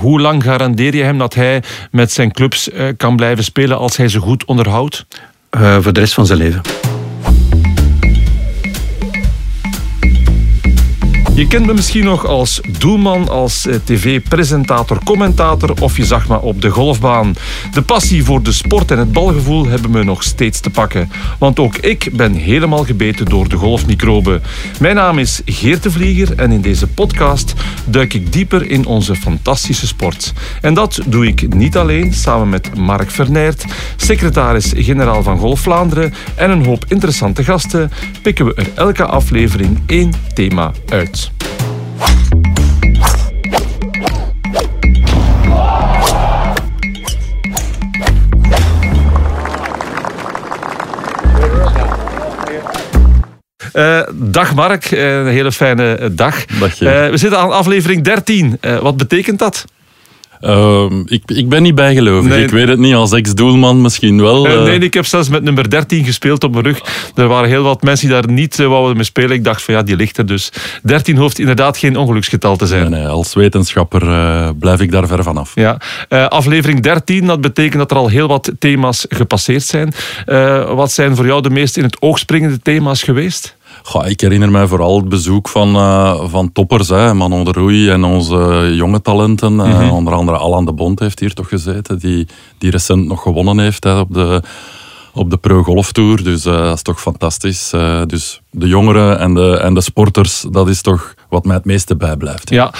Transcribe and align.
hoe 0.00 0.20
lang 0.20 0.42
garandeer 0.42 0.94
je 0.94 1.02
hem 1.02 1.18
dat 1.18 1.34
hij 1.34 1.62
met 1.90 2.12
zijn 2.12 2.32
clubs 2.32 2.70
eh, 2.70 2.86
kan 2.96 3.16
blijven 3.16 3.44
spelen 3.44 3.78
als 3.78 3.96
hij 3.96 4.08
ze 4.08 4.18
goed 4.18 4.44
onderhoudt? 4.44 5.06
Uh, 5.50 5.78
voor 5.80 5.92
de 5.92 6.00
rest 6.00 6.14
van 6.14 6.26
zijn 6.26 6.38
leven. 6.38 6.60
Je 11.36 11.46
kent 11.46 11.66
me 11.66 11.74
misschien 11.74 12.04
nog 12.04 12.26
als 12.26 12.60
doelman, 12.78 13.28
als 13.28 13.66
eh, 13.66 13.74
tv-presentator, 13.84 14.98
commentator 15.04 15.74
of 15.80 15.96
je 15.96 16.04
zag 16.04 16.28
me 16.28 16.40
op 16.40 16.62
de 16.62 16.70
golfbaan. 16.70 17.34
De 17.72 17.82
passie 17.82 18.24
voor 18.24 18.42
de 18.42 18.52
sport 18.52 18.90
en 18.90 18.98
het 18.98 19.12
balgevoel 19.12 19.66
hebben 19.66 19.90
me 19.90 20.04
nog 20.04 20.22
steeds 20.22 20.60
te 20.60 20.70
pakken. 20.70 21.10
Want 21.38 21.58
ook 21.58 21.76
ik 21.76 22.08
ben 22.12 22.32
helemaal 22.32 22.84
gebeten 22.84 23.26
door 23.26 23.48
de 23.48 23.56
golfmicroben. 23.56 24.42
Mijn 24.80 24.94
naam 24.94 25.18
is 25.18 25.40
Geert 25.44 25.82
de 25.82 25.90
Vlieger 25.90 26.38
en 26.38 26.52
in 26.52 26.60
deze 26.60 26.86
podcast 26.86 27.54
duik 27.84 28.14
ik 28.14 28.32
dieper 28.32 28.70
in 28.70 28.86
onze 28.86 29.14
fantastische 29.14 29.86
sport. 29.86 30.32
En 30.60 30.74
dat 30.74 31.00
doe 31.06 31.26
ik 31.26 31.54
niet 31.54 31.76
alleen, 31.76 32.12
samen 32.12 32.48
met 32.48 32.76
Mark 32.76 33.10
Vernert, 33.10 33.64
secretaris-generaal 33.96 35.22
van 35.22 35.38
Golf 35.38 35.60
Vlaanderen 35.60 36.14
en 36.34 36.50
een 36.50 36.64
hoop 36.64 36.84
interessante 36.88 37.44
gasten, 37.44 37.90
pikken 38.22 38.46
we 38.46 38.54
er 38.54 38.70
elke 38.74 39.04
aflevering 39.04 39.80
één 39.86 40.12
thema 40.34 40.72
uit. 40.88 41.25
Uh, 53.76 54.02
dag 54.12 54.54
Mark, 54.54 54.90
uh, 54.90 55.16
een 55.16 55.26
hele 55.26 55.52
fijne 55.52 56.14
dag. 56.14 56.44
Dag 56.44 56.80
uh, 56.80 57.08
we 57.08 57.16
zitten 57.16 57.38
aan 57.38 57.52
aflevering 57.52 58.04
13. 58.04 58.58
wat 58.80 58.96
betekent 58.96 59.38
dat? 59.38 59.64
Ehm, 60.46 61.00
ik, 61.06 61.22
ik 61.26 61.48
ben 61.48 61.62
niet 61.62 61.74
bijgelovig. 61.74 62.36
Ik 62.36 62.50
weet 62.50 62.68
het 62.68 62.78
niet, 62.78 62.94
als 62.94 63.12
ex-doelman 63.12 63.80
misschien 63.80 64.22
wel. 64.22 64.46
Uh, 64.46 64.62
nee, 64.62 64.78
ik 64.78 64.94
heb 64.94 65.06
zelfs 65.06 65.28
met 65.28 65.42
nummer 65.42 65.70
13 65.70 66.04
gespeeld 66.04 66.44
op 66.44 66.52
mijn 66.52 66.64
rug. 66.64 66.80
Er 67.14 67.28
waren 67.28 67.48
heel 67.48 67.62
wat 67.62 67.82
mensen 67.82 68.08
die 68.08 68.16
daar 68.20 68.30
niet 68.30 68.58
uh, 68.58 68.66
wouden 68.66 68.96
mee 68.96 69.04
spelen. 69.04 69.30
Ik 69.30 69.44
dacht 69.44 69.62
van 69.62 69.74
ja, 69.74 69.82
die 69.82 69.96
ligt 69.96 70.18
er 70.18 70.26
dus. 70.26 70.52
13 70.82 71.16
hoeft 71.16 71.38
inderdaad 71.38 71.76
geen 71.76 71.96
ongeluksgetal 71.96 72.56
te 72.56 72.66
zijn. 72.66 72.90
Nee, 72.90 73.00
nee 73.00 73.08
als 73.08 73.34
wetenschapper 73.34 74.54
blijf 74.54 74.80
ik 74.80 74.90
daar 74.90 75.06
ver 75.06 75.22
vanaf. 75.22 75.52
Ja. 75.54 75.80
aflevering 76.28 76.82
13, 76.82 77.26
dat 77.26 77.40
betekent 77.40 77.78
dat 77.78 77.90
er 77.90 77.96
al 77.96 78.08
heel 78.08 78.28
wat 78.28 78.52
thema's 78.58 79.06
gepasseerd 79.08 79.62
zijn. 79.62 79.92
wat 80.74 80.92
zijn 80.92 81.16
voor 81.16 81.26
jou 81.26 81.42
de 81.42 81.50
meest 81.50 81.76
in 81.76 81.84
het 81.84 82.00
oog 82.00 82.18
springende 82.18 82.58
thema's 82.58 83.02
geweest? 83.02 83.55
Goh, 83.86 84.08
ik 84.08 84.20
herinner 84.20 84.50
mij 84.50 84.66
vooral 84.66 84.96
het 84.96 85.08
bezoek 85.08 85.48
van, 85.48 85.76
uh, 85.76 86.20
van 86.24 86.52
toppers, 86.52 86.88
hè, 86.88 87.14
Manon 87.14 87.44
de 87.44 87.52
Roei 87.52 87.90
en 87.90 88.04
onze 88.04 88.72
jonge 88.74 89.02
talenten. 89.02 89.52
Mm 89.52 89.60
-hmm. 89.60 89.82
uh, 89.82 89.94
onder 89.94 90.14
andere 90.14 90.36
Alan 90.36 90.64
de 90.64 90.72
Bond 90.72 91.00
heeft 91.00 91.20
hier 91.20 91.34
toch 91.34 91.48
gezeten, 91.48 91.98
die, 91.98 92.26
die 92.58 92.70
recent 92.70 93.06
nog 93.06 93.22
gewonnen 93.22 93.58
heeft 93.58 93.84
hè, 93.84 93.98
op 93.98 94.14
de 94.14 94.42
op 95.16 95.30
de 95.30 95.36
Pro 95.36 95.62
Golf 95.62 95.92
Tour. 95.92 96.24
Dus 96.24 96.46
uh, 96.46 96.58
dat 96.58 96.74
is 96.74 96.82
toch 96.82 97.00
fantastisch. 97.00 97.72
Uh, 97.74 98.02
dus 98.06 98.40
de 98.50 98.68
jongeren 98.68 99.18
en 99.18 99.34
de, 99.34 99.58
en 99.58 99.74
de 99.74 99.80
sporters, 99.80 100.44
dat 100.50 100.68
is 100.68 100.82
toch 100.82 101.14
wat 101.28 101.44
mij 101.44 101.56
het 101.56 101.64
meeste 101.64 101.96
bijblijft. 101.96 102.50
Ja, 102.50 102.66
uh, 102.66 102.72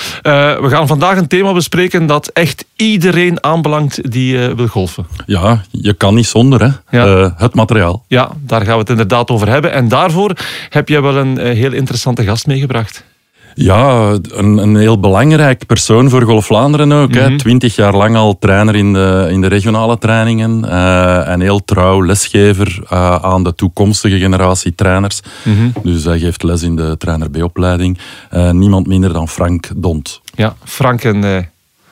we 0.61 0.69
gaan 0.69 0.87
vandaag 0.87 1.17
een 1.17 1.27
thema 1.27 1.53
bespreken 1.53 2.07
dat 2.07 2.29
echt 2.29 2.65
iedereen 2.77 3.45
aanbelangt 3.45 4.11
die 4.13 4.39
wil 4.39 4.67
golfen. 4.67 5.07
Ja, 5.27 5.63
je 5.71 5.93
kan 5.93 6.15
niet 6.15 6.27
zonder 6.27 6.63
hè. 6.63 6.99
Ja. 6.99 7.35
het 7.37 7.55
materiaal. 7.55 8.05
Ja, 8.09 8.31
daar 8.39 8.61
gaan 8.61 8.73
we 8.73 8.81
het 8.81 8.91
inderdaad 8.91 9.31
over 9.31 9.49
hebben. 9.49 9.73
En 9.73 9.89
daarvoor 9.89 10.33
heb 10.69 10.89
je 10.89 11.01
wel 11.01 11.17
een 11.17 11.39
heel 11.39 11.73
interessante 11.73 12.25
gast 12.25 12.47
meegebracht. 12.47 13.05
Ja, 13.59 14.17
een, 14.23 14.59
een 14.59 14.77
heel 14.77 15.01
belangrijk 15.01 15.67
persoon 15.67 16.11
voor 16.11 16.23
Golf 16.23 16.47
Vlaanderen 16.47 16.93
ook. 16.93 17.15
Mm 17.15 17.37
Twintig 17.37 17.77
jaar 17.77 17.97
lang 17.97 18.17
al 18.17 18.39
trainer 18.39 18.75
in 18.75 18.93
de, 18.93 19.27
in 19.31 19.41
de 19.41 19.47
regionale 19.47 19.99
trainingen. 19.99 20.65
Uh, 20.65 21.29
en 21.29 21.41
heel 21.41 21.65
trouw 21.65 22.05
lesgever 22.05 22.79
uh, 22.93 23.17
aan 23.17 23.45
de 23.45 23.55
toekomstige 23.55 24.19
generatie 24.19 24.75
trainers. 24.75 25.21
Mm 25.43 25.73
Dus 25.83 26.05
hij 26.05 26.19
geeft 26.19 26.43
les 26.43 26.63
in 26.63 26.77
de 26.77 26.97
trainer 26.99 27.31
B-opleiding. 27.31 27.99
Uh, 28.35 28.51
niemand 28.51 28.87
minder 28.87 29.13
dan 29.13 29.29
Frank 29.29 29.69
Dont. 29.77 30.21
Ja, 30.35 30.57
Frank 30.65 31.05
een 31.05 31.47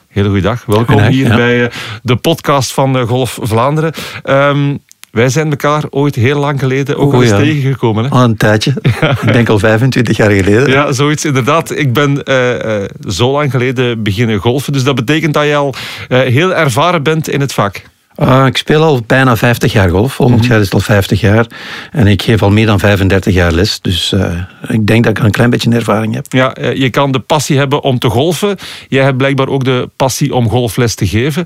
hele 0.07 0.27
goede 0.27 0.41
dag. 0.41 0.65
Welkom 0.65 1.01
hier 1.01 1.27
ja. 1.27 1.35
bij 1.35 1.71
de 2.03 2.15
podcast 2.15 2.73
van 2.73 3.07
Golf 3.07 3.39
Vlaanderen. 3.41 3.93
Um, 4.23 4.79
wij 5.15 5.29
zijn 5.29 5.49
elkaar 5.49 5.83
ooit 5.89 6.15
heel 6.15 6.39
lang 6.39 6.59
geleden 6.59 6.97
ook 6.97 7.07
oh, 7.07 7.13
al 7.13 7.21
eens 7.21 7.31
ja. 7.31 7.37
tegengekomen. 7.37 8.03
Hè? 8.03 8.09
Al 8.09 8.23
een 8.23 8.37
tijdje. 8.37 8.73
Ik 9.25 9.33
denk 9.33 9.49
al 9.49 9.59
25 9.59 10.17
jaar 10.17 10.31
geleden. 10.31 10.69
Ja, 10.69 10.91
zoiets 10.91 11.25
inderdaad. 11.25 11.71
Ik 11.77 11.93
ben 11.93 12.21
uh, 12.25 12.53
uh, 12.53 12.83
zo 13.07 13.31
lang 13.31 13.51
geleden 13.51 14.03
beginnen 14.03 14.39
golfen. 14.39 14.73
Dus 14.73 14.83
dat 14.83 14.95
betekent 14.95 15.33
dat 15.33 15.45
je 15.45 15.55
al 15.55 15.73
uh, 16.09 16.19
heel 16.19 16.55
ervaren 16.55 17.03
bent 17.03 17.29
in 17.29 17.39
het 17.39 17.53
vak. 17.53 17.81
Uh, 18.17 18.45
ik 18.45 18.57
speel 18.57 18.83
al 18.83 19.01
bijna 19.07 19.37
50 19.37 19.71
jaar 19.71 19.89
golf. 19.89 20.13
Volgend 20.13 20.37
mm 20.37 20.43
-hmm. 20.43 20.51
jaar 20.51 20.59
is 20.59 20.65
het 20.65 20.73
al 20.73 20.79
50 20.79 21.21
jaar. 21.21 21.45
En 21.91 22.07
ik 22.07 22.21
geef 22.21 22.41
al 22.41 22.51
meer 22.51 22.65
dan 22.65 22.79
35 22.79 23.33
jaar 23.33 23.51
les. 23.51 23.81
Dus 23.81 24.11
uh, 24.11 24.31
ik 24.67 24.87
denk 24.87 25.03
dat 25.03 25.17
ik 25.17 25.23
een 25.23 25.31
klein 25.31 25.49
beetje 25.49 25.71
ervaring 25.71 26.13
heb. 26.13 26.25
Ja, 26.29 26.57
uh, 26.57 26.75
je 26.75 26.89
kan 26.89 27.11
de 27.11 27.19
passie 27.19 27.57
hebben 27.57 27.83
om 27.83 27.99
te 27.99 28.09
golfen. 28.09 28.57
Jij 28.87 29.03
hebt 29.03 29.17
blijkbaar 29.17 29.47
ook 29.47 29.63
de 29.63 29.89
passie 29.95 30.35
om 30.35 30.49
golfles 30.49 30.95
te 30.95 31.07
geven. 31.07 31.45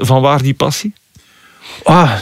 van 0.00 0.22
waar 0.22 0.42
die 0.42 0.54
passie? 0.54 0.92
Ah, 1.82 2.12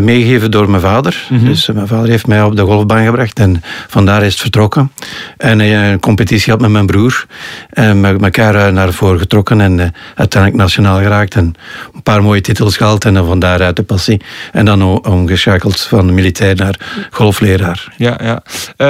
meegegeven 0.00 0.50
door 0.50 0.70
mijn 0.70 0.82
vader. 0.82 1.26
Mm 1.28 1.38
-hmm. 1.38 1.46
Dus 1.46 1.66
mijn 1.66 1.86
vader 1.86 2.08
heeft 2.08 2.26
mij 2.26 2.42
op 2.42 2.56
de 2.56 2.62
golfbaan 2.62 3.04
gebracht 3.04 3.38
en 3.38 3.62
vandaar 3.88 4.22
is 4.22 4.32
het 4.32 4.40
vertrokken. 4.40 4.92
En 5.36 5.58
hij 5.58 5.92
een 5.92 6.00
competitie 6.00 6.52
had 6.52 6.60
met 6.60 6.70
mijn 6.70 6.86
broer. 6.86 7.26
En 7.70 8.00
met 8.00 8.22
elkaar 8.22 8.72
naar 8.72 8.92
voren 8.92 9.18
getrokken 9.18 9.60
en 9.60 9.78
uh, 9.78 9.86
uiteindelijk 10.14 10.62
nationaal 10.62 10.98
geraakt. 10.98 11.34
En 11.34 11.54
een 11.94 12.02
paar 12.02 12.22
mooie 12.22 12.40
titels 12.40 12.76
gehaald 12.76 13.04
en 13.04 13.14
van 13.14 13.38
daaruit 13.38 13.76
de 13.76 13.82
passie. 13.82 14.20
En 14.52 14.64
dan 14.64 15.04
omgeschakeld 15.04 15.80
van 15.80 16.14
militair 16.14 16.56
naar 16.56 17.08
golfleraar. 17.10 17.94
Ja, 17.96 18.18
ja. 18.22 18.42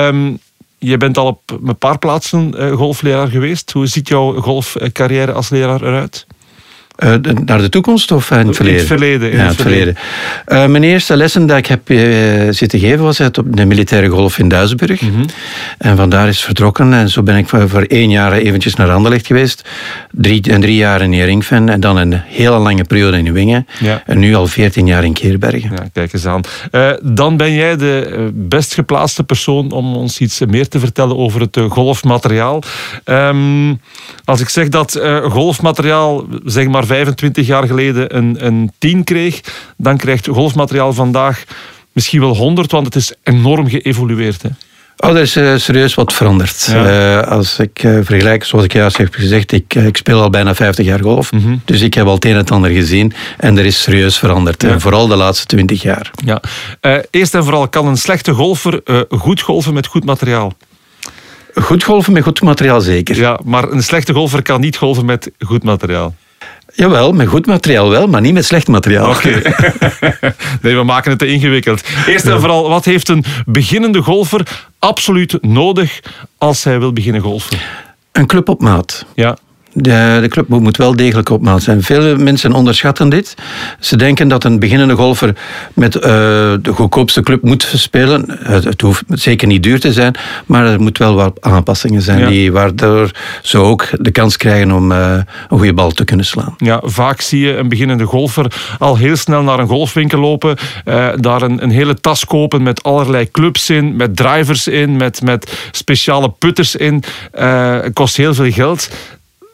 Um, 0.07 0.39
je 0.79 0.97
bent 0.97 1.19
al 1.19 1.27
op 1.27 1.59
een 1.65 1.79
paar 1.79 1.99
plaatsen 1.99 2.55
golfleraar 2.77 3.29
geweest. 3.29 3.73
Hoe 3.73 3.87
ziet 3.87 4.09
jouw 4.09 4.41
golfcarrière 4.41 5.33
als 5.33 5.49
leraar 5.49 5.83
eruit? 5.83 6.27
Uh, 7.05 7.15
naar 7.45 7.59
de 7.59 7.69
toekomst 7.69 8.13
of 8.13 8.31
in 8.31 8.47
het 8.47 8.57
verleden? 8.57 8.81
In 8.81 8.87
het 8.87 8.87
verleden. 8.87 9.31
In 9.31 9.39
ja, 9.39 9.47
het 9.47 9.61
verleden. 9.61 9.97
Uh, 10.49 10.67
mijn 10.67 10.85
eerste 10.85 11.17
lessen 11.17 11.47
die 11.47 11.57
ik 11.57 11.67
heb 11.67 11.91
uh, 11.91 12.49
zitten 12.51 12.79
geven 12.79 13.05
was 13.05 13.21
uit 13.21 13.39
op 13.39 13.57
de 13.57 13.65
militaire 13.65 14.09
golf 14.09 14.39
in 14.39 14.49
Duisburg. 14.49 15.01
Mm 15.01 15.13
-hmm. 15.13 15.25
En 15.79 15.97
vandaar 15.97 16.29
is 16.29 16.41
vertrokken. 16.41 16.93
En 16.93 17.09
zo 17.09 17.23
ben 17.23 17.37
ik 17.37 17.49
voor, 17.49 17.69
voor 17.69 17.83
één 17.83 18.11
jaar 18.11 18.33
eventjes 18.33 18.75
naar 18.75 18.91
Anderlecht 18.91 19.27
geweest. 19.27 19.69
Drie, 20.11 20.43
en 20.43 20.61
drie 20.61 20.77
jaar 20.77 21.01
in 21.01 21.13
Heringven. 21.13 21.69
En 21.69 21.81
dan 21.81 21.97
een 21.97 22.13
hele 22.13 22.59
lange 22.59 22.85
periode 22.85 23.19
in 23.19 23.33
Wingen. 23.33 23.67
Ja. 23.79 24.03
En 24.07 24.19
nu 24.19 24.35
al 24.35 24.47
veertien 24.47 24.87
jaar 24.87 25.05
in 25.05 25.13
Keerbergen. 25.13 25.71
Ja, 25.71 25.89
kijk 25.93 26.13
eens 26.13 26.27
aan. 26.27 26.41
dan 27.03 27.37
ben 27.37 27.53
jij 27.53 27.77
de 27.77 28.31
best 28.35 28.75
geplaatste 28.75 29.25
persoon 29.25 29.71
om 29.71 29.95
ons 29.95 30.19
iets 30.19 30.41
meer 30.49 30.69
te 30.69 30.79
vertellen 30.79 31.17
over 31.17 31.41
het 31.41 31.59
golfmateriaal. 31.69 32.63
Um, 33.05 33.81
als 34.25 34.41
ik 34.41 34.49
zeg 34.49 34.69
dat 34.69 35.01
golfmateriaal, 35.23 36.25
zeg 36.45 36.69
maar 36.69 36.89
25 36.91 37.47
jaar 37.47 37.67
geleden 37.67 38.17
een, 38.17 38.47
een 38.47 38.73
10 38.79 39.05
kreeg, 39.05 39.41
dan 39.77 39.97
krijgt 39.97 40.27
golfmateriaal 40.29 40.93
vandaag 40.93 41.45
misschien 41.93 42.21
wel 42.21 42.37
100, 42.37 42.71
want 42.71 42.87
het 42.87 42.95
is 42.95 43.13
enorm 43.23 43.69
geëvolueerd. 43.69 44.43
Hè? 44.43 44.49
Oh, 44.97 45.11
er 45.11 45.23
is 45.23 45.37
uh, 45.37 45.57
serieus 45.57 45.95
wat 45.95 46.13
veranderd. 46.13 46.69
Ja. 46.73 47.21
Uh, 47.21 47.29
als 47.29 47.59
ik 47.59 47.83
uh, 47.83 47.99
vergelijk, 48.03 48.45
zoals 48.45 48.65
ik 48.65 48.73
juist 48.73 48.97
heb 48.97 49.15
gezegd, 49.15 49.53
ik, 49.53 49.75
ik 49.75 49.97
speel 49.97 50.21
al 50.21 50.31
bijna 50.31 50.55
50 50.55 50.87
jaar 50.87 51.01
golf. 51.01 51.33
Mm 51.33 51.41
-hmm. 51.41 51.61
Dus 51.65 51.81
ik 51.81 51.95
heb 51.95 52.07
al 52.07 52.15
het 52.15 52.25
een 52.25 52.31
en 52.31 52.37
het 52.37 52.51
ander 52.51 52.71
gezien. 52.71 53.13
En 53.39 53.59
er 53.59 53.65
is 53.65 53.83
serieus 53.83 54.19
veranderd. 54.19 54.63
Ja. 54.63 54.79
vooral 54.79 55.07
de 55.07 55.17
laatste 55.17 55.47
20 55.47 55.83
jaar. 55.83 56.11
Ja. 56.25 56.43
eerst 57.11 57.35
en 57.35 57.45
vooral, 57.45 57.69
kan 57.69 57.87
een 57.87 57.97
slechte 57.97 58.33
golfer 58.33 58.83
goed 59.09 59.41
golven 59.41 59.75
met 59.75 59.87
goed 59.87 60.05
materiaal? 60.05 60.53
Goed 61.55 61.85
golven 61.85 62.13
met 62.13 62.23
goed 62.23 62.43
materiaal, 62.43 62.81
zeker. 62.81 63.17
Ja, 63.17 63.41
maar 63.45 63.71
een 63.71 63.83
slechte 63.83 64.13
golfer 64.13 64.43
kan 64.43 64.61
niet 64.61 64.77
golven 64.77 65.05
met 65.05 65.31
goed 65.39 65.63
materiaal. 65.63 66.15
Jawel, 66.75 67.13
met 67.13 67.29
goed 67.29 67.47
materiaal 67.47 67.89
wel, 67.89 68.07
maar 68.07 68.21
niet 68.21 68.33
met 68.33 68.45
slecht 68.45 68.69
materiaal. 68.69 69.11
Oké. 69.11 69.43
Okay. 69.47 69.55
nee, 70.63 70.77
we 70.77 70.83
maken 70.83 71.11
het 71.11 71.19
te 71.19 71.27
ingewikkeld. 71.27 71.83
Eerst 72.07 72.27
en 72.27 72.41
vooral, 72.41 72.69
wat 72.69 72.85
heeft 72.85 73.09
een 73.09 73.25
beginnende 73.47 74.03
golfer 74.03 74.69
absoluut 74.79 75.39
nodig 75.41 76.01
als 76.39 76.65
hij 76.65 76.79
wil 76.79 76.93
beginnen 76.93 77.21
golfen? 77.21 77.59
Een 78.13 78.27
club 78.27 78.49
op 78.49 78.61
maat. 78.61 79.05
Ja. 79.15 79.37
De, 79.73 80.19
de, 80.21 80.29
club 80.29 80.49
moet 80.49 80.77
wel 80.77 80.97
degelijk 80.97 81.31
op 81.31 81.43
maat 81.43 81.63
zijn. 81.63 81.83
Veel 81.83 82.17
mensen 82.17 82.53
onderschatten 82.53 83.09
dit. 83.09 83.35
Ze 83.81 83.97
denken 83.97 84.29
dat 84.29 84.45
een 84.45 84.59
beginnende 84.59 84.95
golfer 84.95 85.37
met 85.75 85.97
uh, 85.97 86.03
de 86.03 86.73
goedkoopste 86.73 87.23
club 87.23 87.43
moet 87.43 87.73
spelen. 87.75 88.25
Het, 88.43 88.65
het, 88.65 88.81
hoeft 88.81 89.03
zeker 89.09 89.47
niet 89.47 89.63
duur 89.63 89.81
te 89.81 89.93
zijn, 89.93 90.15
maar 90.47 90.67
er 90.67 90.81
moet 90.81 90.99
wel 90.99 91.15
wat 91.15 91.39
aanpassingen 91.41 92.03
zijn, 92.03 92.19
ja. 92.19 92.29
die, 92.29 92.53
waardoor 92.53 93.11
ze 93.43 93.59
ook 93.59 93.89
de 93.93 94.11
kans 94.11 94.37
krijgen 94.37 94.73
om 94.73 94.93
uh, 94.93 95.13
een 95.49 95.59
goede 95.59 95.75
bal 95.75 95.91
te 95.91 96.05
kunnen 96.05 96.27
slaan. 96.27 96.55
Ja, 96.59 96.81
vaak 96.85 97.21
zie 97.21 97.41
je 97.41 97.57
een 97.57 97.69
beginnende 97.69 98.05
golfer 98.05 98.53
al 98.79 98.97
heel 98.97 99.17
snel 99.17 99.43
naar 99.43 99.59
een 99.59 99.69
golfwinkel 99.69 100.19
lopen, 100.19 100.57
uh, 100.85 101.09
daar 101.17 101.43
een, 101.43 101.63
een, 101.63 101.71
hele 101.71 101.95
tas 101.95 102.25
kopen 102.25 102.63
met 102.63 102.83
allerlei 102.83 103.31
clubs 103.31 103.71
in, 103.71 103.97
met 103.97 104.17
drivers 104.17 104.67
in, 104.67 104.97
met, 104.97 105.23
met 105.23 105.69
speciale 105.71 106.31
putters 106.31 106.77
in. 106.77 107.03
kost 107.93 108.17
heel 108.17 108.35
veel 108.35 108.51
geld 108.51 108.89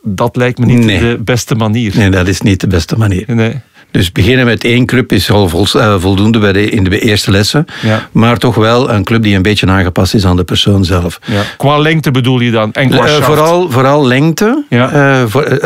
dat 0.09 0.37
lijkt 0.37 0.59
me 0.59 0.67
niet 0.67 0.85
Nee. 0.85 1.01
de 1.01 1.19
beste 1.25 1.55
manier. 1.55 1.93
Nee, 1.97 2.11
dat 2.11 2.29
is 2.29 2.41
niet 2.41 2.61
de 2.61 2.67
beste 2.67 2.97
manier. 2.99 3.25
Nee. 3.27 3.61
Dus 3.91 4.13
beginnen 4.13 4.45
met 4.47 4.65
één 4.65 4.87
club 4.87 5.13
is 5.13 5.31
al 5.31 5.51
eh, 5.75 5.95
voldoende 5.99 6.39
bij 6.39 6.53
de, 6.53 6.71
in 6.71 6.85
de 6.85 6.99
eerste 6.99 7.31
lessen. 7.31 7.65
Ja. 7.83 8.09
Maar 8.13 8.39
toch 8.39 8.55
wel 8.55 8.91
een 8.91 9.05
club 9.05 9.23
die 9.23 9.37
een 9.37 9.43
beetje 9.43 9.67
aangepast 9.67 10.15
is 10.15 10.25
aan 10.27 10.37
de 10.37 10.45
persoon 10.45 10.85
zelf. 10.85 11.19
Ja. 11.25 11.43
Qua 11.57 11.79
lengte 11.79 12.11
bedoel 12.11 12.41
je 12.41 12.51
dan? 12.51 12.73
En 12.73 12.91
qua 12.91 13.07
Eh, 13.07 13.13
vooral, 13.23 13.71
vooral 13.71 14.07
lengte 14.07 14.65
Ja. 14.69 14.91
eh, 14.91 15.25
voor, 15.27 15.59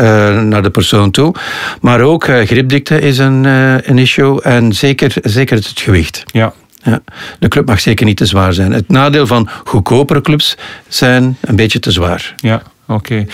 naar 0.45 0.63
de 0.63 0.71
persoon 0.71 1.11
toe. 1.11 1.35
Maar 1.81 2.01
ook 2.01 2.25
gripdikte 2.25 3.01
is 3.01 3.19
een, 3.19 3.45
een 3.91 3.99
issue. 3.99 4.43
En 4.43 4.73
zeker, 4.73 5.13
zeker 5.23 5.57
het 5.57 5.73
gewicht. 5.75 6.23
Ja. 6.27 6.53
Ja. 6.83 7.01
De 7.39 7.49
club 7.49 7.67
mag 7.67 7.81
zeker 7.81 8.07
niet 8.07 8.17
te 8.17 8.27
zwaar 8.27 8.53
zijn. 8.53 8.73
Het 8.73 8.89
nadeel 8.89 9.27
van 9.27 9.49
goedkopere 9.65 10.21
clubs 10.21 10.57
zijn 10.89 11.37
een 11.41 11.57
beetje 11.57 11.79
te 11.79 11.91
zwaar. 11.91 12.35
Ja, 12.37 12.63
oké. 12.89 13.27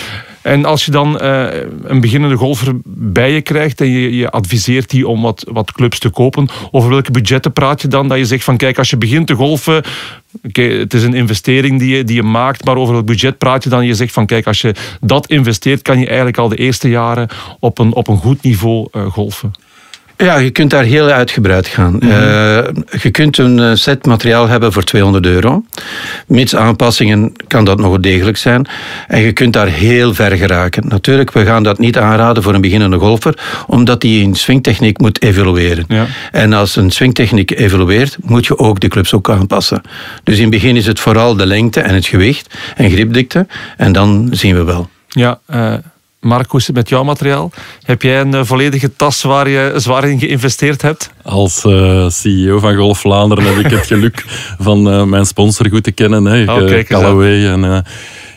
En 0.47 0.65
als 0.65 0.85
je 0.85 0.91
dan 0.91 1.19
eh, 1.19 1.47
een 1.83 2.01
beginnende 2.01 2.37
golfer 2.37 2.73
bij 2.85 3.33
je 3.33 3.41
krijgt 3.41 3.81
en 3.81 3.91
je, 3.91 4.17
je 4.17 4.31
adviseert 4.31 4.91
die 4.91 5.09
om 5.09 5.23
wat, 5.23 5.47
wat 5.49 5.73
clubs 5.73 5.99
te 5.99 6.09
kopen, 6.09 6.49
over 6.71 6.91
welke 6.91 7.11
budgetten 7.11 7.53
praat 7.53 7.83
je 7.83 7.89
dan? 7.89 8.09
Dat 8.09 8.19
je 8.19 8.25
zegt 8.25 8.45
van 8.45 8.57
kijk, 8.57 8.79
als 8.79 8.91
je 8.91 8.97
begint 8.97 9.27
te 9.27 9.35
golfen, 9.35 9.85
het 10.53 10.95
is 10.95 11.03
een 11.03 11.15
investering 11.15 11.79
die 11.79 11.97
je, 11.97 12.05
die 12.05 12.17
je 12.17 12.23
maakt, 12.23 12.65
maar 12.65 12.77
over 12.77 12.95
welk 12.95 13.07
budget 13.07 13.39
praat 13.39 13.65
je 13.65 13.69
dan? 13.69 13.87
Je 13.87 13.95
zegt 13.95 14.13
van 14.13 14.27
kijk, 14.27 14.47
als 14.47 14.61
je 14.61 14.75
dat 15.01 15.27
investeert, 15.27 15.83
kan 15.83 15.99
je 15.99 16.07
eigenlijk 16.07 16.39
al 16.39 16.49
de 16.49 16.57
eerste 16.57 16.89
jaren 16.89 17.29
op 17.61 17.79
een, 17.79 17.95
op 17.95 18.09
een 18.09 18.19
goed 18.19 18.43
niveau 18.43 18.89
eh, 18.93 19.07
golfen. 19.07 19.53
Ja, 20.17 20.37
je 20.37 20.51
kunt 20.51 20.71
daar 20.71 20.85
heel 20.85 21.09
uitgebreid 21.09 21.67
gaan. 21.67 22.01
Eh, 22.01 22.09
je 23.03 23.11
kunt 23.11 23.39
een 23.39 23.59
eh, 23.59 23.71
set 23.75 24.07
materiaal 24.07 24.49
hebben 24.49 24.73
voor 24.73 24.83
200 24.83 25.27
euro. 25.27 25.65
Mits 26.27 26.57
aanpassingen 26.57 27.33
kan 27.47 27.65
dat 27.65 27.79
nog 27.79 28.01
degelijk 28.01 28.37
zijn. 28.37 28.67
En 29.09 29.21
je 29.21 29.33
kunt 29.33 29.53
daar 29.53 29.67
heel 29.67 30.15
ver 30.15 30.37
geraken. 30.37 30.89
Natuurlijk, 30.89 31.33
we 31.33 31.45
gaan 31.45 31.63
dat 31.63 31.79
niet 31.79 31.99
aanraden 31.99 32.43
voor 32.43 32.55
een 32.55 32.61
beginnende 32.61 32.99
golfer, 32.99 33.39
omdat 33.67 34.01
die 34.01 34.23
in 34.23 34.35
swingtechniek 34.35 34.99
moet 34.99 35.23
evolueren. 35.23 35.85
Ja. 35.89 36.07
En 36.33 36.53
als 36.53 36.77
een 36.77 36.91
swingtechniek 36.91 37.51
evolueert, 37.51 38.17
moet 38.23 38.47
je 38.47 38.59
ook 38.59 38.81
de 38.81 38.89
clubs 38.89 39.15
ook 39.15 39.31
aanpassen. 39.31 39.83
Dus 40.25 40.37
in 40.37 40.43
het 40.43 40.51
begin 40.51 40.77
is 40.77 40.87
het 40.87 41.01
vooral 41.01 41.37
de 41.37 41.47
lengte 41.47 41.81
en 41.81 41.95
het 41.95 42.07
gewicht 42.07 42.55
en 42.77 42.91
gripdikte. 42.91 43.47
En 43.77 43.93
dan 43.93 44.29
zien 44.31 44.55
we 44.55 44.65
wel. 44.65 44.89
Ja, 45.09 45.39
eh 45.47 45.75
Mark, 46.27 46.51
hoe 46.51 46.61
is 46.61 46.67
het 46.67 46.77
met 46.77 46.89
jouw 46.89 47.05
materiaal? 47.05 47.51
Heb 47.83 48.03
jij 48.03 48.21
een 48.21 48.35
eh, 48.35 48.45
volledige 48.45 48.97
tas 48.97 49.23
waar 49.23 49.49
je 49.49 49.73
zwaar 49.77 50.09
in 50.09 50.19
geïnvesteerd 50.19 50.83
hebt? 50.83 51.11
Als 51.23 51.65
eh, 51.65 52.09
CEO 52.09 52.59
van 52.59 52.77
Golf 52.77 52.99
Vlaanderen 52.99 53.45
heb 53.45 53.65
ik 53.65 53.71
het 53.71 53.87
geluk 53.93 54.25
van 54.59 54.91
eh, 54.91 55.03
mijn 55.03 55.27
sponsor 55.27 55.69
goed 55.69 55.83
te 55.83 55.93
kennen. 55.93 56.25
Hè, 56.25 56.45
Oh. 56.47 57.65
En, 57.65 57.85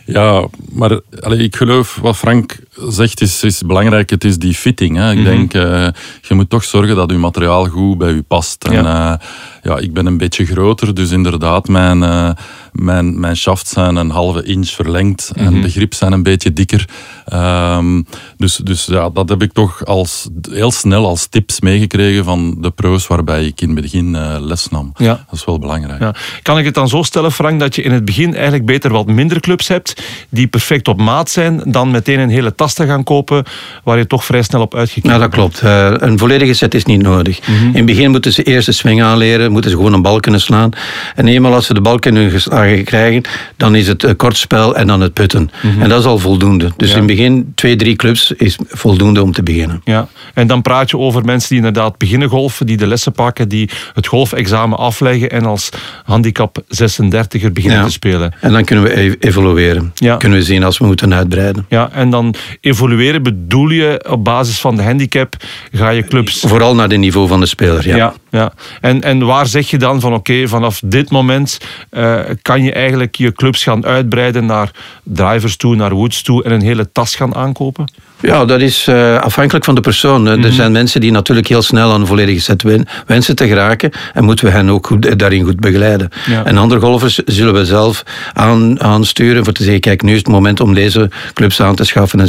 ja, 0.05 0.47
maar 0.71 0.99
allee, 1.19 1.39
ik 1.39 1.55
geloof 1.55 1.97
wat 2.01 2.17
Frank 2.17 2.57
zegt 2.87 3.21
is, 3.21 3.43
is 3.43 3.61
belangrijk. 3.65 4.09
Het 4.09 4.23
is 4.23 4.37
die 4.37 4.53
fitting. 4.53 4.97
Hè. 4.97 5.11
Ik 5.11 5.17
Mhm. 5.17 5.25
denk, 5.25 5.53
eh, 5.53 5.87
je 6.21 6.33
moet 6.35 6.49
toch 6.49 6.63
zorgen 6.63 6.95
dat 6.95 7.11
je 7.11 7.17
materiaal 7.17 7.65
goed 7.67 7.97
bij 7.97 8.13
je 8.13 8.21
past. 8.21 8.63
En, 8.63 8.73
Ja. 8.73 9.11
eh, 9.19 9.25
ja, 9.63 9.77
ik 9.77 9.93
ben 9.93 10.05
een 10.05 10.17
beetje 10.17 10.45
groter, 10.45 10.93
dus 10.95 11.11
inderdaad, 11.11 11.67
mijn, 11.67 12.03
eh, 12.03 12.29
mijn, 12.71 13.19
mijn 13.19 13.35
shafts 13.35 13.69
zijn 13.71 13.95
een 13.95 14.09
halve 14.09 14.43
inch 14.43 14.67
verlengd 14.69 15.31
Mhm. 15.35 15.45
en 15.45 15.61
de 15.61 15.69
grips 15.69 15.97
zijn 15.97 16.11
een 16.11 16.23
beetje 16.23 16.53
dikker. 16.53 16.85
Ehm, 17.25 18.01
dus 18.37 18.55
dus 18.55 18.85
ja, 18.85 19.09
dat 19.09 19.29
heb 19.29 19.41
ik 19.41 19.53
toch 19.53 19.85
als, 19.85 20.27
heel 20.51 20.71
snel 20.71 21.05
als 21.05 21.27
tips 21.27 21.59
meegekregen 21.61 22.23
van 22.23 22.55
de 22.61 22.71
pro's 22.71 23.07
waarbij 23.07 23.45
ik 23.45 23.61
in 23.61 23.69
het 23.69 23.81
begin 23.81 24.15
eh, 24.15 24.35
les 24.39 24.69
nam. 24.69 24.91
Ja. 24.95 25.07
Dat 25.29 25.39
is 25.39 25.45
wel 25.45 25.59
belangrijk. 25.59 25.99
Ja. 26.01 26.15
Kan 26.41 26.57
ik 26.57 26.65
het 26.65 26.73
dan 26.73 26.87
zo 26.87 27.03
stellen, 27.03 27.31
Frank, 27.31 27.59
dat 27.59 27.75
je 27.75 27.81
in 27.81 27.91
het 27.91 28.05
begin 28.05 28.33
eigenlijk 28.33 28.65
beter 28.65 28.91
wat 28.91 29.07
minder 29.07 29.39
clubs 29.39 29.67
hebt 29.67 30.01
die 30.29 30.47
perfect 30.47 30.87
op 30.87 30.97
maat 31.01 31.29
zijn, 31.29 31.61
dan 31.65 31.91
meteen 31.91 32.19
een 32.19 32.29
hele 32.29 32.55
tas 32.55 32.68
te 32.73 32.85
gaan 32.85 33.03
kopen 33.03 33.43
waar 33.83 33.97
je 33.97 34.07
toch 34.07 34.25
vrij 34.25 34.41
snel 34.41 34.61
op 34.61 34.75
uitgekeken 34.75 35.09
Ja, 35.09 35.17
dat 35.17 35.29
klopt. 35.29 35.61
Eh, 35.61 35.91
een 35.97 36.17
volledige 36.17 36.53
set 36.53 36.73
is 36.73 36.85
niet 36.85 37.01
nodig. 37.01 37.39
In 37.47 37.71
het 37.75 37.85
begin 37.85 38.11
moeten 38.11 38.33
ze 38.33 38.43
eerst 38.43 38.65
de 38.65 38.71
swing 38.71 39.03
aanleren, 39.03 39.51
moeten 39.51 39.71
ze 39.71 39.77
gewoon 39.77 39.93
een 39.93 40.01
bal 40.01 40.19
kunnen 40.19 40.41
slaan. 40.41 40.69
En 41.15 41.27
eenmaal 41.27 41.53
als 41.53 41.65
ze 41.65 41.73
de 41.73 41.81
bal 41.81 41.99
kunnen 41.99 42.31
geslagen 42.31 42.83
krijgen, 42.83 43.21
dan 43.57 43.75
is 43.75 43.87
het 43.87 44.03
eh, 44.03 44.11
kortspel 44.17 44.75
en 44.75 44.87
dan 44.87 45.01
het 45.01 45.13
putten. 45.13 45.49
En 45.79 45.89
dat 45.89 45.99
is 45.99 46.05
al 46.05 46.17
voldoende. 46.19 46.71
Dus 46.77 46.87
Ja. 46.89 46.93
in 46.93 46.99
het 47.01 47.07
begin 47.17 47.51
twee, 47.55 47.75
drie 47.75 47.95
clubs 47.95 48.31
is 48.31 48.57
voldoende 48.67 49.21
om 49.23 49.31
te 49.31 49.43
beginnen. 49.43 49.81
Ja, 49.83 50.07
en 50.33 50.47
dan 50.47 50.61
praat 50.61 50.89
je 50.89 50.97
over 50.97 51.25
mensen 51.25 51.47
die 51.49 51.57
inderdaad 51.57 51.97
beginnen 51.97 52.29
golfen, 52.29 52.65
die 52.65 52.77
de 52.77 52.87
lessen 52.87 53.11
pakken, 53.11 53.47
die 53.49 53.69
het 53.93 54.07
golfexamen 54.07 54.77
afleggen 54.77 55.29
en 55.29 55.45
als 55.45 55.69
handicap 56.03 56.57
36er 56.67 57.51
beginnen 57.53 57.79
Ja. 57.79 57.85
te 57.85 57.91
spelen. 57.91 58.33
En 58.41 58.51
dan 58.51 58.63
kunnen 58.63 58.85
we 58.85 59.17
evolueren. 59.19 59.91
Ja. 59.95 60.15
Kunnen 60.15 60.37
we 60.37 60.43
zien 60.43 60.63
als 60.63 60.77
we 60.77 60.85
moeten 60.85 61.13
uitbreiden. 61.13 61.65
Ja, 61.69 61.89
en 61.91 62.09
dan 62.09 62.33
evolueren 62.61 63.23
bedoel 63.23 63.69
je 63.69 64.05
op 64.09 64.23
basis 64.23 64.59
van 64.59 64.75
de 64.75 64.83
handicap 64.83 65.35
ga 65.71 65.89
je 65.89 66.03
clubs 66.03 66.39
Vooral 66.39 66.75
naar 66.75 66.87
het 66.89 66.97
niveau 66.99 67.27
van 67.27 67.39
de 67.39 67.45
speler. 67.45 67.87
Ja. 67.87 67.95
Ja, 67.95 68.13
ja. 68.29 68.53
En, 68.81 69.01
en 69.03 69.25
waar 69.25 69.47
zeg 69.47 69.69
je 69.69 69.77
dan 69.77 69.99
van 69.99 70.13
oké, 70.13 70.47
vanaf 70.47 70.81
dit 70.85 71.09
moment 71.09 71.57
eh, 71.89 72.19
kan 72.41 72.63
je 72.63 72.71
eigenlijk 72.73 73.15
je 73.15 73.31
clubs 73.31 73.63
gaan 73.63 73.85
uitbreiden 73.85 74.45
naar 74.45 74.71
drivers 75.03 75.55
toe, 75.57 75.75
naar 75.75 75.93
woods 75.93 76.21
toe 76.21 76.43
en 76.43 76.51
een 76.51 76.61
hele 76.61 76.91
tas 76.91 77.15
gaan 77.15 77.35
aankopen? 77.35 77.91
Ja, 78.21 78.45
dat 78.45 78.61
is 78.61 78.87
eh, 78.87 79.15
afhankelijk 79.17 79.65
van 79.65 79.75
de 79.75 79.81
persoon. 79.81 80.21
Mhm. 80.21 80.43
Er 80.43 80.51
zijn 80.51 80.71
mensen 80.71 81.01
die 81.01 81.11
natuurlijk 81.11 81.47
heel 81.47 81.61
snel 81.61 81.91
aan 81.93 82.01
een 82.01 82.07
volledige 82.07 82.41
set 82.41 82.61
wen- 82.63 82.87
wensen 83.05 83.35
te 83.35 83.47
geraken. 83.47 83.91
En 84.13 84.23
moeten 84.23 84.45
we 84.45 84.51
hen 84.51 84.69
ook 84.69 84.87
goed, 84.87 85.05
eh, 85.05 85.13
daarin 85.15 85.43
goed 85.43 85.59
begeleiden. 85.59 86.09
Ja. 86.25 86.45
En 86.45 86.57
andere 86.57 86.81
golfers 86.81 87.15
zullen 87.25 87.53
we 87.53 87.65
zelf 87.65 88.03
aan, 88.33 88.81
aansturen 88.81 89.43
voor 89.43 89.53
te 89.53 89.63
zeggen, 89.63 89.81
kijk, 89.81 90.01
nu 90.01 90.11
is 90.11 90.17
het 90.17 90.27
moment 90.27 90.59
om 90.59 90.73
deze 90.73 91.09
clubs 91.33 91.61
aan 91.61 91.75
te 91.75 91.83
schaffen 91.83 92.19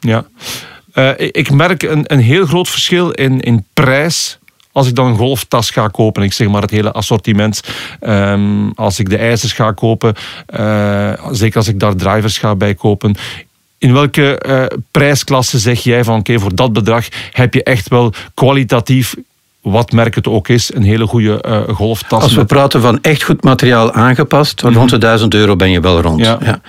Ja. 0.00 0.26
Eh, 0.92 1.10
ik- 1.16 1.50
merk 1.50 1.82
een, 1.82 2.04
een 2.06 2.18
heel 2.20 2.46
groot 2.46 2.68
verschil 2.68 3.10
in, 3.10 3.40
in 3.40 3.64
prijs 3.74 4.38
als 4.72 4.88
ik 4.88 4.94
dan 4.94 5.06
een 5.06 5.16
golftas 5.16 5.70
ga 5.70 5.88
kopen, 5.88 6.22
ik 6.22 6.32
zeg 6.32 6.48
maar 6.48 6.62
het 6.62 6.70
hele 6.70 6.92
assortiment, 6.92 7.60
ehm, 8.00 8.68
als 8.74 8.98
ik 8.98 9.08
de 9.10 9.16
ijzers 9.16 9.52
ga 9.52 9.72
kopen, 9.72 10.14
eh, 10.46 11.12
zeker 11.30 11.56
als 11.56 11.68
ik 11.68 11.80
daar 11.80 11.94
drivers 11.96 12.38
ga 12.38 12.54
bij 12.54 12.74
kopen. 12.74 13.14
In 13.78 13.92
welke 13.92 14.38
eh, 14.38 14.64
prijsklasse 14.90 15.58
zeg 15.58 15.80
jij 15.82 16.04
van 16.04 16.18
oké, 16.18 16.38
voor 16.38 16.54
dat 16.54 16.72
bedrag 16.72 17.06
heb 17.32 17.54
je 17.54 17.62
echt 17.62 17.88
wel 17.88 18.12
kwalitatief, 18.34 19.14
wat 19.62 19.92
merk 19.92 20.14
het 20.14 20.26
ook 20.28 20.48
is, 20.48 20.74
een 20.74 20.82
hele 20.82 21.06
goede 21.06 21.40
eh, 21.42 21.68
golftas? 21.68 22.22
Als 22.22 22.32
we 22.32 22.38
met- 22.38 22.46
praten 22.46 22.80
van 22.80 22.98
echt 23.02 23.22
goed 23.22 23.44
materiaal 23.44 23.92
aangepast, 23.92 24.60
rond 24.60 24.90
de 24.90 24.98
1000 24.98 25.34
euro 25.34 25.56
ben 25.56 25.70
je 25.70 25.80
wel 25.80 26.00
rond. 26.00 26.16
Mhm. 26.20 26.24
Ja. 26.28 26.38
Ja. 26.44 26.60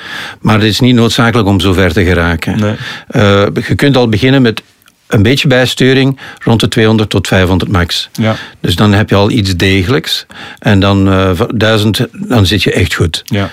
Maar 0.42 0.56
het 0.56 0.64
is 0.64 0.80
niet 0.80 0.96
noodzakelijk 0.96 1.48
om 1.48 1.60
zo 1.60 1.74
ver 1.74 1.94
te 1.94 2.04
geraken. 2.04 2.60
Nee. 2.60 2.76
Eh, 3.08 3.46
je 3.68 3.76
kunt 3.76 3.98
al 3.98 4.10
beginnen 4.10 4.42
met 4.42 4.62
een 5.08 5.24
beetje 5.24 5.48
bijsturing 5.48 6.20
rond 6.44 6.60
de 6.60 6.68
200 6.68 7.10
tot 7.10 7.28
500 7.28 7.72
max. 7.72 8.10
Ja. 8.14 8.36
Dus 8.60 8.76
dan 8.76 8.94
heb 8.94 9.10
je 9.10 9.16
al 9.16 9.32
iets 9.32 9.56
degelijks. 9.56 10.26
En 10.60 10.80
dan 10.80 11.10
eh, 11.10 11.30
van 11.34 11.52
1000, 11.56 12.08
dan 12.12 12.46
zit 12.46 12.64
je 12.64 12.72
echt 12.72 12.94
goed. 12.94 13.22
Ja. 13.26 13.50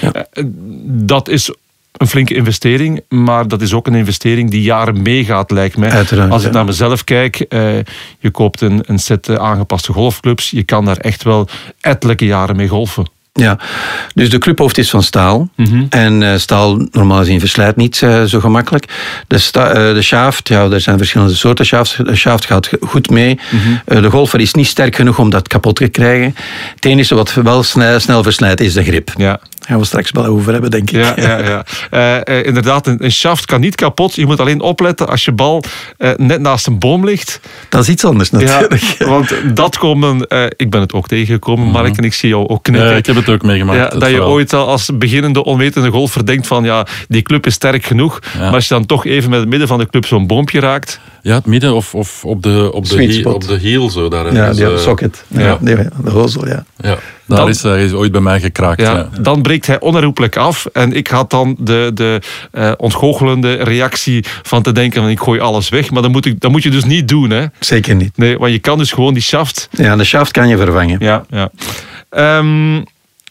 Ja. 0.00 0.12
Eh, 0.12 0.44
Dat 0.84 1.28
is 1.28 1.54
een 1.92 2.06
flinke 2.06 2.34
investering, 2.34 3.00
maar 3.08 3.48
dat 3.48 3.62
is 3.62 3.74
ook 3.74 3.86
een 3.86 3.94
investering 3.94 4.50
die 4.50 4.62
jaren 4.62 5.02
meegaat, 5.02 5.50
lijkt 5.50 5.76
mij. 5.76 5.90
Uiteraard, 5.90 6.30
Als 6.30 6.42
ik 6.42 6.48
ja. 6.48 6.54
naar 6.54 6.64
mezelf 6.64 7.04
kijk, 7.04 7.40
eh, 7.40 7.78
je 8.18 8.30
koopt 8.30 8.60
een, 8.60 8.82
een 8.86 8.98
set 8.98 9.28
eh, 9.28 9.36
aangepaste 9.36 9.92
golfclubs, 9.92 10.50
je 10.50 10.62
kan 10.62 10.84
daar 10.84 10.96
echt 10.96 11.22
wel 11.22 11.48
ettelijke 11.80 12.26
jaren 12.26 12.56
mee 12.56 12.68
golfen. 12.68 13.06
Ja, 13.32 13.58
dus 14.14 14.30
de 14.30 14.38
clubhoofd 14.38 14.78
is 14.78 14.90
van 14.90 15.02
staal. 15.02 15.48
Mhm. 15.56 15.84
En 15.88 16.22
eh, 16.22 16.38
staal 16.38 16.86
normaal 16.90 17.18
gezien 17.18 17.40
verslijt 17.40 17.76
niet 17.76 18.02
eh, 18.02 18.22
zo 18.22 18.40
gemakkelijk. 18.40 18.84
De, 19.26 19.38
sta, 19.38 19.68
eh, 19.68 19.94
de 19.94 20.02
shaft, 20.02 20.48
ja, 20.48 20.70
er 20.70 20.80
zijn 20.80 20.98
verschillende 20.98 21.34
soorten 21.34 21.66
shafts. 21.66 21.96
De 21.96 22.16
shaft 22.16 22.44
gaat 22.44 22.70
goed 22.80 23.10
mee. 23.10 23.38
Mhm. 23.50 23.72
Eh, 23.84 24.02
de 24.02 24.10
golfer 24.10 24.40
is 24.40 24.54
niet 24.54 24.66
sterk 24.66 24.96
genoeg 24.96 25.18
om 25.18 25.30
dat 25.30 25.48
kapot 25.48 25.76
te 25.76 25.88
krijgen. 25.88 26.34
Het 26.74 26.84
enige 26.84 27.14
wat 27.14 27.34
wel 27.34 27.62
snel, 27.62 28.00
snel 28.00 28.22
verslijt 28.22 28.60
is 28.60 28.72
de 28.72 28.84
grip. 28.84 29.12
Ja, 29.16 29.40
Gaan 29.66 29.78
we 29.78 29.84
straks 29.84 30.10
wel 30.10 30.24
over 30.24 30.52
hebben, 30.52 30.70
denk 30.70 30.90
ik. 30.90 31.04
ja, 31.04 31.12
ja. 31.16 31.64
ja. 31.90 32.24
Inderdaad, 32.50 32.86
een, 32.86 33.04
een 33.04 33.12
shaft 33.12 33.44
kan 33.44 33.60
niet 33.60 33.74
kapot. 33.74 34.14
Je 34.14 34.26
moet 34.26 34.40
alleen 34.40 34.60
opletten 34.60 35.08
als 35.08 35.24
je 35.24 35.32
bal 35.32 35.64
eh, 35.98 36.10
net 36.16 36.40
naast 36.40 36.66
een 36.66 36.78
boom 36.78 37.04
ligt. 37.04 37.40
Dat 37.68 37.82
is 37.82 37.88
iets 37.88 38.04
anders 38.04 38.30
natuurlijk. 38.30 38.80
Ja, 38.98 39.06
want 39.06 39.34
dat 39.54 39.78
komen, 39.78 40.26
eh, 40.26 40.44
ik 40.56 40.70
ben 40.70 40.80
het 40.80 40.92
ook 40.92 41.08
tegengekomen, 41.08 41.66
Mark, 41.66 41.96
en 41.96 42.04
ik 42.04 42.14
zie 42.14 42.28
jou 42.28 42.48
ook 42.48 42.62
knikken. 42.62 43.02
Het 43.26 43.34
ook 43.34 43.42
meegemaakt. 43.42 43.92
Ja, 43.92 43.98
dat 43.98 44.10
je 44.10 44.22
ooit 44.24 44.52
al 44.52 44.66
als 44.68 44.90
beginnende 44.94 45.44
onwetende 45.44 45.90
golfer 45.90 46.26
denkt 46.26 46.46
van 46.46 46.64
ja, 46.64 46.86
die 47.08 47.22
club 47.22 47.46
is 47.46 47.54
sterk 47.54 47.84
genoeg. 47.84 48.18
Ja. 48.34 48.38
Maar 48.40 48.54
als 48.54 48.68
je 48.68 48.74
dan 48.74 48.86
toch 48.86 49.06
even 49.06 49.30
met 49.30 49.40
het 49.40 49.48
midden 49.48 49.68
van 49.68 49.78
de 49.78 49.86
club 49.86 50.06
zo'n 50.06 50.26
boompje 50.26 50.60
raakt. 50.60 51.00
Ja, 51.22 51.34
het 51.34 51.46
midden 51.46 51.74
of, 51.74 51.94
of 51.94 52.24
op, 52.24 52.42
de, 52.42 52.70
op, 52.72 52.82
de 52.84 52.88
Sweet 52.88 53.10
heel, 53.10 53.18
spot. 53.18 53.34
op 53.34 53.46
de 53.46 53.58
heel 53.58 53.90
zo. 53.90 54.08
Daar 54.08 54.32
Ja, 54.32 54.40
ergens, 54.40 54.58
die 54.58 54.66
eh, 54.72 54.76
socket. 54.78 55.24
Ja, 55.28 55.40
ja. 55.40 55.56
nee, 55.60 55.76
de 56.04 56.10
hozel, 56.10 56.46
ja. 56.48 56.64
Ja, 56.76 56.98
daar 57.26 57.38
Dan- 57.38 57.48
is 57.48 57.62
hij 57.62 57.84
is 57.84 57.92
ooit 57.92 58.12
bij 58.12 58.20
mij 58.20 58.40
gekraakt. 58.40 58.80
Ja, 58.80 58.92
Ja. 58.96 59.08
Dan 59.20 59.42
breekt 59.42 59.66
hij 59.66 59.80
onherroepelijk 59.80 60.36
af. 60.36 60.66
En 60.72 60.92
ik 60.92 61.06
had 61.06 61.30
dan 61.30 61.56
de, 61.58 61.90
de 61.94 62.20
eh, 62.50 62.72
ontgoochelende 62.76 63.52
reactie 63.52 64.24
van 64.42 64.62
te 64.62 64.72
denken 64.72 65.00
van 65.02 65.10
ik 65.10 65.20
gooi 65.20 65.40
alles 65.40 65.68
weg. 65.68 65.90
Maar 65.90 66.02
dat 66.02 66.10
moet, 66.10 66.26
ik, 66.26 66.40
dat 66.40 66.50
moet 66.50 66.62
je 66.62 66.70
dus 66.70 66.84
niet 66.84 67.08
doen. 67.08 67.30
Hè? 67.30 67.44
Zeker 67.60 67.94
niet. 67.94 68.16
Nee, 68.16 68.38
want 68.38 68.52
je 68.52 68.58
kan 68.58 68.78
dus 68.78 68.92
gewoon 68.92 69.14
die 69.14 69.22
shaft 69.22 69.68
Ja, 69.70 69.96
de 69.96 70.04
shaft 70.04 70.30
kan 70.30 70.48
je 70.48 70.56
vervangen. 70.56 70.96
Ja, 71.00 71.24
ja. 71.30 71.50
Ehm, 72.10 72.82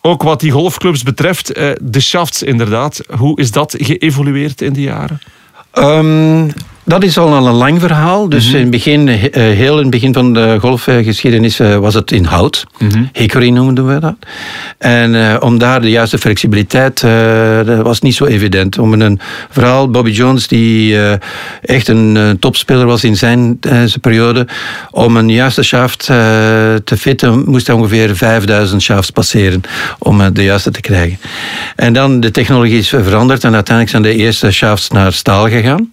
ook 0.01 0.23
wat 0.23 0.39
die 0.39 0.51
golfclubs 0.51 1.03
betreft, 1.03 1.51
eh, 1.51 1.71
de 1.81 1.99
shafts 1.99 2.43
inderdaad. 2.43 3.01
Hoe 3.17 3.39
is 3.39 3.51
dat 3.51 3.75
geëvolueerd 3.77 4.61
in 4.61 4.73
de 4.73 4.81
jaren? 4.81 5.21
Ehm, 5.71 6.49
dat 6.83 7.03
is 7.03 7.17
al 7.17 7.33
een 7.33 7.53
lang 7.53 7.79
verhaal. 7.79 8.29
Dus 8.29 8.45
Mhm. 8.47 8.55
in 8.55 8.61
het 8.61 8.71
begin, 8.71 9.07
eh, 9.07 9.17
heel 9.31 9.75
in 9.75 9.81
het 9.81 9.89
begin 9.89 10.13
van 10.13 10.33
de 10.33 10.57
golfgeschiedenis 10.59 11.59
eh, 11.59 11.77
was 11.77 11.93
het 11.93 12.11
in 12.11 12.23
hout. 12.23 12.65
Mhm. 12.77 13.03
Hickory 13.13 13.49
noemden 13.49 13.87
we 13.93 13.99
dat. 13.99 14.15
En 14.77 15.15
eh, 15.29 15.35
om 15.39 15.57
daar 15.57 15.81
de 15.81 15.89
juiste 15.89 16.17
flexibiliteit, 16.17 17.01
dat 17.65 17.81
was 17.81 18.01
niet 18.01 18.15
zo 18.15 18.25
evident. 18.25 18.77
Om 18.77 18.93
een 18.93 19.19
verhaal, 19.49 19.89
Bobby 19.89 20.11
Jones, 20.11 20.47
die 20.47 20.97
echt 21.61 21.87
een 21.87 22.37
topspeler 22.39 22.85
was 22.85 23.03
in 23.03 23.17
zijn, 23.17 23.57
zijn 23.61 23.99
periode, 24.01 24.47
om 24.91 25.17
een 25.17 25.29
juiste 25.29 25.63
shaft 25.63 26.05
te 26.05 26.97
fitten, 26.97 27.43
moest 27.45 27.67
hij 27.67 27.75
ongeveer 27.75 28.15
5000 28.15 28.81
shafts 28.81 29.09
passeren 29.09 29.61
om 29.99 30.33
de 30.33 30.43
juiste 30.43 30.71
te 30.71 30.81
krijgen. 30.81 31.17
En 31.75 31.93
dan, 31.93 32.19
de 32.19 32.31
technologie 32.31 32.77
is 32.77 32.87
veranderd 32.87 33.43
en 33.43 33.53
uiteindelijk 33.53 33.89
zijn 33.89 34.15
de 34.15 34.23
eerste 34.23 34.51
shafts 34.51 34.89
naar 34.89 35.13
staal 35.13 35.49
gegaan. 35.49 35.91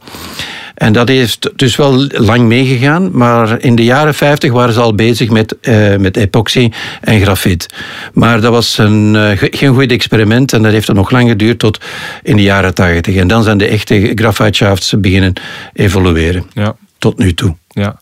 En 0.78 0.92
dat 0.92 1.08
heeft 1.08 1.50
dus 1.56 1.76
wel 1.76 2.06
lang 2.08 2.42
meegegaan, 2.48 3.10
maar 3.12 3.60
in 3.60 3.74
de 3.74 3.84
jaren 3.84 4.14
50 4.14 4.52
waren 4.52 4.74
ze 4.74 4.80
al 4.80 4.94
bezig 4.94 5.30
met, 5.30 5.56
eh, 5.60 5.96
met 5.96 6.16
epoxy 6.16 6.70
en 7.00 7.20
grafiet. 7.20 7.66
Maar 8.12 8.40
dat 8.40 8.52
was 8.52 8.78
een, 8.78 9.16
eh, 9.16 9.38
ge- 9.38 9.52
geen 9.56 9.74
goed 9.74 9.90
experiment 9.92 10.52
en 10.52 10.62
dat 10.62 10.72
heeft 10.72 10.88
er 10.88 10.94
nog 10.94 11.10
lang 11.10 11.28
geduurd 11.28 11.58
tot 11.58 11.78
in 12.22 12.36
de 12.36 12.42
jaren 12.42 12.74
80. 12.74 13.16
En 13.16 13.28
dan 13.28 13.42
zijn 13.42 13.58
de 13.58 13.66
echte 13.66 14.48
shafts 14.52 14.94
beginnen 14.98 15.32
evolueren, 15.72 16.44
Ja. 16.52 16.76
tot 16.98 17.18
nu 17.18 17.34
toe. 17.34 17.56
ja. 17.68 18.00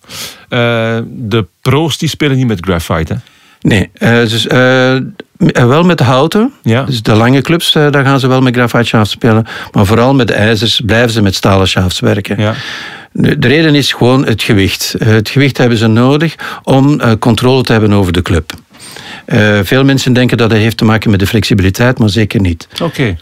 Eh, 0.49 0.99
de 1.06 1.47
pro's 1.62 1.99
die 1.99 2.09
spelen 2.09 2.37
niet 2.37 2.47
met 2.47 2.61
graphite, 2.61 3.12
hè? 3.12 3.18
Nee, 3.69 3.91
dus, 4.01 4.47
wel 5.53 5.83
met 5.83 5.99
de 5.99 6.05
houten. 6.05 6.53
Ja. 6.63 6.83
Dus 6.83 7.03
de 7.03 7.15
lange 7.15 7.41
clubs, 7.41 7.75
eh, 7.75 7.91
daar 7.91 8.05
gaan 8.05 8.21
ze 8.21 8.27
wel 8.27 8.41
met 8.41 8.55
graphite 8.55 8.85
shafts 8.85 9.11
spelen. 9.11 9.47
Maar 9.73 9.87
vooral 9.87 10.15
met 10.15 10.27
de 10.27 10.35
ijzers 10.35 10.81
blijven 10.85 11.11
ze 11.11 11.23
met 11.23 11.35
stalen 11.35 11.69
shafts 11.69 12.01
werken. 12.01 12.41
Ja. 12.41 12.55
De 13.13 13.39
de 13.39 13.49
reden 13.49 13.75
is 13.75 13.93
gewoon 13.93 14.27
het 14.27 14.43
gewicht. 14.43 14.95
Het 14.99 15.29
gewicht 15.29 15.59
hebben 15.59 15.79
ze 15.79 15.87
nodig 15.87 16.35
om 16.63 17.19
controle 17.19 17.63
te 17.63 17.73
hebben 17.73 17.93
over 17.93 18.13
de 18.13 18.23
club. 18.23 18.53
Veel 19.63 19.85
mensen 19.85 20.13
denken 20.13 20.37
dat 20.37 20.51
het 20.51 20.61
heeft 20.61 20.77
te 20.77 20.85
maken 20.85 21.11
met 21.11 21.21
de 21.21 21.27
flexibiliteit, 21.27 21.99
maar 21.99 22.09
zeker 22.09 22.41
niet. 22.41 22.69
Oké. 22.83 23.17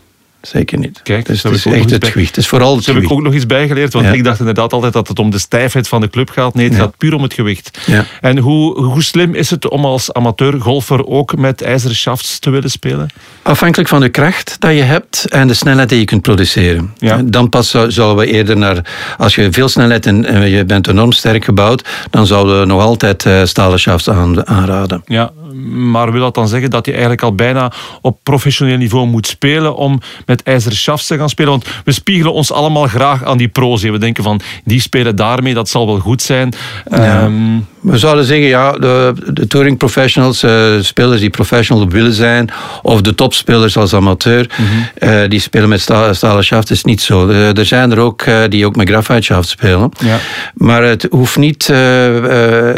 Zeker 0.47 0.79
niet. 0.79 1.01
Kijk, 1.03 1.27
dus 1.27 1.43
het 1.43 1.53
is 1.53 1.67
echt 1.67 1.91
het 1.91 2.07
gewicht. 2.07 2.29
Het 2.29 2.37
is 2.45 2.49
vooral 2.49 2.77
het 2.77 2.87
heb 2.87 2.97
ik 2.97 3.11
ook 3.11 3.23
nog 3.23 3.35
iets 3.35 3.47
bijgeleerd, 3.47 3.93
want 3.93 4.05
Ja. 4.07 4.13
ik 4.13 4.25
dacht 4.25 4.39
inderdaad 4.39 4.73
altijd 4.73 4.93
dat 4.93 5.09
het 5.09 5.19
om 5.19 5.31
de 5.31 5.39
stijfheid 5.39 5.89
van 5.89 6.01
de 6.01 6.11
club 6.11 6.31
gaat. 6.31 6.55
Nee, 6.55 6.65
het 6.65 6.75
Ja. 6.75 6.81
gaat 6.81 6.97
puur 6.97 7.15
om 7.15 7.23
het 7.23 7.35
gewicht. 7.35 7.79
Ja. 7.87 8.05
En 8.21 8.39
hoe, 8.39 8.83
hoe 8.85 9.03
slim 9.03 9.35
is 9.35 9.51
het 9.51 9.69
om 9.69 9.85
als 9.85 10.13
amateurgolfer 10.13 11.07
ook 11.07 11.37
met 11.37 11.63
ijzeren 11.63 11.97
shafts 11.97 12.39
te 12.39 12.51
willen 12.51 12.71
spelen? 12.71 13.09
Afhankelijk 13.43 13.89
van 13.89 14.01
de 14.01 14.09
kracht 14.09 14.57
dat 14.59 14.73
je 14.75 14.83
hebt 14.83 15.25
en 15.29 15.47
de 15.49 15.55
snelheid 15.55 15.89
die 15.89 15.99
je 15.99 16.05
kunt 16.05 16.23
produceren. 16.23 16.93
Ja. 16.99 17.23
Dan 17.25 17.49
pas 17.49 17.71
zou- 17.71 17.91
zouden 17.91 18.25
we 18.27 18.33
eerder 18.33 18.57
naar... 18.57 18.85
Als 19.19 19.35
je 19.35 19.49
veel 19.53 19.69
snelheid 19.69 20.07
en, 20.07 20.25
en 20.25 20.49
je 20.51 20.65
bent 20.65 20.89
enorm 20.89 21.13
sterk 21.13 21.45
gebouwd, 21.45 21.89
dan 22.11 22.27
zouden 22.27 22.61
we 22.61 22.67
nog 22.67 22.81
altijd 22.81 23.27
eh, 23.27 23.45
stalen 23.45 23.79
shafts 23.79 24.11
aan, 24.11 24.47
aanraden. 24.47 25.03
Ja, 25.07 25.31
maar 25.75 26.13
wil 26.13 26.21
dat 26.21 26.35
dan 26.35 26.49
zeggen 26.49 26.71
dat 26.71 26.85
je 26.87 26.91
eigenlijk 26.93 27.23
al 27.23 27.35
bijna 27.35 27.73
op 28.01 28.19
professioneel 28.23 28.77
niveau 28.77 29.07
moet 29.07 29.27
spelen 29.27 29.77
om 29.77 30.01
met 30.27 30.34
ijzeren 30.43 30.76
shafts 30.76 31.07
te 31.07 31.17
gaan 31.17 31.29
spelen? 31.29 31.50
Want 31.50 31.67
we 31.85 31.93
spiegelen 31.93 32.33
ons 32.33 32.53
allemaal 32.53 32.87
graag 32.87 33.25
aan 33.25 33.37
die 33.38 33.49
pro's. 33.49 33.83
We 33.83 33.99
denken 33.99 34.25
van, 34.25 34.41
die 34.64 34.81
spelen 34.81 35.17
daarmee, 35.17 35.55
dat 35.55 35.69
zal 35.69 35.87
wel 35.87 35.99
goed 35.99 36.23
zijn. 36.23 36.53
Ehm, 36.91 37.33
We 37.81 37.99
zouden 37.99 38.25
zeggen, 38.25 38.47
ja, 38.47 38.73
de, 38.73 39.12
de 39.33 39.47
touring 39.47 39.79
professionals, 39.79 40.43
eh, 40.43 40.64
spelers 40.81 41.21
die 41.21 41.31
professional 41.31 41.88
willen 41.88 42.12
zijn, 42.12 42.50
of 42.83 43.00
de 43.00 43.14
topspelers 43.14 43.76
als 43.76 43.95
amateur, 43.95 44.50
eh, 44.95 45.21
die 45.29 45.41
spelen 45.41 45.69
met 45.69 45.81
sta- 45.81 46.12
stalen 46.12 46.45
shaft, 46.45 46.71
is 46.71 46.85
niet 46.85 47.00
zo. 47.03 47.29
Eh, 47.29 47.59
er 47.59 47.67
zijn 47.67 47.91
er 47.91 47.99
ook 47.99 48.25
die 48.49 48.67
ook 48.67 48.76
met 48.76 48.88
graphite 48.88 49.23
shaft 49.23 49.49
spelen. 49.49 49.91
Ja. 50.05 50.19
Maar 50.55 50.83
het 50.83 51.07
hoeft 51.11 51.37
niet 51.37 51.69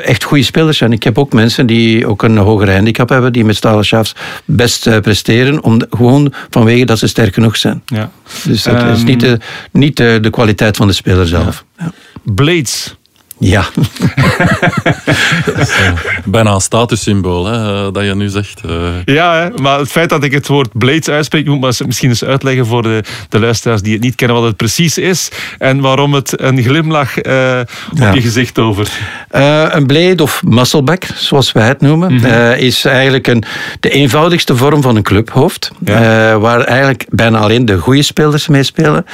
echt 0.05 0.25
goede 0.25 0.43
spelers 0.45 0.71
te 0.71 0.77
zijn. 0.77 0.93
Ik 0.93 1.03
heb 1.03 1.19
ook 1.19 1.33
mensen 1.33 1.67
die 1.67 2.07
ook 2.07 2.23
een 2.23 2.37
hogere 2.37 2.73
handicap 2.73 3.09
hebben, 3.09 3.33
die 3.33 3.45
met 3.45 3.57
stalen 3.57 3.85
shafts 3.85 4.15
best 4.45 5.01
presteren, 5.03 5.63
om, 5.63 5.81
gewoon 5.91 6.33
vanwege 6.51 6.85
dat 6.85 6.99
ze 6.99 7.07
sterk 7.07 7.35
genoeg 7.35 7.46
zijn. 7.55 7.83
ja. 7.87 8.11
Dus 8.45 8.63
dat 8.63 8.83
is 8.83 8.99
Ehm, 8.99 9.05
niet, 9.05 9.21
de, 9.21 9.39
niet 9.73 9.97
de, 9.97 10.19
de 10.23 10.31
kwaliteit 10.31 10.77
van 10.77 10.87
de 10.87 10.93
speler 10.93 11.27
zelf. 11.27 11.65
Ja. 11.79 11.93
Blades. 12.23 12.97
Ja. 13.39 13.65
Bijna 16.25 16.53
een 16.55 16.61
statussymbool, 16.61 17.47
hè, 17.47 17.87
eh, 17.87 17.93
dat 17.93 18.05
je 18.05 18.15
nu 18.15 18.29
zegt. 18.29 18.61
eh. 18.69 18.73
Ja, 19.15 19.35
hè, 19.35 19.63
maar 19.63 19.79
het 19.79 19.91
feit 19.91 20.09
dat 20.11 20.25
ik 20.25 20.33
het 20.33 20.47
woord 20.47 20.69
blades 20.73 21.09
uitspreek, 21.09 21.41
ik 21.43 21.49
moet 21.49 21.59
maar 21.61 21.69
eens- 21.69 21.83
misschien 21.87 22.09
eens 22.09 22.25
uitleggen 22.25 22.67
voor 22.67 22.83
de, 22.83 23.03
de 23.29 23.41
luisteraars 23.41 23.83
die 23.83 23.93
het 23.93 24.03
niet 24.03 24.15
kennen 24.15 24.37
wat 24.37 24.47
het 24.47 24.57
precies 24.57 24.99
is 24.99 25.31
en 25.59 25.81
waarom 25.81 26.15
het 26.15 26.41
een 26.41 26.63
glimlach 26.63 27.19
eh, 27.19 27.61
op 27.93 27.99
Ja. 27.99 28.13
je 28.13 28.21
gezicht 28.21 28.59
over. 28.59 28.89
Eh, 29.31 29.65
een 29.69 29.87
blade 29.87 30.23
of 30.23 30.43
muscleback, 30.45 31.05
zoals 31.15 31.53
wij 31.53 31.67
het 31.67 31.81
noemen, 31.81 32.15
Mhm. 32.15 32.25
eh, 32.25 32.59
is 32.61 32.85
eigenlijk 32.85 33.27
een, 33.27 33.45
de 33.81 33.91
eenvoudigste 33.91 34.57
vorm 34.57 34.83
van 34.83 34.97
een 34.97 35.03
clubhoofd. 35.03 35.71
Ja. 35.85 35.95
eh, 36.33 36.37
waar 36.41 36.61
eigenlijk 36.61 37.07
bijna 37.11 37.39
alleen 37.39 37.65
de 37.65 37.79
goede 37.79 38.03
spelers 38.03 38.49
mee 38.49 38.63
spelen. 38.63 39.07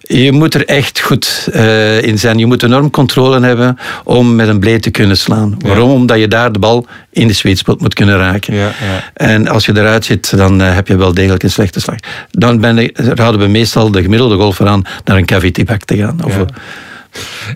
Je 0.00 0.32
moet 0.32 0.54
er 0.54 0.66
echt 0.66 1.00
goed 1.00 1.48
eh, 1.52 2.02
in 2.02 2.18
zijn. 2.18 2.38
Je 2.38 2.46
moet 2.46 2.62
enorm 2.62 2.90
controle 2.90 3.40
hebben 3.40 3.59
om 4.04 4.34
met 4.34 4.48
een 4.48 4.58
blade 4.58 4.80
te 4.80 4.90
kunnen 4.90 5.16
slaan. 5.16 5.54
Ja. 5.58 5.68
Waarom? 5.68 5.90
Omdat 5.90 6.18
je 6.18 6.28
daar 6.28 6.52
de 6.52 6.58
bal 6.58 6.86
in 7.10 7.26
de 7.26 7.32
sweet 7.32 7.58
spot 7.58 7.80
moet 7.80 7.94
kunnen 7.94 8.16
raken. 8.16 8.54
Ja, 8.54 8.66
ja. 8.66 9.10
En 9.14 9.48
als 9.48 9.66
je 9.66 9.72
eruit 9.76 10.04
zit, 10.04 10.36
dan 10.36 10.62
eh, 10.62 10.74
heb 10.74 10.88
je 10.88 10.96
wel 10.96 11.14
degelijk 11.14 11.42
een 11.42 11.50
slechte 11.50 11.80
slag. 11.80 11.96
Dan 12.30 12.60
ben 12.60 12.90
raden 12.94 13.40
we 13.40 13.46
meestal 13.46 13.90
de 13.90 14.02
gemiddelde 14.02 14.36
golfer 14.36 14.66
aan 14.66 14.82
naar 15.04 15.16
een 15.16 15.26
cavity 15.26 15.64
back 15.64 15.84
te 15.84 15.96
gaan. 15.96 16.24
Of, 16.24 16.36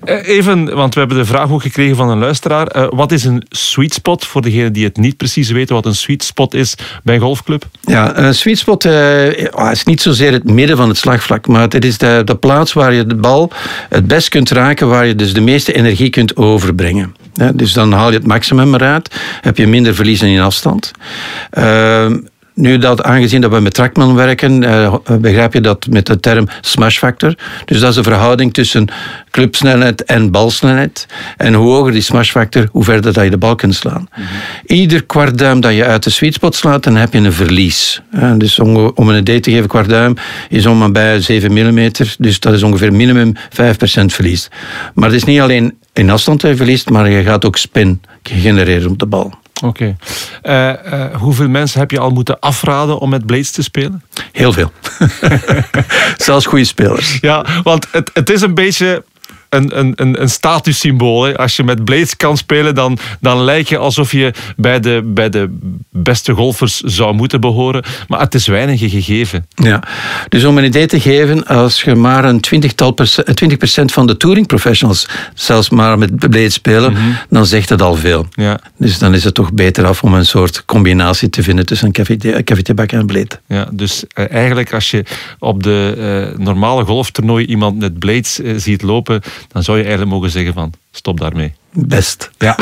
Even, 0.05 0.75
want 0.75 0.95
we 0.95 1.01
hebben 1.01 1.19
de 1.19 1.25
vraag 1.25 1.51
ook 1.51 1.63
gekregen 1.63 1.97
van 1.97 2.09
een 2.09 2.19
luisteraar. 2.19 2.67
Eh, 2.67 2.87
wat 2.91 3.13
is 3.13 3.25
een 3.25 3.43
sweet 3.49 3.95
spot 3.95 4.27
voor 4.27 4.43
degenen 4.43 4.73
die 4.73 4.85
het 4.85 4.97
niet 4.97 5.17
precies 5.17 5.51
weten 5.51 5.75
wat 5.75 5.87
een 5.87 5.95
sweet 5.95 6.25
spot 6.25 6.55
is 6.55 6.75
bij 7.03 7.15
een 7.15 7.21
golfclub? 7.21 7.65
Ja, 7.81 8.19
een 8.19 8.35
sweet 8.35 8.59
spot 8.59 8.85
eh, 8.85 9.71
is 9.71 9.85
niet 9.85 10.03
zozeer 10.03 10.33
het 10.33 10.45
midden 10.45 10.77
van 10.77 10.89
het 10.89 10.99
slagvlak, 10.99 11.47
maar 11.47 11.61
het 11.61 11.85
is 11.85 11.99
de, 11.99 12.23
de 12.25 12.37
plaats 12.37 12.73
waar 12.73 12.93
je 12.93 13.07
de 13.07 13.15
bal 13.17 13.51
het 13.89 14.07
best 14.07 14.29
kunt 14.29 14.51
raken, 14.51 14.89
waar 14.89 15.07
je 15.07 15.15
dus 15.15 15.35
de 15.35 15.41
meeste 15.41 15.73
energie 15.73 16.11
kunt 16.11 16.37
overbrengen. 16.37 17.15
Dus 17.55 17.73
dan 17.73 17.93
haal 17.93 18.11
je 18.11 18.17
het 18.17 18.27
maximum 18.27 18.75
eruit, 18.75 19.15
heb 19.41 19.57
je 19.57 19.67
minder 19.67 19.95
verliezen 19.95 20.29
in 20.29 20.41
afstand. 20.41 20.91
Ehm, 21.51 22.19
nu 22.55 22.79
dat, 22.79 23.03
aangezien 23.03 23.41
dat 23.41 23.51
we 23.51 23.61
met 23.61 23.75
Trackman 23.75 24.15
werken, 24.15 24.65
eh, 24.65 24.95
begrijp 25.21 25.53
je 25.53 25.61
dat 25.61 25.87
met 25.91 26.07
de 26.07 26.21
term 26.21 26.49
smash 26.61 26.99
factor. 26.99 27.35
Dus 27.65 27.81
dat 27.81 27.89
is 27.89 27.95
de 27.95 28.03
verhouding 28.03 28.53
tussen 28.53 28.89
clubsnelheid 29.31 30.05
en 30.05 30.31
balsnelheid. 30.31 31.07
En 31.37 31.55
hoe 31.55 31.73
hoger 31.73 31.93
die 31.93 32.03
smash 32.03 32.31
factor, 32.31 32.69
hoe 32.71 32.85
verder 32.85 33.13
dat 33.13 33.25
je 33.25 33.31
de 33.31 33.37
bal 33.37 33.55
kunt 33.55 33.75
slaan. 33.75 34.09
Ieder 34.67 35.05
kwartduim 35.05 35.61
dat 35.61 35.75
je 35.75 35.85
uit 35.85 36.05
de 36.05 36.11
sweet 36.11 36.35
spot 36.35 36.55
slaat, 36.55 36.83
dan 36.83 36.97
heb 36.97 37.13
je 37.13 37.19
een 37.19 37.33
verlies. 37.33 38.03
Eh, 38.11 38.33
dus 38.39 38.59
om, 38.59 38.77
om 38.77 39.09
een 39.09 39.19
idee 39.19 39.41
te 39.41 39.51
geven, 39.51 39.69
kwartduim 39.69 40.15
is 40.49 40.67
om 40.67 40.83
en 40.83 40.93
bij 40.93 41.21
7 41.21 41.53
mm. 41.53 41.91
Dus 42.19 42.41
dat 42.41 42.53
is 42.53 42.63
ongeveer 42.63 42.93
minimum 42.93 43.33
5% 43.37 43.37
verlies. 44.07 44.49
Maar 44.95 45.09
het 45.09 45.17
is 45.17 45.25
niet 45.25 45.41
alleen 45.41 45.79
in 45.93 46.11
afstand 46.11 46.41
dat 46.41 46.51
je 46.51 46.57
verliest, 46.57 46.91
maar 46.91 47.11
je 47.11 47.23
gaat 47.23 47.45
ook 47.45 47.57
spin 47.57 48.01
genereren 48.23 48.91
op 48.91 48.99
de 48.99 49.07
bal. 49.07 49.35
Oké. 49.65 49.97
Eh, 50.43 50.71
eh, 50.71 51.15
hoeveel 51.15 51.49
mensen 51.49 51.81
heb 51.81 51.91
je 51.91 51.99
al 51.99 52.11
moeten 52.11 52.39
afraden 52.39 52.99
om 52.99 53.09
met 53.09 53.27
blades 53.27 53.51
te 53.51 53.63
spelen? 53.63 54.03
Heel 54.33 54.53
veel. 54.53 54.73
Zelfs 56.17 56.47
goede 56.47 56.65
spelers. 56.65 57.19
Ja, 57.21 57.45
want 57.63 57.87
het, 57.91 58.11
het 58.15 58.31
is 58.31 58.41
een 58.41 58.55
beetje 58.55 59.05
een, 59.55 59.79
een, 59.79 59.93
een, 59.97 60.23
een 60.23 60.29
statussymbool. 60.29 61.23
Hè. 61.23 61.37
Als 61.37 61.57
je 61.57 61.65
met 61.65 61.85
blades 61.85 62.17
kan 62.17 62.37
spelen, 62.37 62.75
dan, 62.75 62.99
dan 63.21 63.41
lijkt 63.41 63.69
je 63.69 63.79
alsof 63.79 64.13
je 64.13 64.33
bij 64.57 64.81
de, 64.81 65.03
bij 65.05 65.29
de 65.29 65.57
beste 65.91 66.33
golfers 66.33 66.81
zou 66.81 67.15
moeten 67.15 67.41
behoren. 67.41 67.85
Maar 68.09 68.21
het 68.21 68.35
is 68.35 68.47
weinig 68.47 68.81
gegeven. 68.81 69.47
Ja, 69.55 69.83
dus 70.29 70.45
om 70.45 70.59
een 70.59 70.65
idee 70.65 70.87
te 70.87 71.01
geven, 71.01 71.47
als 71.47 71.83
je 71.83 71.95
maar 71.95 72.25
een 72.25 72.41
twintigtal 72.41 72.91
procent, 72.91 73.43
20% 73.45 73.85
van 73.85 74.07
de 74.07 74.17
touring 74.17 74.47
professionals 74.47 75.09
zelfs 75.35 75.71
maar 75.71 75.99
met 75.99 76.19
blade 76.19 76.51
spelen, 76.51 76.97
dan 77.29 77.47
zegt 77.47 77.69
het 77.69 77.83
al 77.83 77.95
veel. 77.95 78.27
Ja, 78.31 78.59
Dus 78.77 78.99
dan 78.99 79.15
is 79.15 79.25
het 79.25 79.35
toch 79.35 79.53
beter 79.53 79.87
af 79.87 80.03
om 80.03 80.15
een 80.15 80.27
soort 80.27 80.65
combinatie 80.65 81.31
te 81.31 81.43
vinden 81.43 81.67
tussen 81.67 81.91
een 81.93 82.45
cavityback 82.45 82.93
en 82.93 82.99
een 82.99 83.07
blade. 83.07 83.41
ja. 83.49 83.69
Dus 83.73 84.05
eh, 84.13 84.31
eigenlijk 84.31 84.73
als 84.73 84.91
je 84.91 85.05
op 85.39 85.63
de 85.63 85.95
eh, 86.35 86.39
normale 86.39 86.85
golftoernooi 86.85 87.45
iemand 87.47 87.79
met 87.79 87.99
blades 87.99 88.41
eh, 88.41 88.55
ziet 88.57 88.83
lopen, 88.83 89.21
dan 89.49 89.63
zou 89.63 89.77
je 89.77 89.83
eigenlijk 89.83 90.13
mogen 90.13 90.31
zeggen 90.31 90.53
van 90.53 90.73
Stop 90.91 91.21
daarmee. 91.21 91.55
Best. 91.77 92.31
Ja. 92.39 92.57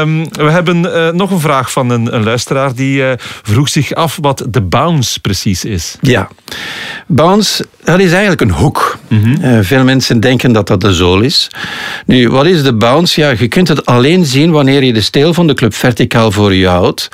um, 0.00 0.28
we 0.46 0.50
hebben 0.50 0.84
uh, 0.84 1.10
nog 1.10 1.30
een 1.30 1.40
vraag 1.40 1.72
van 1.72 1.90
een, 1.90 2.14
een 2.14 2.24
luisteraar 2.24 2.74
die 2.74 2.98
uh, 2.98 3.12
vroeg 3.42 3.68
zich 3.68 3.92
af 3.92 4.18
wat 4.20 4.46
de 4.48 4.60
bounce 4.60 5.20
precies 5.20 5.64
is. 5.64 5.96
Ja, 6.00 6.28
bounce, 7.06 7.66
dat 7.84 8.00
is 8.00 8.10
eigenlijk 8.10 8.40
een 8.40 8.50
hoek. 8.50 8.98
Mm 9.08 9.22
-hmm. 9.22 9.44
uh, 9.44 9.58
veel 9.62 9.84
mensen 9.84 10.20
denken 10.20 10.52
dat 10.52 10.66
dat 10.66 10.80
de 10.80 10.92
zool 10.92 11.20
is. 11.20 11.50
Nu, 12.06 12.30
wat 12.30 12.46
is 12.46 12.62
de 12.62 12.74
bounce? 12.74 13.20
Ja, 13.20 13.32
je 13.38 13.48
kunt 13.48 13.68
het 13.68 13.86
alleen 13.86 14.24
zien 14.24 14.50
wanneer 14.50 14.84
je 14.84 14.92
de 14.92 15.00
steel 15.00 15.34
van 15.34 15.46
de 15.46 15.54
club 15.54 15.74
verticaal 15.74 16.32
voor 16.32 16.54
je 16.54 16.66
houdt. 16.66 17.08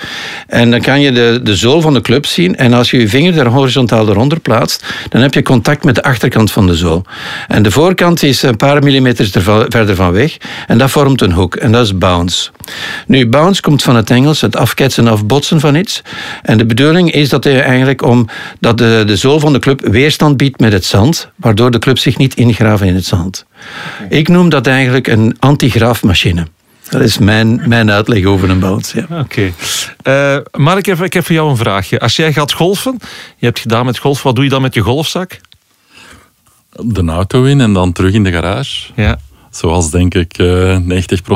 En 0.47 0.71
dan 0.71 0.81
kan 0.81 1.01
je 1.01 1.13
de, 1.13 1.41
de 1.43 1.57
zool 1.57 1.81
van 1.81 1.95
de 1.95 2.01
club 2.01 2.27
zien. 2.27 2.57
En 2.57 2.73
als 2.73 2.91
je 2.91 2.99
je 2.99 3.09
vinger 3.09 3.39
er 3.39 3.49
horizontaal 3.49 4.09
eronder 4.09 4.41
plaatst, 4.41 4.85
dan 5.09 5.21
heb 5.21 5.35
je 5.35 5.43
contact 5.43 5.85
met 5.85 5.95
de 5.95 6.03
achterkant 6.03 6.53
van 6.53 6.67
de 6.67 6.75
zool. 6.75 7.05
En 7.49 7.63
de 7.63 7.71
voorkant 7.71 8.23
is 8.23 8.43
een 8.43 8.57
paar 8.57 8.83
millimeters 8.83 9.31
verder 9.69 9.90
van 9.97 10.13
weg. 10.13 10.37
En 10.67 10.79
dat 10.79 10.91
vormt 10.91 11.21
een 11.21 11.33
hoek. 11.33 11.57
En 11.57 11.73
dat 11.73 11.85
is 11.85 11.99
bounce. 11.99 12.51
Nu, 13.07 13.27
bounce 13.27 13.61
komt 13.61 13.83
van 13.83 13.97
het 13.97 14.11
Engels, 14.11 14.41
het 14.41 14.57
afketsen, 14.57 15.09
afbotsen 15.09 15.61
van 15.61 15.75
iets. 15.75 16.03
En 16.43 16.59
de 16.59 16.67
bedoeling 16.67 17.13
is 17.13 17.29
dat 17.29 17.45
je 17.45 17.61
eigenlijk 17.61 18.03
om 18.03 18.29
dat 18.61 18.79
de, 18.79 19.03
de 19.07 19.17
zool 19.17 19.41
van 19.41 19.53
de 19.53 19.59
club 19.59 19.81
weerstand 19.87 20.37
biedt 20.37 20.61
met 20.61 20.73
het 20.73 20.85
zand, 20.85 21.29
waardoor 21.37 21.71
de 21.71 21.79
club 21.79 21.99
zich 21.99 22.17
niet 22.17 22.35
ingraven 22.35 22.87
in 22.87 22.95
het 22.95 23.05
zand. 23.05 23.45
Okay. 23.95 24.19
Ik 24.19 24.29
noem 24.29 24.49
dat 24.49 24.67
eigenlijk 24.67 25.07
een 25.07 25.37
antigraafmachine. 25.39 26.47
Dat 26.91 27.01
is 27.01 27.19
mijn, 27.19 27.63
mijn 27.67 27.91
uitleg 27.91 28.25
over 28.25 28.51
een 28.51 28.59
bounce. 28.59 29.07
Ja. 29.09 29.21
Oké. 29.21 29.53
Okay. 30.03 30.37
Uh, 30.37 30.43
Mark, 30.53 30.87
ik 30.87 31.13
heb 31.13 31.27
voor 31.27 31.35
jou 31.35 31.51
een 31.51 31.57
vraagje. 31.57 32.01
Als 32.01 32.17
jij 32.17 32.33
gaat 32.33 32.53
golfen, 32.53 32.99
je 33.37 33.47
hebt 33.47 33.59
gedaan 33.59 33.85
met 33.85 33.99
golf, 33.99 34.23
wat 34.23 34.35
doe 34.35 34.45
je 34.45 34.51
dan 34.51 34.63
met 34.63 34.75
je 34.75 34.81
golfzak? 34.81 35.41
De 36.73 37.05
auto 37.05 37.45
in 37.45 37.61
en 37.61 37.73
dan 37.73 37.93
terug 37.93 38.13
in 38.13 38.25
de 38.25 38.33
garage. 38.33 38.93
Ja. 38.97 39.19
Zoals 39.51 39.91
denk 39.91 40.15
ik 40.15 40.39
uh, 40.39 40.77
90% 40.77 40.81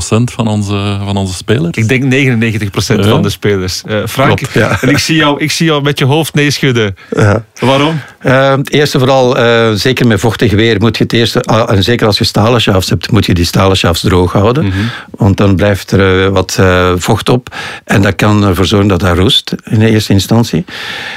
van 0.08 0.48
onze, 0.48 0.98
van 1.04 1.16
onze 1.16 1.34
spelers. 1.34 1.76
Ik 1.76 1.88
denk 1.88 2.02
99% 2.04 2.96
ja. 2.96 3.02
van 3.02 3.22
de 3.22 3.30
spelers. 3.30 3.82
Uh, 3.86 4.06
Frank, 4.06 4.36
Klopt, 4.36 4.54
ja. 4.54 4.80
en 4.80 4.88
ik 4.88 4.98
zie, 4.98 5.16
jou, 5.16 5.40
ik 5.40 5.50
zie 5.50 5.66
jou 5.66 5.82
met 5.82 5.98
je 5.98 6.04
hoofd 6.04 6.34
nee 6.34 6.50
schudden. 6.50 6.94
Ja. 7.10 7.44
Waarom? 7.60 8.00
Uh, 8.26 8.50
het 8.50 8.72
eerste 8.72 8.98
vooral, 8.98 9.36
zeker 9.76 10.06
met 10.06 10.20
vochtig 10.20 10.52
weer, 10.52 10.80
moet 10.80 10.96
je 10.96 11.02
het 11.02 11.12
eerste, 11.12 11.40
en 11.40 11.82
zeker 11.82 12.06
als 12.06 12.18
je 12.18 12.24
stalen 12.24 12.60
shafts 12.60 12.90
hebt, 12.90 13.10
moet 13.10 13.26
je 13.26 13.34
die 13.34 13.44
stalen 13.44 13.76
shafts 13.76 14.00
droog 14.00 14.32
houden. 14.32 14.64
Mm 14.64 14.70
-hmm. 14.70 14.90
Want 15.10 15.36
dan 15.36 15.56
blijft 15.56 15.90
er 15.90 16.30
wat 16.30 16.58
vocht 16.96 17.28
op. 17.28 17.54
En 17.84 18.02
dat 18.02 18.14
kan 18.14 18.44
ervoor 18.44 18.66
zorgen 18.66 18.88
dat 18.88 19.00
dat 19.00 19.16
roest, 19.16 19.54
in 19.64 19.78
de 19.78 19.90
eerste 19.90 20.12
instantie. 20.12 20.64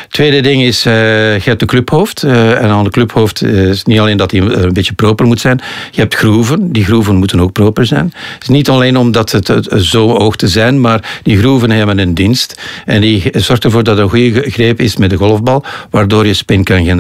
Tweede 0.10 0.42
ding 0.42 0.62
is, 0.64 0.84
je 0.84 1.42
hebt 1.44 1.60
de 1.60 1.66
clubhoofd. 1.66 2.24
en 2.24 2.70
aan 2.70 2.84
de 2.84 2.90
clubhoofd 2.90 3.44
is 3.44 3.84
niet 3.84 4.00
alleen 4.00 4.18
dat 4.18 4.32
hij 4.32 4.40
een 4.40 4.74
beetje 4.74 4.94
proper 4.94 5.26
moet 5.26 5.40
zijn. 5.40 5.62
Je 5.92 6.02
hebt 6.02 6.16
groeven, 6.16 6.72
die 6.72 6.86
groeven 6.86 7.16
moeten 7.16 7.40
ook 7.40 7.52
proper 7.52 7.86
zijn. 7.86 8.14
Het 8.34 8.42
is 8.42 8.48
niet 8.48 8.70
alleen 8.70 8.98
omdat 8.98 9.32
het, 9.32 9.68
zo 9.78 10.18
hoog 10.18 10.36
te 10.36 10.48
zijn, 10.48 10.82
maar 10.82 11.20
die 11.24 11.38
groeven 11.38 11.72
hebben 11.72 12.00
een 12.00 12.14
dienst. 12.14 12.62
En 12.86 13.02
die 13.02 13.30
zorgt 13.32 13.64
ervoor 13.64 13.84
dat 13.84 13.98
er 13.98 14.04
een 14.04 14.10
goede 14.10 14.50
greep 14.50 14.80
is 14.80 14.98
met 14.98 15.10
de 15.10 15.16
golfbal, 15.16 15.64
waardoor 15.90 16.26
je 16.26 16.34
spin 16.34 16.64
kan 16.64 16.78
genereren. 16.78 16.97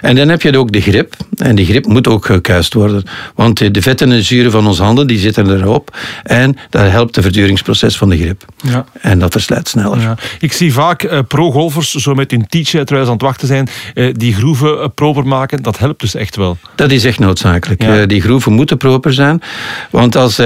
En 0.00 0.16
dan 0.16 0.28
heb 0.28 0.42
je 0.42 0.58
ook 0.58 0.72
de 0.72 0.80
grip. 0.80 1.14
En 1.36 1.54
die 1.54 1.66
grip 1.66 1.86
moet 1.86 2.08
ook 2.08 2.26
gekuist 2.26 2.74
worden. 2.74 3.02
Want 3.34 3.74
de 3.74 3.82
vetten 3.82 4.12
en 4.12 4.24
zuren 4.24 4.50
van 4.50 4.66
onze 4.66 4.82
handen, 4.82 5.06
die 5.06 5.18
zitten 5.18 5.60
erop. 5.60 5.96
En 6.22 6.56
dat 6.70 6.90
helpt 6.90 7.14
het 7.14 7.24
verduringsproces 7.24 7.96
van 7.96 8.08
de 8.08 8.18
grip. 8.18 8.44
Ja. 8.62 8.84
En 9.00 9.18
dat 9.18 9.32
verslijt 9.32 9.68
sneller. 9.68 10.00
Ja. 10.00 10.16
Ik 10.38 10.52
zie 10.52 10.72
vaak 10.72 11.02
uh, 11.02 11.18
pro-golfers 11.28 11.92
zo 11.92 12.14
met 12.14 12.30
hun 12.30 12.46
teach 12.46 12.68
terwijl 12.68 13.00
ze 13.00 13.06
aan 13.06 13.12
het 13.16 13.22
wachten 13.22 13.46
zijn, 13.46 13.68
uh, 13.94 14.14
die 14.16 14.34
groeven 14.34 14.76
uh, 14.76 14.84
proper 14.94 15.26
maken. 15.26 15.62
Dat 15.62 15.78
helpt 15.78 16.00
dus 16.00 16.14
echt 16.14 16.36
wel. 16.36 16.56
Dat 16.74 16.90
is 16.90 17.04
echt 17.04 17.18
noodzakelijk. 17.18 17.82
Ja. 17.82 18.06
die 18.06 18.20
groeven 18.20 18.52
moeten 18.52 18.76
proper 18.76 19.12
zijn. 19.12 19.42
Want 19.90 20.16
als, 20.16 20.40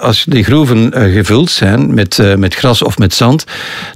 als 0.00 0.24
die 0.28 0.44
groeven 0.44 0.92
gevuld 0.92 1.50
zijn 1.50 1.94
met, 1.94 2.22
met 2.36 2.54
gras 2.54 2.82
of 2.82 2.98
met 2.98 3.14
zand, 3.14 3.44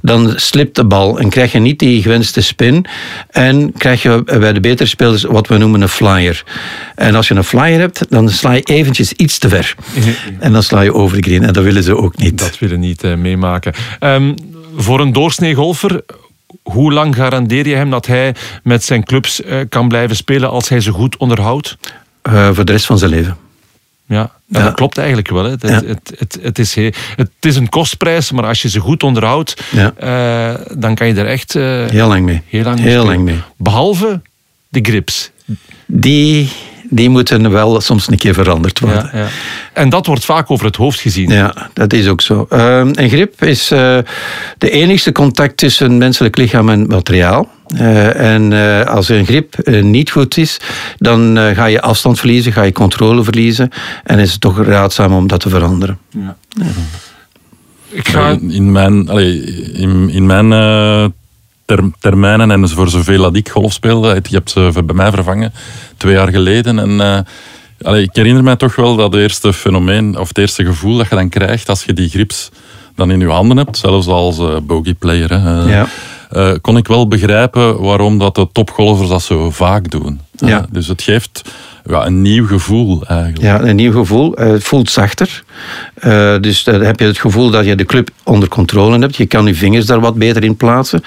dan 0.01 0.33
slipt 0.35 0.75
de 0.75 0.85
bal 0.85 1.19
en 1.19 1.29
krijg 1.29 1.51
je 1.51 1.59
niet 1.59 1.79
die 1.79 2.01
gewenste 2.01 2.41
spin. 2.41 2.85
En 3.29 3.73
krijg 3.77 4.01
je 4.01 4.10
bij 4.23 4.53
de 4.53 4.59
betere 4.59 4.89
spelers 4.89 5.23
wat 5.23 5.47
we 5.47 5.57
noemen 5.57 5.81
een 5.81 5.89
flyer. 5.89 6.43
En 6.95 7.15
als 7.15 7.27
je 7.27 7.35
een 7.35 7.43
flyer 7.43 7.79
hebt, 7.79 8.05
dan 8.09 8.29
sla 8.29 8.51
je 8.51 8.61
eventjes 8.61 9.13
iets 9.13 9.37
te 9.37 9.49
ver. 9.49 9.75
en 10.39 10.53
dan 10.53 10.63
sla 10.63 10.81
je 10.81 10.93
over 10.93 11.21
de 11.21 11.29
green. 11.29 11.43
En 11.43 11.53
dat 11.53 11.63
willen 11.63 11.83
ze 11.83 11.97
ook 11.97 12.17
niet. 12.17 12.37
Dat 12.37 12.59
willen 12.59 12.79
niet 12.79 13.03
meemaken. 13.17 13.73
Um, 13.99 14.35
voor 14.75 14.99
een 14.99 15.13
doorsnee 15.13 15.53
golfer, 15.53 16.01
hoe 16.63 16.93
lang 16.93 17.15
garandeer 17.15 17.67
je 17.67 17.75
hem 17.75 17.89
dat 17.89 18.05
hij 18.05 18.35
met 18.63 18.83
zijn 18.83 19.03
clubs 19.03 19.41
kan 19.69 19.87
blijven 19.87 20.15
spelen 20.15 20.49
als 20.49 20.69
hij 20.69 20.81
ze 20.81 20.91
goed 20.91 21.17
onderhoudt? 21.17 21.77
voor 22.53 22.65
de 22.65 22.71
rest 22.71 22.85
van 22.85 22.97
zijn 22.97 23.11
leven. 23.11 23.37
Ja, 24.11 24.31
ja, 24.47 24.63
dat 24.63 24.73
klopt 24.73 24.97
eigenlijk 24.97 25.29
wel. 25.29 25.43
Hè. 25.43 25.49
Het, 25.49 25.61
ja. 25.61 25.69
het, 25.85 26.13
het, 26.17 26.37
het, 26.41 26.59
is, 26.59 26.75
het 27.15 27.29
is 27.39 27.55
een 27.55 27.69
kostprijs, 27.69 28.31
maar 28.31 28.45
als 28.45 28.61
je 28.61 28.69
ze 28.69 28.79
goed 28.79 29.03
onderhoudt, 29.03 29.63
ja. 29.69 29.93
uh, 30.03 30.59
dan 30.77 30.95
kan 30.95 31.07
je 31.07 31.13
er 31.13 31.27
echt 31.27 31.55
uh, 31.55 31.85
heel 31.85 32.07
lang 32.07 32.25
mee. 32.25 32.41
Heel 32.47 32.63
lang, 32.63 32.79
heel 32.79 33.05
lang 33.05 33.19
mee. 33.21 33.41
Behalve 33.57 34.21
de 34.69 34.79
grips. 34.81 35.31
Die, 35.85 36.49
die 36.89 37.09
moeten 37.09 37.51
wel 37.51 37.81
soms 37.81 38.07
een 38.07 38.17
keer 38.17 38.33
veranderd 38.33 38.79
worden. 38.79 39.29
En 39.73 39.89
dat 39.89 40.05
wordt 40.05 40.25
vaak 40.25 40.51
over 40.51 40.65
het 40.65 40.75
hoofd 40.75 40.99
gezien. 40.99 41.29
Ja, 41.29 41.69
dat 41.73 41.93
is 41.93 42.07
ook 42.07 42.21
zo. 42.21 42.47
Uh, 42.49 42.77
een 42.91 43.09
grip 43.09 43.43
is 43.43 43.71
uh, 43.71 43.97
de 44.57 44.69
enigste 44.69 45.11
contact 45.11 45.57
tussen 45.57 45.97
menselijk 45.97 46.37
lichaam 46.37 46.69
en 46.69 46.87
materiaal. 46.87 47.49
Uh, 47.75 48.33
en 48.33 48.51
uh, 48.51 48.85
als 48.85 49.09
een 49.09 49.25
grip 49.25 49.55
uh, 49.63 49.83
niet 49.83 50.11
goed 50.11 50.37
is, 50.37 50.59
dan 50.97 51.37
ga 51.53 51.65
je 51.65 51.81
afstand 51.81 52.19
verliezen, 52.19 52.53
ga 52.53 52.61
je 52.61 52.71
controle 52.71 53.23
verliezen. 53.23 53.69
En 54.03 54.19
is 54.19 54.31
het 54.31 54.41
toch 54.41 54.63
raadzaam 54.63 55.13
om 55.13 55.27
dat 55.27 55.39
te 55.39 55.49
veranderen. 55.49 55.97
Ja. 56.09 56.35
ja. 56.49 56.65
Ik 57.89 58.07
ga... 58.07 58.37
In 58.47 58.71
mijn, 58.71 59.09
allez, 59.09 59.39
in, 59.73 60.09
in 60.09 60.25
mijn 60.25 60.49
ter, 61.65 61.91
termijnen 61.99 62.51
en 62.51 62.69
voor 62.69 62.89
zoveel 62.89 63.21
dat 63.21 63.35
ik 63.35 63.49
golf 63.49 63.73
speelde, 63.73 64.19
je 64.23 64.35
hebt 64.35 64.49
ze 64.49 64.83
bij 64.85 64.95
mij 64.95 65.11
vervangen 65.11 65.53
twee 65.97 66.13
jaar 66.13 66.29
geleden. 66.29 66.79
En 66.79 67.25
allez, 67.81 68.03
ik 68.03 68.15
herinner 68.15 68.43
mij 68.43 68.55
toch 68.55 68.75
wel 68.75 68.95
dat 68.95 69.15
eerste 69.15 69.53
fenomeen, 69.53 70.17
of 70.17 70.27
het 70.27 70.37
eerste 70.37 70.65
gevoel 70.65 70.97
dat 70.97 71.09
je 71.09 71.15
dan 71.15 71.29
krijgt 71.29 71.69
als 71.69 71.83
je 71.83 71.93
die 71.93 72.09
grips 72.09 72.49
dan 72.95 73.11
in 73.11 73.19
je 73.19 73.27
handen 73.27 73.57
hebt, 73.57 73.77
zelfs 73.77 74.07
als 74.07 74.41
bogeyplayer. 74.63 75.41
Hè. 75.41 75.77
Ja 75.77 75.87
uh, 76.33 76.51
kon 76.61 76.77
ik 76.77 76.87
wel 76.87 77.07
begrijpen 77.07 77.81
waarom 77.81 78.17
dat 78.17 78.35
de 78.35 78.47
topgolfers 78.51 79.09
dat 79.09 79.21
zo 79.21 79.49
vaak 79.49 79.89
doen. 79.89 80.19
Ja. 80.35 80.47
Uh, 80.59 80.63
dus 80.69 80.87
het 80.87 81.01
geeft 81.01 81.41
ja, 81.85 82.05
een 82.05 82.21
nieuw 82.21 82.47
gevoel 82.47 83.03
eigenlijk. 83.07 83.41
Ja, 83.41 83.61
een 83.61 83.75
nieuw 83.75 83.91
gevoel. 83.91 84.41
Uh, 84.41 84.51
het 84.51 84.63
voelt 84.63 84.89
zachter. 84.89 85.43
dus 86.41 86.63
dan 86.63 86.81
heb 86.81 86.99
je 86.99 87.05
het 87.05 87.19
gevoel 87.19 87.49
dat 87.49 87.65
je 87.65 87.75
de 87.75 87.85
club 87.85 88.09
onder 88.23 88.49
controle 88.49 88.99
hebt. 88.99 89.15
Je 89.15 89.25
kan 89.25 89.45
je 89.45 89.55
vingers 89.55 89.85
daar 89.85 89.99
wat 89.99 90.15
beter 90.15 90.43
in 90.43 90.55
plaatsen. 90.55 91.03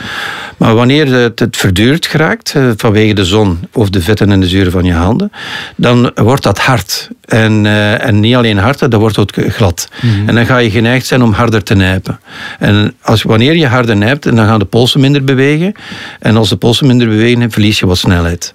Maar 0.57 0.75
wanneer 0.75 1.07
het, 1.07 1.39
het 1.39 1.57
verduurd 1.57 2.07
geraakt, 2.07 2.55
vanwege 2.77 3.15
de 3.15 3.25
zon 3.25 3.59
of 3.73 3.91
de 3.91 4.01
vetten 4.01 4.33
en 4.33 4.41
de 4.41 4.49
zuren 4.49 4.73
van 4.73 4.85
je 4.85 4.93
handen, 4.93 5.33
dan 5.77 6.11
wordt 6.15 6.43
dat 6.43 6.59
hard. 6.59 7.09
En, 7.25 7.67
en 8.01 8.21
niet 8.21 8.35
alleen 8.35 8.59
hard, 8.59 8.79
dat 8.79 8.95
wordt 8.95 9.19
ook 9.19 9.31
glad. 9.49 9.89
Mm 10.03 10.11
-hmm. 10.11 10.29
En 10.29 10.35
dan 10.35 10.47
ga 10.47 10.59
je 10.59 10.71
geneigd 10.71 11.07
zijn 11.07 11.23
om 11.23 11.33
harder 11.33 11.63
te 11.63 11.75
nijpen. 11.75 12.21
En 12.59 12.95
als, 13.01 13.23
wanneer 13.23 13.57
je 13.57 13.67
harder 13.67 13.97
nijpt, 13.97 14.23
dan 14.23 14.47
gaan 14.47 14.59
de 14.59 14.65
polsen 14.65 15.01
minder 15.01 15.25
bewegen. 15.25 15.73
En 16.21 16.37
als 16.37 16.49
de 16.49 16.57
polsen 16.57 16.87
minder 16.87 17.09
bewegen, 17.09 17.51
verlies 17.51 17.79
je 17.79 17.87
wat 17.87 17.99
snelheid. 17.99 18.51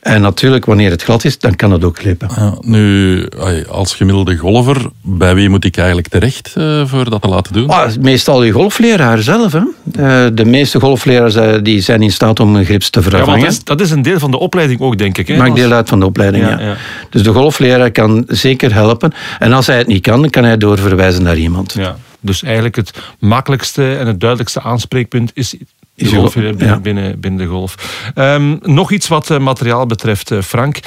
En 0.00 0.20
natuurlijk, 0.20 0.64
wanneer 0.64 0.90
het 0.90 1.02
glad 1.02 1.24
is, 1.24 1.38
dan 1.56 1.68
kan 1.68 1.78
het 1.78 1.84
ook 1.84 1.98
glippen. 1.98 2.28
Ja, 2.36 2.54
nu, 2.60 3.28
als 3.68 3.94
gemiddelde 3.94 4.36
golfer, 4.36 4.76
bij 5.02 5.34
wie 5.34 5.48
moet 5.48 5.64
ik 5.64 5.76
eigenlijk 5.76 6.08
terecht 6.08 6.54
uh, 6.58 6.86
voor 6.86 7.10
dat 7.10 7.22
te 7.22 7.28
laten 7.28 7.52
doen? 7.52 7.68
Ah, 7.68 7.96
meestal 8.00 8.42
je 8.42 8.52
golfleraar 8.52 9.18
zelf. 9.18 9.52
Hè. 9.52 9.58
Uh, 9.58 10.26
de 10.34 10.44
meeste 10.44 10.80
golfleraars 10.80 11.36
uh, 11.36 11.54
die 11.62 11.80
zijn 11.80 12.02
in 12.02 12.12
staat 12.12 12.40
om 12.40 12.56
een 12.56 12.64
grips 12.64 12.90
te 12.90 13.02
vervangen. 13.02 13.38
Ja, 13.38 13.44
dat, 13.44 13.52
is, 13.52 13.64
dat, 13.64 13.80
is, 13.80 13.90
een 13.90 14.02
deel 14.02 14.18
van 14.18 14.30
de 14.30 14.38
opleiding 14.38 14.80
ook, 14.80 14.98
denk 14.98 15.18
ik. 15.18 15.28
Hè? 15.28 15.36
Maakt 15.36 15.54
deel 15.54 15.72
uit 15.72 15.88
van 15.88 16.00
de 16.00 16.06
opleiding, 16.06 16.44
ja, 16.44 16.60
ja. 16.60 16.76
Dus 17.10 17.22
de 17.22 17.32
golfleraar 17.32 17.90
kan 17.90 18.24
zeker 18.26 18.74
helpen. 18.74 19.12
En 19.38 19.52
als 19.52 19.66
hij 19.66 19.78
het 19.78 19.86
niet 19.86 20.02
kan, 20.02 20.20
dan 20.20 20.30
kan 20.30 20.44
hij 20.44 20.56
doorverwijzen 20.56 21.22
naar 21.22 21.36
iemand. 21.36 21.72
Ja. 21.72 21.96
Dus 22.20 22.42
eigenlijk 22.42 22.76
het 22.76 22.92
makkelijkste 23.18 23.96
en 23.96 24.06
het 24.06 24.20
duidelijkste 24.20 24.62
aanspreekpunt 24.62 25.30
is 25.34 25.56
de 25.94 26.06
golf, 26.06 26.34
binnen, 26.34 26.66
ja. 26.66 26.80
binnen, 26.80 27.20
binnen, 27.20 27.40
de 27.40 27.46
golf. 27.46 27.74
Um, 28.14 28.58
nog 28.62 28.92
iets 28.92 29.08
wat 29.08 29.30
uh, 29.30 29.38
materiaal 29.38 29.86
betreft, 29.86 30.30
uh, 30.30 30.40
Frank. 30.40 30.76
Uh, 30.76 30.84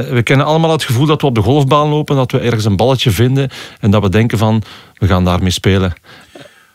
we 0.00 0.20
kennen 0.22 0.46
allemaal 0.46 0.70
het 0.70 0.84
gevoel 0.84 1.06
dat 1.06 1.20
we 1.20 1.26
op 1.26 1.34
de 1.34 1.40
golfbaan 1.40 1.88
lopen, 1.88 2.16
dat 2.16 2.32
we 2.32 2.38
ergens 2.38 2.64
een 2.64 2.76
balletje 2.76 3.10
vinden 3.10 3.50
en 3.80 3.90
dat 3.90 4.02
we 4.02 4.08
denken 4.08 4.38
van, 4.38 4.62
we 4.94 5.06
gaan 5.06 5.24
daarmee 5.24 5.50
spelen. 5.50 5.92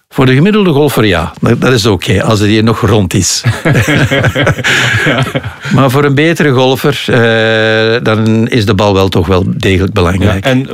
Voor 0.10 0.26
de 0.26 0.34
gemiddelde 0.34 0.72
golfer 0.72 1.06
ja, 1.06 1.34
dat 1.42 1.74
is 1.74 1.86
oké, 1.86 2.12
okay, 2.12 2.20
als 2.20 2.40
het 2.40 2.50
hier 2.50 2.64
nog 2.64 2.82
rond 2.82 3.14
is. 3.14 3.44
ja. 5.06 5.24
Maar 5.76 5.92
voor 5.92 6.04
een 6.04 6.16
betere 6.16 6.52
golfer, 6.52 7.04
dan 8.04 8.48
is 8.48 8.66
de 8.66 8.76
bal 8.76 8.94
wel 8.94 9.10
toch 9.10 9.28
wel 9.28 9.44
degelijk 9.48 9.94
belangrijk. 9.94 10.46
Ja, 10.46 10.52
en 10.52 10.68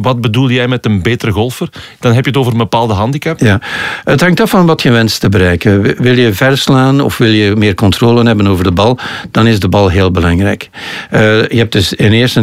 wat 0.00 0.20
bedoel 0.20 0.50
jij 0.50 0.68
met 0.68 0.84
een 0.84 1.02
betere 1.02 1.32
golfer? 1.32 1.68
Dan 2.00 2.12
heb 2.12 2.24
je 2.24 2.30
het 2.30 2.38
over 2.38 2.52
een 2.52 2.58
bepaalde 2.58 2.94
handicap. 2.94 3.40
Ja, 3.40 3.60
het 4.04 4.20
hangt 4.20 4.40
af 4.40 4.50
van 4.50 4.66
wat 4.66 4.82
je 4.82 4.90
wenst 4.90 5.20
te 5.20 5.28
bereiken. 5.28 6.02
Wil 6.02 6.18
je 6.18 6.32
verslaan 6.32 7.00
of 7.00 7.18
wil 7.18 7.30
je 7.30 7.56
meer 7.56 7.74
controle 7.74 8.26
hebben 8.26 8.46
over 8.46 8.64
de 8.64 8.72
bal, 8.72 8.98
dan 9.30 9.46
is 9.46 9.60
de 9.60 9.68
bal 9.68 9.88
heel 9.88 10.10
belangrijk. 10.10 10.70
Uh, 11.10 11.20
je 11.48 11.56
hebt 11.56 11.72
dus 11.72 11.92
in 11.92 12.12
eerste 12.12 12.40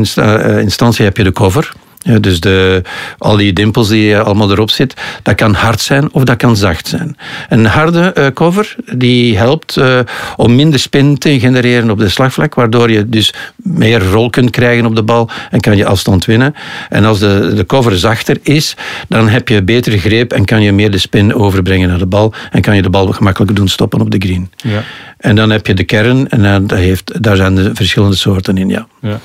instantie 0.62 1.06
heb 1.06 1.18
je 1.18 1.24
de 1.24 1.32
cover. 1.32 1.74
Ja, 2.08 2.20
dus 2.20 2.40
de, 2.40 2.82
al 3.18 3.38
die 3.38 3.54
dimpels 3.54 3.88
die 3.88 4.18
allemaal 4.18 4.52
erop 4.52 4.70
zit, 4.70 4.94
dat 5.24 5.36
kan 5.36 5.54
hard 5.54 5.82
zijn 5.82 6.14
of 6.14 6.24
dat 6.24 6.38
kan 6.38 6.56
zacht 6.56 6.88
zijn. 6.88 7.18
Een 7.50 7.66
harde 7.66 8.16
uh, 8.18 8.28
cover 8.28 8.76
die 8.94 9.38
helpt 9.38 9.78
uh, 9.78 10.00
om 10.36 10.56
minder 10.56 10.80
spin 10.80 11.18
te 11.18 11.40
genereren 11.40 11.90
op 11.90 12.00
de 12.00 12.10
slagvlak, 12.10 12.56
waardoor 12.56 12.92
je 12.92 13.10
dus 13.10 13.34
meer 13.56 14.04
rol 14.04 14.30
kunt 14.30 14.50
krijgen 14.50 14.86
op 14.86 14.96
de 14.96 15.04
bal 15.04 15.30
en 15.52 15.60
kan 15.60 15.78
je 15.78 15.86
afstand 15.86 16.26
winnen. 16.26 16.56
En 16.90 17.06
als 17.06 17.20
de, 17.20 17.54
de 17.56 17.66
cover 17.66 17.98
zachter 17.98 18.38
is, 18.42 18.76
dan 19.08 19.28
heb 19.28 19.50
je 19.50 19.64
betere 19.64 19.98
greep 19.98 20.34
en 20.34 20.46
kan 20.46 20.62
je 20.62 20.72
meer 20.72 20.92
de 20.92 20.98
spin 20.98 21.34
overbrengen 21.34 21.90
naar 21.90 22.00
de 22.00 22.06
bal 22.06 22.34
en 22.52 22.62
kan 22.62 22.76
je 22.76 22.82
de 22.82 22.90
bal 22.90 23.08
gemakkelijker 23.08 23.56
doen 23.56 23.68
stoppen 23.68 24.02
op 24.02 24.12
de 24.12 24.20
green. 24.20 24.52
Ja. 24.56 24.84
En 25.18 25.36
dan 25.36 25.50
heb 25.50 25.68
je 25.68 25.74
de 25.74 25.84
kern 25.84 26.30
en 26.30 26.68
dat 26.68 26.78
heeft, 26.78 27.24
daar 27.24 27.36
zijn 27.36 27.56
de 27.56 27.72
verschillende 27.74 28.16
soorten 28.16 28.58
in, 28.58 28.70
ja. 28.70 28.88
Ja. 29.10 29.20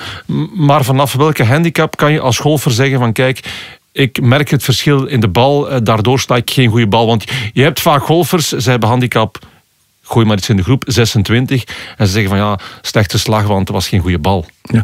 Maar 0.55 0.85
vanaf 0.85 1.13
welke 1.13 1.45
handicap 1.45 1.97
kan 1.97 2.13
je 2.13 2.21
als 2.21 2.39
golfer 2.39 2.71
zeggen 2.71 2.99
van 2.99 3.13
kijk, 3.13 3.41
ik 3.93 4.21
merk 4.21 4.51
het 4.51 4.63
verschil 4.63 5.07
in 5.07 5.21
de 5.21 5.29
bal, 5.29 5.71
eh, 5.71 5.79
daardoor 5.83 6.21
sta 6.21 6.37
ik 6.37 6.51
geen 6.51 6.69
goede 6.69 6.87
bal. 6.87 7.07
Want 7.07 7.25
je 7.53 7.63
hebt 7.63 7.81
vaak 7.81 8.03
golfers, 8.03 8.49
ze 8.49 8.71
hebben 8.71 8.89
handicap 8.89 9.39
gooi 10.11 10.27
maar 10.27 10.37
iets 10.37 10.49
in 10.49 10.57
de 10.57 10.63
groep, 10.63 10.85
26. 10.87 11.65
En 11.97 12.07
ze 12.07 12.13
zeggen 12.13 12.31
van 12.31 12.39
ja, 12.39 12.59
slechte 12.83 13.19
slag, 13.19 13.47
want 13.47 13.61
het 13.61 13.71
was 13.71 13.89
geen 13.89 14.01
goede 14.01 14.19
bal. 14.19 14.47
Ja. 14.63 14.83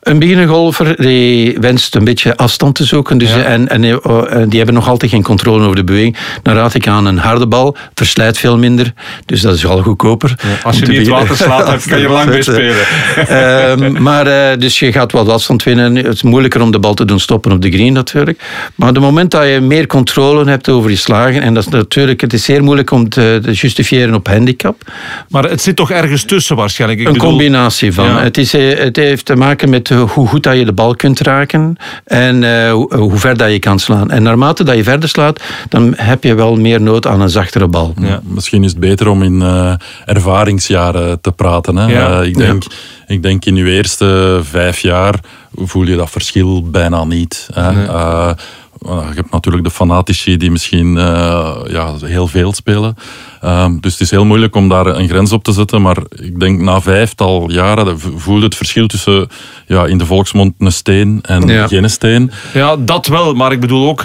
Een 0.00 0.18
beginnergolfer 0.18 1.02
die 1.02 1.58
wenst 1.58 1.94
een 1.94 2.04
beetje 2.04 2.36
afstand 2.36 2.74
te 2.74 2.84
zoeken. 2.84 3.18
Dus 3.18 3.32
en, 3.32 3.68
en 3.68 3.84
eh, 3.84 4.42
die 4.46 4.56
hebben 4.56 4.74
nog 4.74 4.88
altijd 4.88 5.10
geen 5.10 5.22
controle 5.22 5.64
over 5.64 5.76
de 5.76 5.84
beweging. 5.84 6.16
Dan 6.42 6.54
raad 6.54 6.74
ik 6.74 6.86
aan 6.86 7.06
een 7.06 7.18
harde 7.18 7.46
bal. 7.46 7.76
Verslijt 7.94 8.38
veel 8.38 8.58
minder. 8.58 8.92
Dus 9.26 9.40
dat 9.40 9.54
is 9.54 9.62
wel 9.62 9.82
goedkoper. 9.82 10.34
als 10.62 10.78
je 10.78 10.86
niet 10.86 11.08
water 11.08 11.36
slaat, 11.36 11.84
kan 11.88 12.00
je 12.00 12.08
lang 12.08 12.28
mee 12.28 12.42
spelen. 12.42 12.86
Ehm, 13.26 14.02
maar 14.02 14.26
uh, 14.26 14.58
dus 14.58 14.78
je 14.78 14.92
gaat 14.92 15.12
wat 15.12 15.28
afstand 15.28 15.62
winnen. 15.62 15.96
Het 15.96 16.14
is 16.14 16.22
moeilijker 16.22 16.62
om 16.62 16.70
de 16.70 16.78
bal 16.78 16.94
te 16.94 17.04
doen 17.04 17.20
stoppen 17.20 17.52
op 17.52 17.62
de 17.62 17.70
green 17.70 17.92
natuurlijk. 17.92 18.42
Maar 18.74 18.88
op 18.88 18.94
het 18.94 19.04
moment 19.04 19.30
dat 19.30 19.46
je 19.46 19.60
meer 19.60 19.86
controle 19.86 20.50
hebt 20.50 20.68
over 20.68 20.90
je 20.90 20.96
slagen. 20.96 21.42
En 21.42 21.54
dat 21.54 21.66
is 21.66 21.72
natuurlijk, 21.72 22.20
het 22.20 22.32
is 22.32 22.44
zeer 22.44 22.62
moeilijk 22.62 22.90
om 22.90 23.08
te, 23.08 23.38
te 23.42 23.52
justifiëren 23.52 24.14
op 24.14 24.26
handicap. 24.26 24.82
Maar 25.28 25.44
het 25.44 25.62
zit 25.62 25.76
toch 25.76 25.90
ergens 25.90 26.24
tussen 26.24 26.56
waarschijnlijk? 26.56 27.00
Ik 27.00 27.08
een 27.08 27.16
combinatie 27.16 27.92
van. 27.92 28.16
Het, 28.16 28.38
is, 28.38 28.54
eh, 28.54 28.78
het 28.78 28.96
heeft 28.96 29.09
heeft 29.10 29.24
te 29.24 29.36
maken 29.36 29.70
met 29.70 29.90
eh, 29.90 30.02
hoe 30.10 30.26
goed 30.26 30.42
dat 30.42 30.56
je 30.56 30.64
de 30.64 30.72
bal 30.72 30.94
kunt 30.94 31.20
raken 31.20 31.76
en 32.04 32.42
uh, 32.42 32.72
hoe 32.90 33.18
ver 33.18 33.36
dat 33.36 33.50
je 33.50 33.58
kan 33.58 33.78
slaan. 33.78 34.10
En 34.10 34.22
naarmate 34.22 34.64
dat 34.64 34.76
je 34.76 34.84
verder 34.84 35.08
slaat, 35.08 35.42
dan 35.68 35.94
heb 35.96 36.24
je 36.24 36.34
wel 36.34 36.56
meer 36.56 36.80
nood 36.80 37.06
aan 37.06 37.20
een 37.20 37.30
zachtere 37.30 37.68
bal. 37.68 37.94
Ja, 38.00 38.20
misschien 38.24 38.64
is 38.64 38.70
het 38.70 38.80
beter 38.80 39.08
om 39.08 39.22
in 39.22 39.40
uh, 39.40 39.74
ervaringsjaren 40.04 41.20
te 41.20 41.32
praten. 41.32 41.76
Hè? 41.76 41.86
Ja. 41.86 42.22
ik, 42.22 42.36
denk, 42.36 42.62
ik 43.06 43.22
denk 43.22 43.44
in 43.44 43.56
je 43.56 43.70
eerste 43.70 44.40
vijf 44.42 44.80
jaar 44.80 45.14
voel 45.54 45.86
je 45.86 45.96
dat 45.96 46.10
verschil 46.10 46.70
bijna 46.70 47.04
niet. 47.04 47.48
Hè? 47.52 47.72
Nee. 47.72 47.86
Je 48.86 49.12
hebt 49.14 49.30
natuurlijk 49.30 49.64
de 49.64 49.70
fanatici 49.70 50.36
die 50.36 50.50
misschien 50.50 50.94
ja, 51.68 51.94
heel 52.00 52.28
veel 52.28 52.52
spelen. 52.52 52.96
Um, 53.44 53.80
dus 53.80 53.92
het 53.92 54.00
is 54.00 54.10
heel 54.10 54.24
moeilijk 54.24 54.56
om 54.56 54.68
daar 54.68 54.86
een 54.86 55.08
grens 55.08 55.32
op 55.32 55.44
te 55.44 55.52
zetten. 55.52 55.82
Maar 55.82 55.96
ik 56.08 56.40
denk 56.40 56.60
na 56.60 56.80
vijftal 56.80 57.50
jaren 57.50 58.00
voelde 58.00 58.44
het 58.44 58.54
verschil 58.54 58.86
tussen 58.86 59.28
ja, 59.66 59.86
in 59.86 59.98
de 59.98 60.06
volksmond 60.06 60.54
een 60.58 60.72
steen 60.72 61.18
en 61.22 61.68
geen 61.68 61.90
steen. 61.90 62.30
Ja, 62.52 62.76
dat 62.76 63.06
wel. 63.06 63.34
Maar 63.34 63.52
ik 63.52 63.60
bedoel 63.60 63.88
ook... 63.88 64.02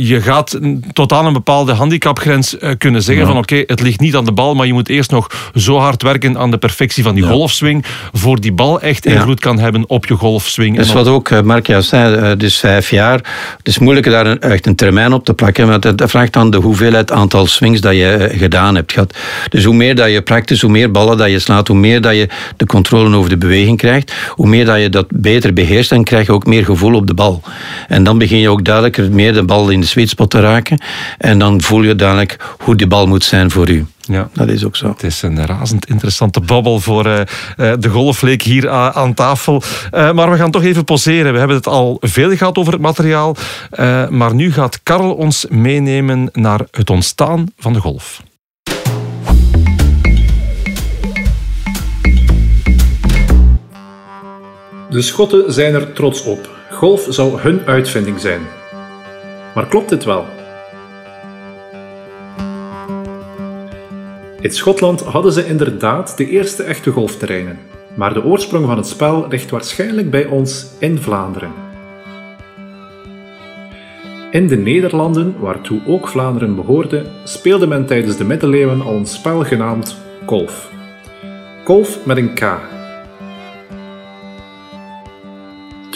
Je 0.00 0.20
gaat 0.20 0.58
tot 0.92 1.12
aan 1.12 1.26
een 1.26 1.32
bepaalde 1.32 1.72
handicapgrens 1.72 2.58
eh, 2.58 2.70
kunnen 2.78 3.02
zeggen 3.02 3.26
van 3.26 3.36
oké, 3.36 3.62
het 3.66 3.80
ligt 3.80 4.00
niet 4.00 4.16
aan 4.16 4.24
de 4.24 4.32
bal, 4.32 4.54
maar 4.54 4.66
je 4.66 4.72
moet 4.72 4.88
eerst 4.88 5.10
nog 5.10 5.50
zo 5.54 5.76
hard 5.76 6.02
werken 6.02 6.38
aan 6.38 6.50
de 6.50 6.58
perfectie 6.58 7.02
van 7.02 7.14
die 7.14 7.24
golfswing, 7.24 7.84
voor 8.12 8.40
die 8.40 8.52
bal 8.52 8.80
echt 8.80 9.06
invloed 9.06 9.40
kan 9.40 9.58
hebben 9.58 9.88
op 9.88 10.06
je 10.06 10.14
golfswing. 10.14 10.76
Dat 10.76 10.84
is 10.84 10.92
wat 10.92 11.08
ook 11.08 11.30
eh, 11.30 11.40
Mark 11.40 11.66
juist 11.66 11.88
zei, 11.88 12.14
eh, 12.14 12.38
dus 12.38 12.58
vijf 12.58 12.90
jaar. 12.90 13.14
Het 13.56 13.68
is 13.68 13.78
moeilijk 13.78 14.10
daar 14.10 14.36
echt 14.36 14.66
een 14.66 14.74
termijn 14.74 15.12
op 15.12 15.24
te 15.24 15.34
plakken, 15.34 15.68
want 15.68 15.84
het 15.84 16.02
vraagt 16.06 16.32
dan 16.32 16.50
de 16.50 16.56
hoeveelheid 16.56 17.12
aantal 17.12 17.46
swings 17.46 17.80
dat 17.80 17.94
je 17.94 18.28
gedaan 18.32 18.74
hebt 18.74 18.92
gehad. 18.92 19.16
Dus 19.48 19.64
hoe 19.64 19.74
meer 19.74 19.94
dat 19.94 20.10
je 20.10 20.22
praktisch, 20.22 20.60
hoe 20.60 20.70
meer 20.70 20.90
ballen 20.90 21.16
dat 21.16 21.30
je 21.30 21.38
slaat, 21.38 21.68
hoe 21.68 21.76
meer 21.76 22.00
dat 22.00 22.14
je 22.14 22.28
de 22.56 22.66
controle 22.66 23.16
over 23.16 23.30
de 23.30 23.38
beweging 23.38 23.78
krijgt, 23.78 24.12
hoe 24.28 24.48
meer 24.48 24.64
dat 24.64 24.80
je 24.80 24.88
dat 24.88 25.06
beter 25.14 25.52
beheerst, 25.52 25.90
dan 25.90 26.04
krijg 26.04 26.26
je 26.26 26.32
ook 26.32 26.46
meer 26.46 26.64
gevoel 26.64 26.94
op 26.94 27.06
de 27.06 27.14
bal. 27.14 27.42
En 27.88 28.04
dan 28.04 28.18
begin 28.18 28.38
je 28.38 28.48
ook 28.48 28.64
duidelijker 28.64 29.10
meer 29.10 29.32
de 29.32 29.44
bal 29.44 29.68
in 29.68 29.80
de 29.80 29.86
sweet 29.88 30.08
spot 30.08 30.30
te 30.30 30.40
raken. 30.40 30.80
En 31.18 31.38
dan 31.38 31.60
voel 31.60 31.82
je 31.82 31.94
dadelijk 31.94 32.36
hoe 32.58 32.76
die 32.76 32.86
bal 32.86 33.06
moet 33.06 33.24
zijn 33.24 33.50
voor 33.50 33.68
u. 33.68 33.86
Ja, 34.00 34.28
dat 34.32 34.48
is 34.48 34.64
ook 34.64 34.76
zo. 34.76 34.88
Het 34.88 35.02
is 35.02 35.22
een 35.22 35.46
razend 35.46 35.86
interessante 35.86 36.40
babbel 36.40 36.80
voor 36.80 37.06
uh, 37.06 37.22
de 37.56 37.88
golfleek 37.88 38.42
hier 38.42 38.70
aan 38.70 39.14
tafel. 39.14 39.62
Uh, 39.94 40.12
maar 40.12 40.30
we 40.30 40.36
gaan 40.36 40.50
toch 40.50 40.62
even 40.62 40.84
poseren. 40.84 41.32
We 41.32 41.38
hebben 41.38 41.56
het 41.56 41.66
al 41.66 41.96
veel 42.00 42.36
gehad 42.36 42.56
over 42.58 42.72
het 42.72 42.82
materiaal. 42.82 43.36
Uh, 43.80 44.08
maar 44.08 44.34
nu 44.34 44.52
gaat 44.52 44.82
Karel 44.82 45.14
ons 45.14 45.46
meenemen 45.48 46.28
naar 46.32 46.60
het 46.70 46.90
ontstaan 46.90 47.46
van 47.58 47.72
de 47.72 47.80
golf. 47.80 48.22
De 54.90 55.02
Schotten 55.02 55.52
zijn 55.52 55.74
er 55.74 55.92
trots 55.92 56.22
op. 56.22 56.48
Golf 56.70 57.06
zou 57.08 57.40
hun 57.40 57.62
uitvinding 57.66 58.20
zijn. 58.20 58.40
Maar 59.58 59.66
klopt 59.66 59.88
dit 59.88 60.04
wel? 60.04 60.26
In 64.40 64.50
Schotland 64.50 65.00
hadden 65.02 65.32
ze 65.32 65.46
inderdaad 65.46 66.16
de 66.16 66.28
eerste 66.28 66.62
echte 66.62 66.90
golfterreinen, 66.90 67.58
maar 67.94 68.14
de 68.14 68.24
oorsprong 68.24 68.66
van 68.66 68.76
het 68.76 68.86
spel 68.86 69.26
ligt 69.28 69.50
waarschijnlijk 69.50 70.10
bij 70.10 70.26
ons 70.26 70.66
in 70.78 70.98
Vlaanderen. 70.98 71.52
In 74.30 74.46
de 74.46 74.56
Nederlanden, 74.56 75.34
waartoe 75.38 75.80
ook 75.86 76.08
Vlaanderen 76.08 76.54
behoorde, 76.54 77.04
speelde 77.24 77.66
men 77.66 77.86
tijdens 77.86 78.16
de 78.16 78.24
middeleeuwen 78.24 78.80
al 78.80 78.96
een 78.96 79.06
spel 79.06 79.44
genaamd 79.44 79.96
golf. 80.26 80.70
Golf 81.64 82.06
met 82.06 82.16
een 82.16 82.34
K, 82.34 82.60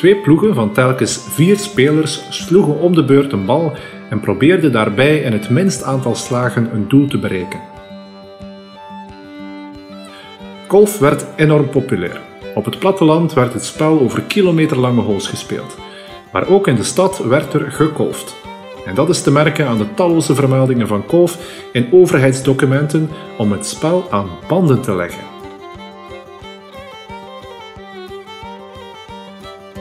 Twee 0.02 0.16
ploegen 0.16 0.54
van 0.54 0.72
telkens 0.72 1.20
vier 1.28 1.58
spelers 1.58 2.22
sloegen 2.30 2.78
om 2.78 2.94
de 2.94 3.04
beurt 3.04 3.32
een 3.32 3.46
bal 3.46 3.72
en 4.10 4.20
probeerden 4.20 4.72
daarbij 4.72 5.18
in 5.18 5.32
het 5.32 5.50
minst 5.50 5.82
aantal 5.82 6.14
slagen 6.14 6.74
een 6.74 6.88
doel 6.88 7.08
te 7.08 7.18
bereiken. 7.18 7.60
Golf 10.68 10.98
werd 10.98 11.26
enorm 11.36 11.68
populair. 11.68 12.20
Op 12.54 12.64
het 12.64 12.78
platteland 12.78 13.32
werd 13.32 13.52
het 13.52 13.64
spel 13.64 14.00
over 14.00 14.22
kilometerlange 14.22 15.00
holes 15.00 15.26
gespeeld, 15.26 15.76
maar 16.32 16.48
ook 16.48 16.66
in 16.66 16.76
de 16.76 16.82
stad 16.82 17.18
werd 17.18 17.52
er 17.52 17.72
gekolfd. 17.72 18.34
En 18.86 18.94
dat 18.94 19.08
is 19.08 19.22
te 19.22 19.30
merken 19.30 19.66
aan 19.66 19.78
de 19.78 19.94
talloze 19.94 20.34
vermeldingen 20.34 20.86
van 20.86 21.04
golf 21.06 21.38
in 21.72 21.88
overheidsdocumenten 21.92 23.08
om 23.38 23.52
het 23.52 23.66
spel 23.66 24.06
aan 24.10 24.28
banden 24.48 24.80
te 24.80 24.94
leggen. 24.94 25.31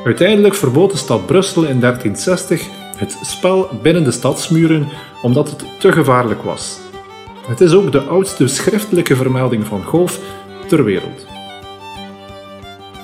Uiteindelijk 0.04 0.56
verbood 0.56 0.92
de 0.92 0.98
stad 0.98 1.26
Brussel 1.26 1.64
in 1.64 1.80
1360 1.80 2.68
het 2.98 3.18
spel 3.22 3.70
binnen 3.82 4.04
de 4.04 4.12
stadsmuren 4.12 4.88
omdat 5.22 5.50
het 5.50 5.66
te 5.80 5.92
gevaarlijk 5.92 6.42
was. 6.42 6.80
Het 7.48 7.62
is 7.62 7.74
ook 7.74 7.92
de 7.92 8.02
oudste 8.02 8.48
schriftelijke 8.48 9.16
vermelding 9.16 9.66
van 9.66 9.84
golf 9.84 10.20
ter 10.68 10.84
wereld. 10.84 11.26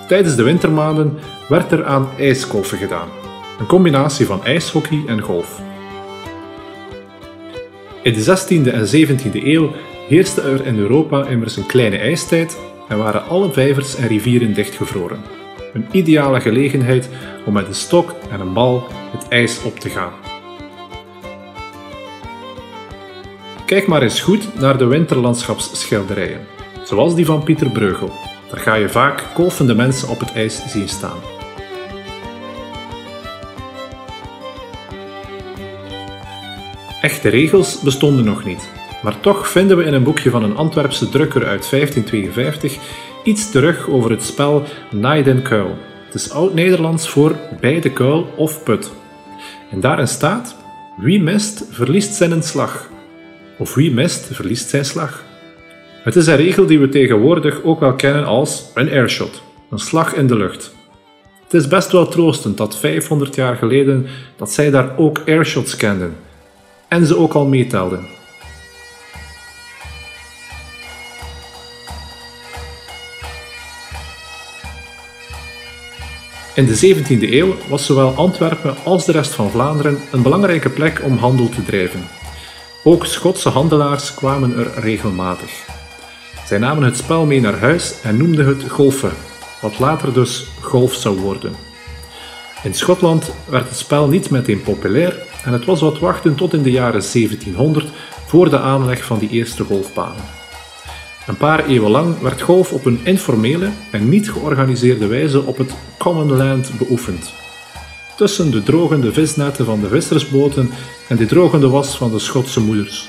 Tijdens 0.08 0.36
de 0.36 0.44
wintermaanden 0.44 1.18
werd 1.50 1.72
er 1.72 1.86
aan 1.86 2.10
ijskolfen 2.18 2.78
gedaan, 2.78 3.08
een 3.60 3.66
combinatie 3.66 4.26
van 4.26 4.46
ijshockey 4.46 5.04
en 5.08 5.22
golf. 5.22 5.62
In 8.02 8.14
de 8.14 8.24
16e 8.24 8.72
en 8.72 8.88
17e 8.88 9.44
eeuw 9.44 9.72
heerste 10.08 10.42
er 10.42 10.66
in 10.66 10.80
Europa 10.80 11.26
immers 11.26 11.58
een 11.58 11.66
kleine 11.66 11.98
ijstijd 11.98 12.58
en 12.88 12.98
waren 12.98 13.28
alle 13.28 13.52
vijvers 13.52 13.96
en 13.96 14.08
rivieren 14.08 14.54
dichtgevroren. 14.54 15.47
Een 15.74 15.86
ideale 15.92 16.42
gelegenheid 16.42 17.10
om 17.46 17.54
met 17.54 17.68
een 17.68 17.76
stok 17.76 18.16
en 18.30 18.40
een 18.40 18.54
bal 18.54 18.88
het 19.12 19.28
ijs 19.28 19.64
op 19.64 19.80
te 19.80 19.90
gaan. 19.90 20.14
Kijk 23.66 23.88
maar 23.88 24.02
eens 24.02 24.20
goed 24.20 24.60
naar 24.60 24.78
de 24.78 24.86
winterlandschapsschilderijen, 24.86 26.48
zoals 26.84 27.16
die 27.16 27.26
van 27.26 27.44
Pieter 27.44 27.70
Breugel. 27.70 28.12
Daar 28.50 28.60
ga 28.60 28.76
je 28.76 28.90
vaak 28.90 29.24
kolfende 29.34 29.76
mensen 29.76 30.10
op 30.10 30.20
het 30.20 30.34
ijs 30.34 30.62
zien 30.68 30.90
staan. 30.90 31.18
Echte 37.02 37.30
regels 37.30 37.80
bestonden 37.82 38.26
nog 38.26 38.46
niet, 38.46 38.70
maar 39.04 39.20
toch 39.20 39.48
vinden 39.48 39.78
we 39.78 39.84
in 39.84 39.94
een 39.94 40.04
boekje 40.04 40.30
van 40.30 40.44
een 40.44 40.56
Antwerpse 40.56 41.10
drukker 41.10 41.46
uit 41.46 41.70
1552 41.70 42.78
iets 43.28 43.52
terug 43.52 43.90
over 43.90 44.12
het 44.12 44.24
spel 44.24 44.64
Cuil, 45.44 45.78
Het 46.06 46.14
is 46.14 46.32
oud-Nederlands 46.32 47.10
voor 47.10 47.36
bij 47.60 47.80
de 47.82 47.92
kuil 47.92 48.34
of 48.36 48.64
put. 48.64 48.92
En 49.72 49.80
daarin 49.80 50.08
staat: 50.08 50.56
wie 50.98 51.22
mist, 51.22 51.66
verliest 51.70 52.14
zijn 52.14 52.44
slag. 52.44 52.90
Of 53.58 53.74
wie 53.74 53.92
mist, 53.92 54.30
verliest 54.32 54.70
zijn 54.70 54.86
slag. 54.86 55.24
Het 56.04 56.16
is 56.16 56.28
een 56.28 56.36
regel 56.36 56.66
die 56.66 56.80
we 56.80 56.90
tegenwoordig 56.90 57.64
ook 57.64 57.80
wel 57.80 57.94
kennen 57.94 58.26
als 58.26 58.72
een 58.74 58.90
airshot, 58.90 59.42
een 59.70 59.80
slag 59.80 60.14
in 60.14 60.28
de 60.28 60.38
lucht. 60.38 60.76
Het 61.44 61.54
is 61.54 61.68
best 61.68 61.92
wel 61.92 62.08
troostend 62.08 62.58
dat 62.58 62.78
500 62.78 63.36
jaar 63.36 63.56
geleden 63.56 64.06
dat 64.36 64.52
zij 64.52 64.70
daar 64.70 64.98
ook 64.98 65.22
airshots 65.26 65.76
kenden 65.76 66.16
en 66.88 67.06
ze 67.06 67.18
ook 67.18 67.34
al 67.34 67.46
meetelden. 67.46 68.17
In 76.58 76.66
de 76.66 76.96
17e 76.96 77.32
eeuw 77.32 77.56
was 77.68 77.86
zowel 77.86 78.14
Antwerpen 78.14 78.76
als 78.84 79.06
de 79.06 79.12
rest 79.12 79.32
van 79.32 79.50
Vlaanderen 79.50 79.98
een 80.12 80.22
belangrijke 80.22 80.70
plek 80.70 81.02
om 81.04 81.18
handel 81.18 81.50
te 81.50 81.64
drijven. 81.64 82.08
Ook 82.84 83.06
Schotse 83.06 83.50
handelaars 83.50 84.14
kwamen 84.14 84.58
er 84.58 84.72
regelmatig. 84.80 85.66
Zij 86.46 86.58
namen 86.58 86.84
het 86.84 86.98
spel 86.98 87.26
mee 87.26 87.42
naar 87.42 87.60
huis 87.60 88.02
en 88.02 88.18
noemden 88.18 88.48
het 88.48 88.70
golfen, 88.70 89.12
wat 89.62 89.80
later 89.80 90.14
dus 90.14 90.48
golf 90.62 90.94
zou 90.94 91.20
worden. 91.20 91.56
In 92.64 92.74
Schotland 92.74 93.32
werd 93.50 93.68
het 93.70 93.78
spel 93.78 94.08
niet 94.08 94.30
meteen 94.30 94.62
populair 94.62 95.26
en 95.44 95.54
het 95.54 95.66
was 95.66 95.82
wat 95.82 96.00
wachten 96.00 96.36
tot 96.36 96.54
in 96.54 96.64
de 96.64 96.72
jaren 96.72 97.04
1700 97.14 97.88
voor 98.26 98.50
de 98.50 98.60
aanleg 98.60 99.06
van 99.06 99.20
die 99.20 99.30
eerste 99.30 99.64
golfbanen. 99.64 100.37
Een 101.28 101.38
paar 101.38 101.66
eeuwen 101.66 101.92
lang 101.92 102.20
werd 102.20 102.42
golf 102.42 102.72
op 102.72 102.86
een 102.86 103.00
informele 103.04 103.70
en 103.92 104.10
niet 104.10 104.32
georganiseerde 104.32 105.08
wijze 105.08 105.42
op 105.44 105.58
het 105.58 105.74
common 105.98 106.34
land 106.34 106.72
beoefend. 106.78 107.34
Tussen 108.18 108.52
de 108.52 108.64
drogende 108.64 109.14
visnetten 109.14 109.66
van 109.66 109.80
de 109.80 109.88
vissersboten 109.88 110.72
en 111.08 111.18
de 111.18 111.26
drogende 111.26 111.70
was 111.70 111.98
van 111.98 112.12
de 112.12 112.20
Schotse 112.20 112.60
moeders. 112.60 113.08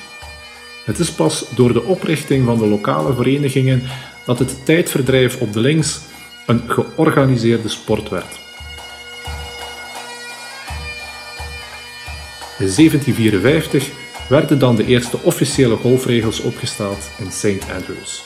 Het 0.85 0.99
is 0.99 1.11
pas 1.11 1.45
door 1.55 1.73
de 1.73 1.85
oprichting 1.85 2.45
van 2.45 2.59
de 2.59 2.67
lokale 2.67 3.15
verenigingen 3.15 3.83
dat 4.27 4.39
het 4.39 4.65
tijdverdrijf 4.65 5.41
op 5.41 5.53
de 5.53 5.61
links 5.61 6.01
een 6.47 6.63
georganiseerde 6.67 7.69
sport 7.69 8.09
werd. 8.09 8.39
In 12.59 12.75
1754 12.75 13.91
werden 14.29 14.59
dan 14.59 14.77
de 14.77 14.87
eerste 14.87 15.19
officiële 15.23 15.77
golfregels 15.77 16.41
opgesteld 16.41 17.11
in 17.19 17.31
St. 17.31 17.73
Andrews. 17.75 18.25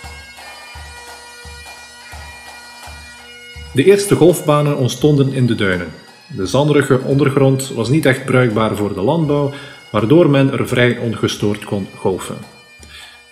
De 3.74 3.84
eerste 3.84 4.14
golfbanen 4.14 4.76
ontstonden 4.76 5.32
in 5.32 5.46
de 5.46 5.54
duinen. 5.54 5.92
De 6.36 6.46
zanderige 6.46 7.00
ondergrond 7.00 7.68
was 7.68 7.88
niet 7.88 8.06
echt 8.06 8.24
bruikbaar 8.24 8.76
voor 8.76 8.94
de 8.94 9.00
landbouw, 9.00 9.50
waardoor 9.90 10.30
men 10.30 10.52
er 10.52 10.68
vrij 10.68 10.98
ongestoord 10.98 11.64
kon 11.64 11.86
golfen. 11.96 12.36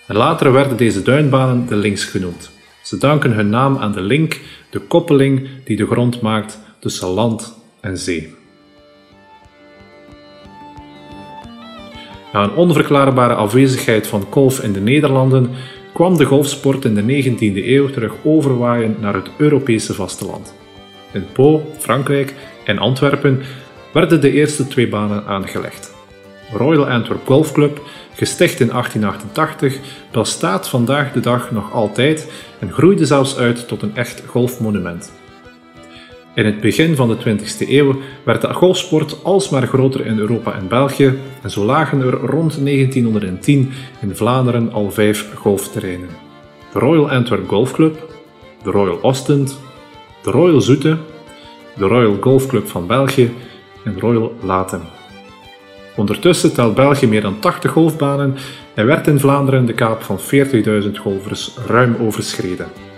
En 0.07 0.17
later 0.17 0.53
werden 0.53 0.77
deze 0.77 1.03
duinbanen 1.03 1.67
de 1.67 1.77
links 1.77 2.05
genoemd. 2.05 2.51
Ze 2.83 2.97
danken 2.97 3.33
hun 3.33 3.51
naam 3.51 3.79
aan 3.79 3.93
de 3.93 4.01
link, 4.01 4.41
de 4.71 4.81
koppeling 4.81 5.49
die 5.65 5.77
de 5.77 5.87
grond 5.87 6.21
maakt 6.21 6.59
tussen 6.79 7.09
land 7.09 7.55
en 7.81 7.99
zee. 7.99 8.40
Na 12.33 12.43
een 12.43 12.55
onverklaarbare 12.55 13.35
afwezigheid 13.35 14.07
van 14.07 14.27
golf 14.31 14.61
in 14.61 14.73
de 14.73 14.81
Nederlanden 14.81 15.51
kwam 15.93 16.17
de 16.17 16.25
golfsport 16.25 16.85
in 16.85 16.95
de 16.95 17.23
19e 17.25 17.67
eeuw 17.67 17.91
terug 17.91 18.13
overwaaien 18.25 18.97
naar 19.01 19.15
het 19.15 19.31
Europese 19.37 19.95
vasteland. 19.95 20.55
In 21.13 21.27
Po, 21.33 21.63
Frankrijk 21.79 22.35
en 22.65 22.79
Antwerpen 22.79 23.43
werden 23.93 24.21
de 24.21 24.33
eerste 24.33 24.67
twee 24.67 24.89
banen 24.89 25.25
aangelegd. 25.27 25.95
Royal 26.53 26.89
Antwerp 26.89 27.27
Golf 27.27 27.53
Club, 27.53 27.81
gesticht 28.15 28.61
in 28.61 28.69
1888, 28.69 29.79
bestaat 30.13 30.69
vandaag 30.69 31.13
de 31.13 31.21
dag 31.21 31.51
nog 31.51 31.73
altijd 31.73 32.33
en 32.59 32.73
groeide 32.73 33.07
zelfs 33.07 33.37
uit 33.37 33.69
tot 33.69 33.83
een 33.83 33.97
echt 33.97 34.23
golfmonument. 34.27 35.20
In 36.41 36.47
het 36.47 36.61
begin 36.61 36.97
van 36.97 37.09
de 37.09 37.17
20e 37.17 37.69
eeuw 37.69 37.97
werd 38.23 38.41
de 38.41 38.55
golfsport 38.55 39.25
alsmaar 39.25 39.67
groter 39.67 40.07
in 40.07 40.19
Europa 40.19 40.53
en 40.53 40.69
België 40.69 41.19
en 41.43 41.51
zo 41.51 41.65
lagen 41.65 42.01
er 42.01 42.13
rond 42.13 42.65
1910 42.65 43.71
in 44.01 44.17
Vlaanderen 44.17 44.73
al 44.73 44.91
vijf 44.91 45.35
golfterreinen. 45.35 46.09
De 46.73 46.79
Royal 46.79 47.11
Antwerp 47.11 47.49
Golf 47.49 47.73
Club, 47.73 48.15
de 48.63 48.71
Royal 48.71 48.99
Ostend, 49.03 49.61
de 50.23 50.31
Royal 50.31 50.61
Zoete, 50.61 50.97
de 51.77 51.87
Royal 51.87 52.17
Golf 52.21 52.47
Club 52.47 52.69
van 52.69 52.87
België 52.87 53.31
en 53.85 54.01
Royal 54.01 54.33
Latem. 54.43 54.83
Ondertussen 55.97 56.55
telt 56.55 56.75
België 56.75 57.07
meer 57.07 57.23
dan 57.23 57.39
80 57.39 57.71
golfbanen 57.71 58.37
en 58.75 58.87
werd 58.87 59.07
in 59.07 59.21
Vlaanderen 59.21 59.67
de 59.67 59.75
kaap 59.75 60.03
van 60.03 60.19
40.000 60.19 60.91
golfers 61.01 61.55
ruim 61.67 61.97
overschreden. 62.01 62.90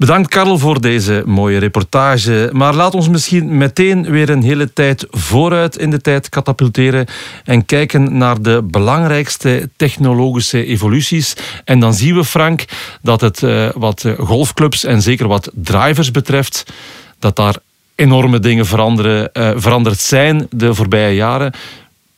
Bedankt 0.00 0.28
Karel 0.28 0.58
voor 0.58 0.80
deze 0.80 1.22
mooie 1.26 1.58
reportage. 1.58 2.50
Maar 2.52 2.74
laat 2.74 2.94
ons 2.94 3.08
misschien 3.08 3.56
meteen 3.56 4.10
weer 4.10 4.30
een 4.30 4.42
hele 4.42 4.72
tijd 4.72 5.06
vooruit 5.10 5.76
in 5.76 5.90
de 5.90 6.00
tijd 6.00 6.28
katapulteren 6.28 7.06
en 7.44 7.64
kijken 7.64 8.18
naar 8.18 8.42
de 8.42 8.62
belangrijkste 8.62 9.70
technologische 9.76 10.64
evoluties. 10.64 11.36
En 11.64 11.80
dan 11.80 11.94
zien 11.94 12.14
we, 12.14 12.24
Frank, 12.24 12.64
dat 13.02 13.20
het 13.20 13.42
uh, 13.42 13.68
wat 13.74 14.04
golfclubs 14.18 14.84
en 14.84 15.02
zeker 15.02 15.28
wat 15.28 15.50
drivers 15.54 16.10
betreft, 16.10 16.72
dat 17.18 17.36
daar 17.36 17.56
enorme 17.94 18.38
dingen 18.38 18.66
veranderen, 18.66 19.30
uh, 19.32 19.50
veranderd 19.54 19.98
zijn 19.98 20.46
de 20.50 20.74
voorbije 20.74 21.14
jaren 21.14 21.52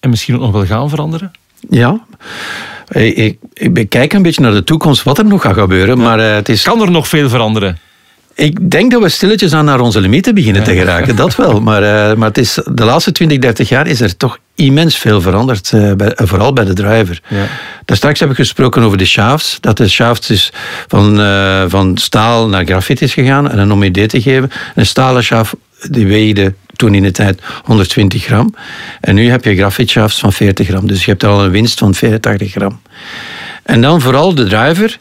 en 0.01 0.11
misschien 0.11 0.35
ook 0.35 0.40
nog 0.40 0.53
wel 0.53 0.66
gaan 0.66 0.88
veranderen. 0.88 1.33
Ja. 1.68 2.01
Ik, 2.88 3.38
ik, 3.55 3.88
kijk 3.88 4.12
een 4.12 4.22
beetje 4.22 4.42
naar 4.42 4.53
de 4.53 4.64
toekomst, 4.64 5.03
wat 5.03 5.18
er 5.18 5.25
nog 5.25 5.42
gaat 5.42 5.55
gebeuren. 5.55 5.98
Maar, 5.98 6.18
uh, 6.18 6.35
het 6.35 6.48
is... 6.48 6.62
Kan 6.62 6.81
er 6.81 6.90
nog 6.90 7.09
veel 7.09 7.29
veranderen? 7.29 7.79
Ik 8.35 8.70
denk 8.70 8.90
dat 8.90 9.03
we 9.03 9.09
stilletjes 9.09 9.53
aan 9.53 9.64
naar 9.64 9.81
onze 9.81 10.01
limieten 10.01 10.35
beginnen 10.35 10.64
te 10.64 10.75
geraken, 10.75 11.16
dat 11.16 11.37
wel. 11.37 11.61
Maar, 11.68 11.83
uh, 11.83 12.16
maar 12.16 12.29
het 12.29 12.38
is, 12.38 12.59
de 12.70 12.85
laatste 12.85 13.12
20, 13.12 13.38
30 13.38 13.68
jaar 13.68 13.87
is 13.87 14.01
er 14.01 14.16
toch 14.16 14.38
immens 14.55 14.98
veel 14.98 15.20
veranderd, 15.20 15.72
uh, 15.75 15.92
bij, 15.92 16.12
vooral 16.14 16.53
bij 16.53 16.64
de 16.64 16.72
driver. 16.72 17.20
Ja. 17.29 17.46
Daar 17.85 17.96
straks 17.96 18.20
heb 18.20 18.31
ik 18.31 18.37
gesproken 18.37 18.83
over 18.83 18.98
de 18.98 19.05
shafts. 19.05 19.59
Dat 19.61 19.77
de 19.77 19.88
shafts 19.88 20.31
is 20.31 20.53
van, 20.88 21.16
van 21.70 21.96
staal 21.98 22.48
naar 22.48 22.64
grafiet 22.64 23.03
is 23.03 23.14
gegaan. 23.14 23.51
En 23.51 23.72
om 23.72 23.83
een 23.83 23.88
idee 23.88 24.07
te 24.07 24.22
geven, 24.22 24.51
een 24.75 24.87
stalen 24.87 25.22
shaft 25.22 25.55
die 25.90 26.07
weegde 26.07 26.55
toen 26.83 26.95
in 26.95 27.03
de 27.03 27.11
tijd 27.11 27.42
120 27.64 28.25
gram. 28.25 28.55
En 29.01 29.14
nu 29.14 29.31
heb 29.31 29.45
je 29.45 29.57
grafietshafts 29.57 30.18
van 30.18 30.33
40 30.33 30.66
gram. 30.66 30.87
Dus 30.87 31.05
je 31.05 31.11
hebt 31.11 31.25
al 31.25 31.45
een 31.45 31.51
winst 31.51 31.79
van 31.79 31.95
84 31.95 32.51
gram. 32.51 32.81
En 33.62 33.81
dan 33.81 34.01
vooral 34.01 34.35
de 34.35 34.45
driver. 34.45 34.99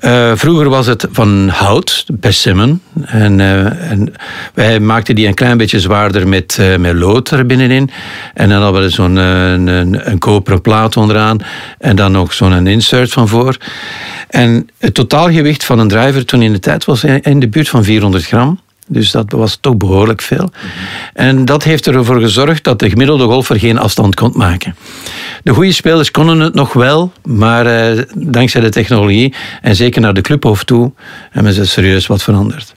Uh, 0.00 0.32
vroeger 0.34 0.68
was 0.68 0.86
het 0.86 1.06
van 1.10 1.48
hout, 1.48 2.04
persimmon. 2.20 2.80
En, 3.04 3.38
uh, 3.38 3.90
en, 3.90 4.14
wij 4.54 4.80
maakten 4.80 5.14
die 5.14 5.26
een 5.26 5.34
klein 5.34 5.56
beetje 5.56 5.80
zwaarder 5.80 6.28
met, 6.28 6.58
uh, 6.60 6.76
met 6.76 6.94
lood 6.94 7.30
er 7.30 7.46
binnenin. 7.46 7.90
En 8.34 8.48
dan 8.48 8.62
hadden 8.62 8.82
we 8.82 8.88
zo'n 8.88 9.16
een, 9.16 10.10
een, 10.10 10.18
koperen 10.18 10.60
plaat 10.60 10.96
onderaan. 10.96 11.38
En 11.78 11.96
dan 11.96 12.12
nog 12.12 12.32
zo'n 12.32 12.66
insert 12.66 13.12
van 13.12 13.28
voor. 13.28 13.56
En 14.28 14.68
het 14.78 14.94
totaalgewicht 14.94 15.64
van 15.64 15.78
een 15.78 15.88
driver 15.88 16.24
toen 16.24 16.42
in 16.42 16.52
de 16.52 16.58
tijd 16.58 16.84
was 16.84 17.04
in 17.04 17.40
de 17.40 17.48
buurt 17.48 17.68
van 17.68 17.84
400 17.84 18.24
gram. 18.24 18.58
Dus 18.86 19.10
dat 19.10 19.32
was 19.32 19.58
toch 19.60 19.76
behoorlijk 19.76 20.22
veel. 20.22 20.50
En 21.12 21.44
dat 21.44 21.62
heeft 21.62 21.86
ervoor 21.86 22.20
gezorgd 22.20 22.64
dat 22.64 22.78
de 22.78 22.90
gemiddelde 22.90 23.24
golfer 23.24 23.58
geen 23.58 23.78
afstand 23.78 24.14
kon 24.14 24.32
maken. 24.34 24.76
De 25.42 25.54
goede 25.54 25.72
spelers 25.72 26.10
konden 26.10 26.40
het 26.40 26.54
nog 26.54 26.72
wel, 26.72 27.12
maar 27.22 27.66
eh, 27.66 28.02
dankzij 28.14 28.60
de 28.60 28.70
technologie 28.70 29.34
en 29.62 29.76
zeker 29.76 30.00
naar 30.00 30.14
de 30.14 30.20
clubhoofd 30.20 30.66
toe 30.66 30.92
hebben 31.30 31.52
ze 31.52 31.66
serieus 31.66 32.06
wat 32.06 32.22
veranderd. 32.22 32.74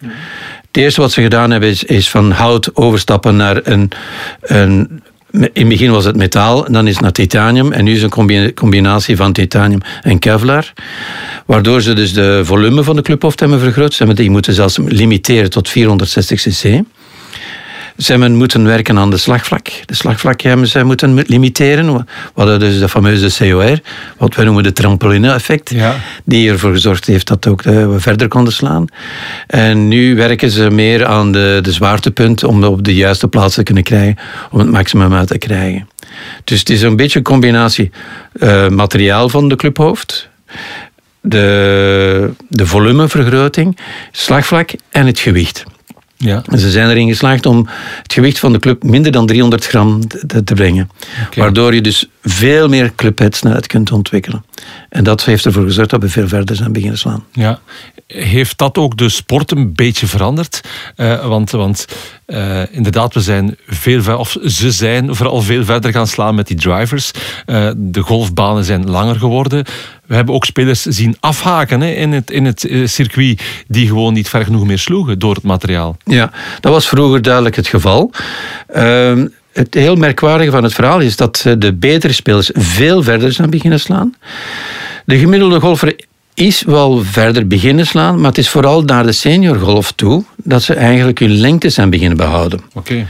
Het 0.68 0.78
eerste 0.78 1.02
wat 1.02 1.12
ze 1.12 1.22
gedaan 1.22 1.52
hebben 1.52 1.70
is, 1.70 1.84
is 1.84 2.10
van 2.10 2.32
hout 2.32 2.76
overstappen 2.76 3.36
naar 3.36 3.60
een, 3.64 3.92
een 4.42 5.02
in 5.38 5.50
het 5.54 5.68
begin 5.68 5.92
was 5.92 6.06
het 6.06 6.16
metaal, 6.16 6.72
dan 6.72 6.88
is 6.88 6.94
het 6.94 7.02
naar 7.02 7.12
titanium. 7.12 7.72
En 7.72 7.84
nu 7.84 7.92
is 7.92 8.02
het 8.02 8.18
een 8.18 8.54
combinatie 8.54 9.16
van 9.16 9.34
titanium 9.34 9.82
en 10.02 10.20
Kevlar. 10.20 10.74
Waardoor 11.46 11.82
ze 11.82 11.94
dus 11.94 12.14
de 12.14 12.42
volume 12.44 12.84
van 12.84 12.96
de 12.96 13.02
clubhoofd 13.02 13.40
hebben 13.40 13.60
vergroot. 13.60 13.94
Ze 13.94 13.98
hebben 13.98 14.16
die 14.16 14.30
moeten 14.30 14.54
zelfs 14.54 14.78
limiteren 14.86 15.50
tot 15.50 15.70
460 15.70 16.42
cc. 16.42 16.82
Ze 17.98 18.18
moeten 18.18 18.64
werken 18.64 18.98
aan 18.98 19.10
de 19.10 19.18
slagvlak. 19.18 19.68
De 19.86 19.96
slagvlak 19.96 20.42
hebben 20.42 20.68
ze 20.68 20.84
moeten 20.84 21.24
limiteren. 21.28 21.94
We 21.96 22.04
hadden 22.34 22.60
dus 22.60 22.80
de 22.80 22.90
fameuze 22.90 23.50
COR, 23.52 23.80
wat 24.18 24.36
we 24.36 24.44
noemen 24.44 24.64
de 24.64 24.74
trampoline-effect, 24.74 25.70
Ja. 25.70 25.96
die 26.26 26.50
ervoor 26.50 26.72
gezorgd 26.72 27.06
heeft 27.06 27.28
dat 27.28 27.48
ook, 27.48 27.62
eh, 27.62 27.74
we 27.90 28.00
verder 28.00 28.28
konden 28.28 28.54
slaan. 28.54 28.86
En 29.48 29.88
nu 29.88 30.16
werken 30.16 30.52
ze 30.52 30.70
meer 30.70 31.06
aan 31.06 31.32
de, 31.32 31.60
de 31.62 31.72
zwaartepunt 31.72 32.44
om 32.44 32.64
op 32.64 32.84
de 32.84 32.96
juiste 32.96 33.28
plaats 33.28 33.56
te 33.56 33.64
kunnen 33.64 33.84
krijgen, 33.84 34.18
om 34.52 34.60
het 34.60 34.72
maximum 34.72 35.14
uit 35.14 35.28
te 35.28 35.38
krijgen. 35.38 35.90
Dus 36.44 36.60
het 36.60 36.70
is 36.70 36.82
een 36.82 36.96
beetje 36.96 37.18
een 37.18 37.26
combinatie 37.26 37.92
eh, 38.40 38.68
materiaal 38.68 39.30
van 39.30 39.50
de 39.50 39.56
clubhoofd, 39.56 40.30
de, 41.22 42.32
de 42.50 42.66
volumevergroting, 42.66 43.78
slagvlak 44.12 44.70
en 44.90 45.06
het 45.06 45.20
gewicht. 45.20 45.64
Ja. 46.18 46.44
En 46.46 46.60
Ze 46.60 46.72
zijn 46.72 46.90
erin 46.90 47.08
geslaagd 47.08 47.46
om 47.46 47.68
het 48.04 48.14
gewicht 48.14 48.40
van 48.40 48.52
de 48.52 48.60
club 48.60 48.84
minder 48.84 49.12
dan 49.12 49.26
300 49.26 49.66
gram 49.66 50.08
te, 50.08 50.44
te 50.44 50.54
brengen. 50.54 50.90
Waardoor 51.36 51.74
je 51.74 51.82
dus 51.82 52.08
veel 52.30 52.68
meer 52.68 52.96
clubheadsnelheid 52.96 53.68
kunt 53.68 53.92
ontwikkelen. 53.92 54.46
En 54.90 55.04
dat 55.04 55.26
heeft 55.26 55.46
ervoor 55.46 55.64
gezorgd 55.64 55.90
dat 55.90 56.02
we 56.02 56.10
veel 56.10 56.28
verder 56.28 56.56
zijn 56.56 56.72
beginnen 56.72 56.98
slaan. 56.98 57.24
Ja. 57.32 57.60
Heeft 58.08 58.58
dat 58.58 58.78
ook 58.78 58.98
de 58.98 59.10
sport 59.10 59.52
een 59.52 59.74
beetje 59.74 60.08
veranderd? 60.08 60.62
Eh, 60.96 61.28
want 61.28 61.52
want 61.52 61.88
eh, 62.26 62.62
inderdaad, 62.72 63.14
we 63.14 63.22
zijn 63.22 63.58
veel 63.68 64.02
ver, 64.02 64.18
of 64.18 64.38
ze 64.46 64.72
zijn 64.72 65.16
vooral 65.16 65.42
veel 65.42 65.66
verder 65.66 65.92
gaan 65.92 66.08
slaan 66.08 66.36
met 66.36 66.48
die 66.48 66.58
drivers. 66.58 67.12
Eh, 67.46 67.70
de 67.76 68.02
golfbanen 68.02 68.64
zijn 68.64 68.90
langer 68.90 69.16
geworden. 69.16 69.66
We 70.06 70.16
hebben 70.16 70.36
ook 70.36 70.46
spelers 70.46 70.82
zien 70.82 71.18
afhaken 71.20 71.82
hè, 71.82 71.92
in 71.92 72.12
het, 72.12 72.32
in 72.32 72.46
het 72.46 72.70
circuit 72.84 73.42
die 73.68 73.88
gewoon 73.88 74.14
niet 74.14 74.30
ver 74.30 74.44
genoeg 74.44 74.66
meer 74.66 74.80
sloegen 74.80 75.20
door 75.20 75.34
het 75.36 75.44
materiaal. 75.44 75.98
Ja, 76.04 76.32
dat 76.60 76.72
was 76.72 76.88
vroeger 76.88 77.22
duidelijk 77.22 77.56
het 77.56 77.68
geval. 77.68 78.12
Het 79.58 79.74
heel 79.74 79.96
merkwaardige 79.96 80.52
van 80.52 80.64
het 80.64 80.74
verhaal 80.74 81.00
is 81.00 81.16
dat 81.16 81.44
eh, 81.46 81.54
de 81.58 81.74
betere 81.74 82.14
spelers 82.14 82.50
veel 82.54 83.04
verder 83.04 83.32
zijn 83.32 83.50
beginnen 83.50 83.80
slaan. 83.80 84.14
De 85.06 85.18
gemiddelde 85.18 85.60
golfer 85.60 85.96
is 86.34 86.64
wel 86.64 87.04
verder 87.04 87.48
beginnen 87.48 87.88
slaan, 87.88 88.16
maar 88.16 88.30
het 88.30 88.38
is 88.38 88.50
vooral 88.50 88.82
naar 88.82 89.04
de 89.04 89.12
seniorgolf 89.12 89.92
toe 89.92 90.24
dat 90.36 90.64
ze 90.64 90.74
eigenlijk 90.74 91.20
hun 91.20 91.38
lengte 91.40 91.70
zijn 91.70 91.90
beginnen 91.90 92.18
behouden. 92.18 92.62
Oké. 92.74 93.08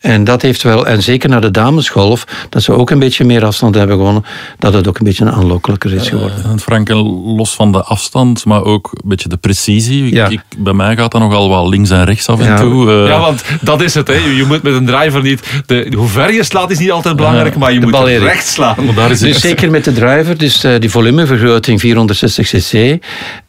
En 0.00 0.24
dat 0.24 0.42
heeft 0.42 0.62
wel, 0.62 0.86
en 0.86 1.02
zeker 1.02 1.28
naar 1.28 1.40
de 1.40 1.50
damesgolf, 1.50 2.24
dat 2.48 2.62
ze 2.62 2.72
ook 2.72 2.90
een 2.90 2.98
beetje 2.98 3.24
meer 3.24 3.44
afstand 3.44 3.74
hebben 3.74 3.96
gewonnen, 3.96 4.24
dat 4.58 4.72
het 4.74 4.88
ook 4.88 4.98
een 4.98 5.04
beetje 5.04 5.30
aanlokkelijker 5.30 5.92
is 5.94 6.08
geworden. 6.08 6.44
En 6.44 6.60
Frank, 6.60 6.88
en 6.88 6.96
los 7.36 7.54
van 7.54 7.72
de 7.72 7.82
afstand, 7.82 8.44
maar 8.44 8.64
ook 8.64 8.90
een 8.92 9.08
beetje 9.08 9.28
de 9.28 9.36
precisie. 9.36 10.06
Ik- 10.06 10.12
Ja. 10.12 10.28
Ik, 10.28 10.40
bij 10.58 10.72
mij 10.72 10.96
gaat 10.96 11.10
dat 11.12 11.20
nogal 11.20 11.48
wel 11.48 11.68
links 11.68 11.90
en 11.90 12.04
rechts 12.04 12.28
af 12.28 12.40
en 12.40 12.46
Ja. 12.46 12.56
toe. 12.56 12.90
eh. 12.90 13.06
Ja, 13.08 13.20
want 13.20 13.42
dat 13.60 13.82
is 13.82 13.94
het. 13.94 14.06
Hè. 14.08 14.14
Je 14.14 14.44
moet 14.46 14.62
met 14.62 14.74
een 14.74 14.86
driver 14.86 15.22
niet... 15.22 15.42
De, 15.66 15.92
hoe 15.96 16.08
ver 16.08 16.32
je 16.32 16.42
slaat 16.44 16.70
is 16.70 16.78
niet 16.78 16.90
altijd 16.90 17.16
belangrijk, 17.16 17.56
maar 17.56 17.72
je 17.72 17.80
moet 17.80 17.90
bal 17.90 18.08
in. 18.08 18.18
recht 18.18 18.46
slaan. 18.46 18.76
maar 18.84 18.94
daar 18.94 19.10
is 19.10 19.18
Dus 19.18 19.32
het. 19.32 19.40
zeker 19.40 19.70
met 19.70 19.84
de 19.84 19.92
driver, 19.92 20.38
dus 20.38 20.64
eh, 20.64 20.72
die 20.78 20.90
volumevergroting 20.90 21.80
460 21.80 22.48
cc. 22.50 22.98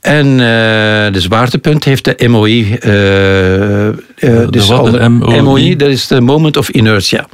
En 0.02 0.26
eh, 0.32 0.38
de 1.14 1.20
zwaartepunt 1.20 1.84
heeft 1.84 2.04
de 2.04 2.28
MOI. 2.30 2.78
Eh, 4.22 4.42
eh, 4.42 4.50
dus 4.50 4.68
wat, 4.68 4.92
de 4.92 5.00
onder- 5.00 5.44
MOI? 5.44 5.76
dat 5.76 5.90
is 5.90 6.08
de 6.08 6.22
moment 6.22 6.58
of 6.58 6.70
inertia. 6.70 7.28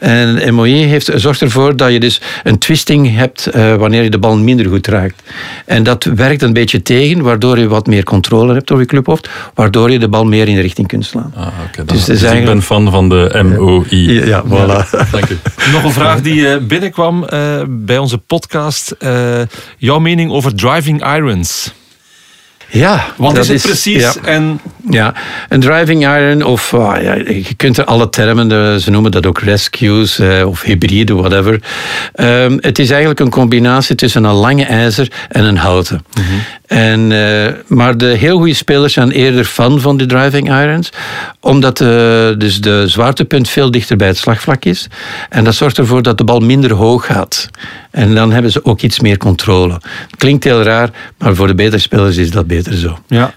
En 0.00 0.54
MOI 0.54 0.72
heeft, 0.84 1.10
zorgt 1.14 1.40
ervoor 1.40 1.76
dat 1.76 1.92
je 1.92 2.00
dus 2.00 2.20
een 2.44 2.58
twisting 2.58 3.16
hebt 3.16 3.46
eh, 3.46 3.74
wanneer 3.74 4.02
je 4.02 4.10
de 4.10 4.18
bal 4.18 4.36
minder 4.36 4.66
goed 4.66 4.86
raakt. 4.86 5.22
En 5.64 5.82
dat 5.82 6.04
werkt 6.04 6.42
een 6.42 6.52
beetje 6.52 6.82
tegen, 6.82 7.22
waardoor 7.22 7.58
je 7.58 7.68
wat 7.68 7.86
meer 7.86 8.02
controle 8.04 8.52
hebt 8.54 8.70
over 8.70 8.82
je 8.82 8.88
clubhoofd, 8.90 9.28
waardoor 9.54 9.90
je 9.90 9.98
de 9.98 10.08
bal 10.08 10.24
meer 10.24 10.48
in 10.48 10.54
de 10.54 10.60
richting 10.60 10.86
kunt 10.88 11.04
slaan. 11.06 11.32
Ah, 11.36 11.46
oké, 11.66 11.84
dan- 11.84 11.96
Dus 11.96 12.04
dus 12.04 12.22
ik 12.22 12.44
ben 12.44 12.62
fan 12.62 12.90
van 12.90 13.08
de 13.08 13.40
MOI. 13.58 13.84
Ja, 14.12 14.24
ja, 14.26 14.42
voilà. 14.44 15.10
Dank 15.10 15.28
u. 15.28 15.38
Nog 15.72 15.84
een 15.84 15.92
vraag 15.92 16.20
die 16.20 16.48
eh, 16.48 16.56
binnenkwam 16.62 17.24
eh, 17.24 17.60
bij 17.68 17.98
onze 17.98 18.18
podcast. 18.18 18.90
Eh, 18.90 19.40
jouw 19.78 19.98
mening 19.98 20.30
over 20.30 20.54
driving 20.54 21.14
irons. 21.16 21.72
Ja, 22.70 23.06
Wat 23.16 23.34
dat 23.34 23.44
is 23.44 23.48
het 23.50 23.62
precies? 23.62 24.02
ja. 24.02 24.12
En 24.24 24.60
Ja, 24.90 25.14
een 25.48 25.60
driving 25.60 26.02
iron 26.02 26.42
of 26.42 26.74
ah, 26.74 27.02
ja, 27.02 27.14
je 27.14 27.54
kunt 27.56 27.78
er 27.78 27.84
alle 27.84 28.08
termen, 28.08 28.52
eh, 28.52 28.74
ze 28.74 28.90
noemen 28.90 29.10
dat 29.10 29.26
ook 29.26 29.38
rescues 29.40 30.18
eh, 30.18 30.46
of 30.46 30.62
hybride, 30.62 31.14
whatever. 31.14 31.60
Ehm, 32.14 32.58
het 32.60 32.78
is 32.78 32.90
eigenlijk 32.90 33.20
een 33.20 33.30
combinatie 33.30 33.94
tussen 33.94 34.24
een 34.24 34.32
lange 34.34 34.64
ijzer 34.64 35.12
en 35.28 35.44
een 35.44 35.56
houten. 35.56 36.04
en, 36.66 37.12
eh, 37.12 37.52
maar 37.66 37.96
de 37.96 38.06
heel 38.06 38.36
goede 38.36 38.54
spelers 38.54 38.92
zijn 38.92 39.10
eerder 39.10 39.44
fan 39.44 39.80
van 39.80 39.96
de 39.96 40.06
driving 40.06 40.60
irons, 40.60 40.90
omdat 41.40 41.78
dus 42.38 42.60
de 42.60 42.84
zwaartepunt 42.88 43.48
veel 43.48 43.70
dichter 43.70 43.96
bij 43.96 44.06
het 44.06 44.16
slagvlak 44.16 44.64
is. 44.64 44.86
En 45.28 45.44
dat 45.44 45.54
zorgt 45.54 45.78
ervoor 45.78 46.02
dat 46.02 46.18
de 46.18 46.24
bal 46.24 46.40
minder 46.40 46.72
hoog 46.72 47.06
gaat. 47.06 47.50
En 47.90 48.14
dan 48.14 48.32
hebben 48.32 48.50
ze 48.50 48.64
ook 48.64 48.80
iets 48.80 49.00
meer 49.00 49.16
controle. 49.16 49.80
Klinkt 50.16 50.44
heel 50.44 50.62
raar, 50.62 50.90
maar 51.18 51.34
voor 51.34 51.46
de 51.46 51.54
betere 51.54 51.78
spelers 51.78 52.16
is 52.16 52.30
dat 52.30 52.46
beter 52.46 52.76
zo. 52.76 52.98
ja, 53.06 53.34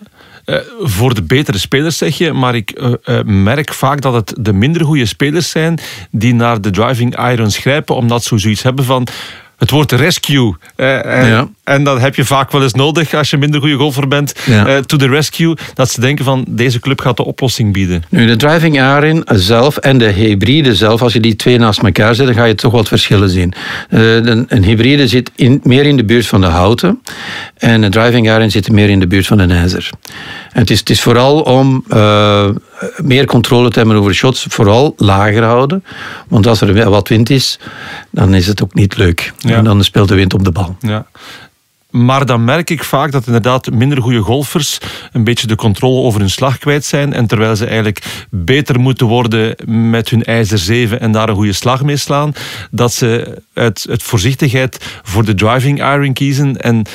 eh, 0.49 0.59
voor 0.79 1.13
de 1.13 1.23
betere 1.23 1.57
spelers 1.57 1.97
zeg 1.97 2.17
je, 2.17 2.33
maar 2.33 2.55
ik 2.55 2.71
eh, 2.71 2.93
eh, 3.03 3.25
merk 3.25 3.73
vaak 3.73 4.01
dat 4.01 4.13
het 4.13 4.33
de 4.39 4.53
minder 4.53 4.85
goede 4.85 5.05
spelers 5.05 5.49
zijn 5.49 5.79
die 6.12 6.33
naar 6.33 6.62
de 6.62 6.69
driving 6.69 7.29
irons 7.29 7.57
grijpen, 7.57 7.95
omdat 7.95 8.23
ze 8.23 8.38
zoiets 8.38 8.63
hebben 8.63 8.85
van 8.85 9.07
het 9.60 9.69
woord 9.69 9.91
rescue. 9.91 10.56
eh, 10.76 11.22
eh, 11.22 11.28
Ja. 11.30 11.48
En 11.63 11.84
dat 11.84 12.00
heb 12.02 12.15
je 12.15 12.26
vaak 12.26 12.52
wel 12.52 12.63
eens 12.63 12.74
nodig 12.74 13.13
als 13.13 13.30
je 13.30 13.38
minder 13.38 13.60
goede 13.60 13.76
golfer 13.76 14.08
bent. 14.08 14.34
Ja. 14.45 14.65
eh, 14.67 14.78
to 14.78 14.98
the 14.98 15.08
rescue. 15.08 15.56
Dat 15.74 15.89
ze 15.91 16.02
denken 16.02 16.26
van 16.26 16.45
deze 16.48 16.80
club 16.80 17.02
gaat 17.02 17.17
de 17.17 17.26
oplossing 17.26 17.74
bieden. 17.74 18.04
Nu, 18.10 18.26
de 18.28 18.36
driving 18.36 18.76
iron 18.76 19.24
zelf 19.26 19.78
en 19.78 19.98
de 19.98 20.06
hybride 20.06 20.76
zelf, 20.76 21.02
als 21.02 21.13
je 21.13 21.19
die 21.19 21.36
twee 21.36 21.58
naast 21.58 21.80
elkaar 21.80 22.15
zet, 22.15 22.26
dan 22.26 22.36
ga 22.36 22.43
je 22.43 22.56
toch 22.56 22.72
wat 22.72 22.88
verschillen 22.88 23.30
zien. 23.30 23.54
Eh, 23.89 24.15
een, 24.15 24.45
een 24.48 24.63
hybride 24.63 25.08
zit 25.08 25.32
in, 25.36 25.60
meer 25.63 25.86
in 25.86 25.98
de 25.98 26.06
buurt 26.06 26.28
van 26.28 26.41
de 26.41 26.48
houten 26.48 27.00
en 27.58 27.82
een 27.84 27.91
driving 27.91 28.28
iron 28.28 28.52
zit 28.52 28.72
meer 28.72 28.89
in 28.89 29.00
de 29.00 29.08
buurt 29.08 29.28
van 29.28 29.39
een 29.39 29.52
ijzer. 29.52 29.89
En 30.54 30.60
het, 30.60 30.69
is, 30.69 30.80
het 30.80 30.89
is 30.89 31.02
vooral 31.02 31.41
om 31.41 31.84
meer 33.03 33.25
controle 33.25 33.69
te 33.69 33.79
hebben 33.79 33.97
over 33.97 34.13
shots, 34.13 34.45
vooral 34.49 34.93
lager 34.97 35.43
houden. 35.43 35.83
Want 36.27 36.47
als 36.47 36.61
er 36.61 36.89
wat 36.89 37.07
wind 37.07 37.29
is, 37.29 37.59
dan 38.11 38.33
is 38.33 38.47
het 38.47 38.63
ook 38.63 38.73
niet 38.73 38.97
leuk. 38.97 39.33
Ja. 39.37 39.55
En 39.55 39.63
dan 39.63 39.83
speelt 39.83 40.07
de 40.07 40.15
wind 40.15 40.33
op 40.33 40.43
de 40.43 40.51
bal. 40.51 40.75
Ja. 40.79 41.05
Maar 41.89 42.25
dan 42.25 42.43
merk 42.43 42.69
ik 42.69 42.83
vaak 42.83 43.11
dat 43.11 43.25
inderdaad 43.25 43.71
minder 43.71 44.01
goede 44.01 44.21
golfers 44.21 44.77
een 45.11 45.23
beetje 45.23 45.47
de 45.47 45.55
controle 45.55 46.01
over 46.01 46.19
hun 46.19 46.29
slag 46.29 46.57
kwijt 46.57 46.85
zijn. 46.85 47.13
En 47.13 47.27
terwijl 47.27 47.55
ze 47.55 47.65
eigenlijk 47.65 48.25
beter 48.29 48.79
moeten 48.79 49.07
worden 49.07 49.55
met 49.65 50.09
hun 50.09 50.23
ijzer 50.23 50.57
7 50.57 50.99
en 50.99 51.11
daar 51.11 51.29
een 51.29 51.35
goede 51.35 51.53
slag 51.53 51.83
mee 51.83 51.97
slaan, 51.97 52.33
dat 52.71 52.93
ze 52.93 53.41
uit, 53.53 53.85
uit 53.89 54.03
voorzichtigheid 54.03 54.99
voor 55.03 55.25
de 55.25 55.35
driving 55.35 55.79
iron 55.79 56.13
kiezen 56.13 56.61
en 56.61 56.85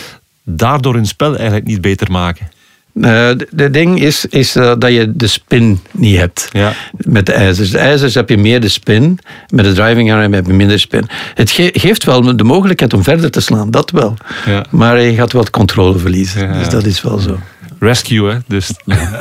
daardoor 0.45 0.95
hun 0.95 1.07
spel 1.07 1.35
eigenlijk 1.37 1.67
niet 1.67 1.81
beter 1.81 2.11
maken. 2.11 2.49
Eh, 2.95 3.03
de, 3.11 3.47
de 3.51 3.71
ding 3.71 4.01
is, 4.01 4.25
is 4.25 4.57
eh, 4.57 4.73
dat 4.79 4.93
je 4.93 5.13
de 5.17 5.27
spin 5.27 5.81
niet 5.91 6.17
hebt 6.17 6.49
Ja. 6.53 6.73
met 6.97 7.27
de 7.27 7.33
ijzers. 7.33 7.71
De 7.71 7.79
ijzers 7.79 8.15
heb 8.15 8.29
je 8.29 8.37
meer 8.39 8.61
de 8.61 8.69
spin, 8.69 9.19
met 9.49 9.65
de 9.65 9.73
driving 9.73 10.09
iron 10.09 10.33
heb 10.33 10.47
je 10.47 10.53
minder 10.53 10.81
spin. 10.81 11.07
Het 11.35 11.51
ge- 11.51 11.71
geeft 11.73 12.05
wel 12.05 12.37
de 12.37 12.45
mogelijkheid 12.45 12.93
om 12.95 13.03
verder 13.03 13.31
te 13.31 13.41
slaan, 13.41 13.71
dat 13.71 13.91
wel. 13.91 14.17
Ja. 14.47 14.65
Maar 14.71 15.01
je 15.01 15.15
gaat 15.15 15.33
wat 15.33 15.51
controle 15.51 15.99
verliezen, 15.99 16.47
Ja. 16.49 16.59
dus 16.59 16.69
dat 16.69 16.85
is 16.85 17.03
wel 17.03 17.19
zo. 17.19 17.39
Rescue, 17.79 18.31
hè? 18.31 18.39
Dus. 18.47 18.67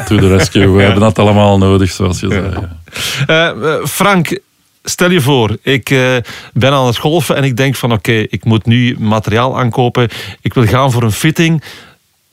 To 0.07 0.17
the 0.17 0.27
rescue. 0.27 0.69
We 0.71 0.81
hebben 0.83 0.99
dat 1.01 1.19
allemaal 1.19 1.57
nodig, 1.57 1.91
zoals 1.91 2.19
je 2.19 2.27
zei. 2.29 2.53
Eh, 3.27 3.47
eh, 3.47 3.85
Frank, 3.85 4.39
stel 4.83 5.11
je 5.11 5.21
voor, 5.21 5.57
ik 5.61 5.89
eh, 5.89 6.15
ben 6.53 6.71
aan 6.71 6.85
het 6.85 6.97
golfen 6.97 7.35
en 7.35 7.43
ik 7.43 7.57
denk 7.57 7.75
van 7.75 7.91
oké, 7.91 8.11
ik 8.11 8.43
moet 8.45 8.65
nu 8.65 8.95
materiaal 8.99 9.59
aankopen. 9.59 10.07
Ik 10.41 10.53
wil 10.53 10.65
gaan 10.65 10.91
voor 10.91 11.03
een 11.03 11.11
fitting. 11.11 11.63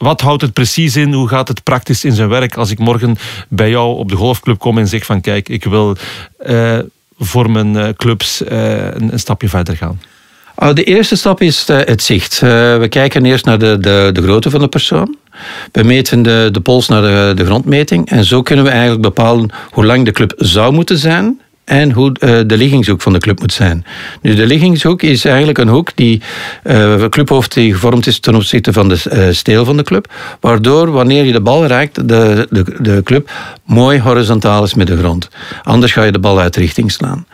Wat 0.01 0.21
houdt 0.21 0.43
het 0.43 0.53
precies 0.53 0.97
in? 0.97 1.13
Hoe 1.13 1.29
gaat 1.29 1.49
het 1.49 1.63
praktisch 1.63 2.05
in 2.05 2.13
zijn 2.13 2.29
werk 2.29 2.57
als 2.57 2.71
ik 2.71 2.79
morgen 2.79 3.17
bij 3.49 3.71
jou 3.71 3.97
op 3.97 4.09
de 4.09 4.17
golfclub 4.17 4.59
kom 4.59 4.79
en 4.79 4.89
zeg 4.89 5.05
van 5.05 5.21
kijk, 5.21 5.49
ik 5.49 5.65
wil 5.65 5.97
eh, 6.39 6.79
voor 7.19 7.51
mijn 7.51 7.77
eh, 7.77 7.89
clubs 7.97 8.45
eh, 8.45 8.85
een, 8.85 9.13
een 9.13 9.19
stapje 9.19 9.49
verder 9.49 9.77
gaan? 9.77 10.01
Ah, 10.55 10.75
De 10.75 10.85
eerste 10.85 11.17
stap 11.17 11.41
is 11.41 11.67
het 11.67 12.03
zicht. 12.03 12.41
We 12.41 12.87
kijken 12.89 13.25
eerst 13.25 13.45
naar 13.45 13.59
de, 13.59 13.79
de, 13.81 14.11
de 14.13 14.23
grootte 14.23 14.51
van 14.51 14.61
de 14.61 14.69
persoon. 14.69 15.17
We 15.73 15.83
meten 15.83 16.23
de, 16.23 16.49
de 16.53 16.61
pols 16.61 16.89
naar 16.89 17.03
de, 17.03 17.33
de 17.37 17.45
grondmeting. 17.45 18.11
En 18.11 18.25
zo 18.25 18.43
kunnen 18.43 18.65
we 18.65 18.71
eigenlijk 18.71 19.03
bepalen 19.03 19.51
hoe 19.71 19.85
lang 19.85 20.05
de 20.05 20.13
club 20.13 20.33
zou 20.37 20.73
moeten 20.73 20.99
zijn 20.99 21.41
en 21.71 21.93
hoe 21.93 22.13
eh, 22.19 22.39
de 22.47 22.57
liggingshoek 22.57 23.01
van 23.01 23.13
de 23.13 23.19
club 23.19 23.41
moet 23.41 23.53
zijn. 23.53 23.85
Nu, 24.23 24.35
de 24.35 24.47
liggingshoek 24.47 25.03
is 25.03 25.25
eigenlijk 25.25 25.59
een 25.59 25.69
hoek 25.69 25.91
die 25.95 26.23
eh 26.63 27.05
clubhoofd 27.09 27.55
die 27.55 27.73
gevormd 27.73 28.07
is 28.07 28.21
ten 28.21 28.35
opzichte 28.35 28.73
van 28.73 28.89
de 28.89 29.03
eh, 29.11 29.27
steel 29.31 29.65
van 29.65 29.77
de 29.77 29.83
club, 29.83 30.13
waardoor 30.41 30.91
wanneer 30.91 31.25
je 31.25 31.33
de 31.33 31.41
bal 31.41 31.67
raakt, 31.67 32.09
de, 32.09 32.47
de, 32.51 32.65
de 32.79 33.01
club 33.05 33.31
mooi 33.65 34.01
horizontaal 34.01 34.65
is 34.65 34.75
met 34.75 34.87
de 34.87 34.97
grond. 34.97 35.29
Anders 35.63 35.93
ga 35.93 36.03
je 36.03 36.13
de 36.13 36.19
bal 36.19 36.41
uit 36.41 36.57
richting 36.57 36.93
slaan. 36.93 37.27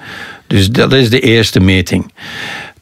Dus 0.47 0.71
dat 0.71 0.93
is 0.93 1.11
de 1.11 1.21
eerste 1.21 1.61
meting. 1.61 2.13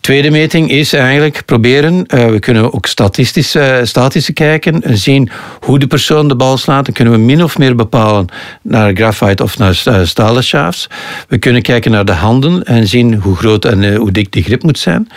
Tweede 0.05 0.31
meting 0.31 0.71
is 0.71 0.93
eigenlijk 0.93 1.43
proberen, 1.45 1.95
uh, 1.95 2.27
we 2.27 2.39
kunnen 2.39 2.73
ook 2.73 2.87
uh, 2.87 3.81
statistisch 3.83 4.33
kijken 4.33 4.83
en 4.83 4.99
zien 4.99 5.31
hoe 5.61 5.79
de 5.79 5.87
persoon 5.87 6.29
de 6.29 6.37
bal 6.37 6.57
slaat. 6.57 6.85
Dan 6.85 6.95
kunnen 6.95 7.15
we 7.15 7.21
min 7.21 7.43
of 7.43 7.59
meer 7.59 7.77
bepalen 7.77 8.27
naar 8.63 8.95
graphite 8.95 9.43
of 9.43 9.59
naar 9.59 9.83
uh, 9.89 10.01
stalen 10.03 10.45
shafts. 10.45 10.89
We 11.29 11.39
kunnen 11.39 11.63
kijken 11.63 11.91
naar 11.91 12.05
de 12.05 12.13
handen 12.13 12.65
en 12.65 12.87
zien 12.87 13.15
hoe 13.15 13.37
groot 13.37 13.65
en 13.65 13.95
hoe 13.95 14.13
dik 14.13 14.33
die 14.33 14.43
grip 14.43 14.63
moet 14.63 14.79
zijn. 14.79 15.09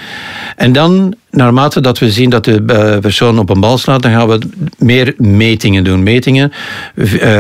En 0.56 0.72
dan 0.72 1.16
naarmate 1.38 1.82
dat 1.82 2.00
we 2.00 2.12
zien 2.12 2.30
dat 2.30 2.46
de 2.46 2.98
persoon 3.02 3.40
op 3.40 3.50
een 3.50 3.60
bal 3.60 3.78
slaat, 3.78 4.02
dan 4.02 4.12
gaan 4.12 4.28
we 4.28 4.40
meer 4.78 5.14
metingen 5.18 5.84
doen. 5.84 6.04
Metingen, 6.04 6.52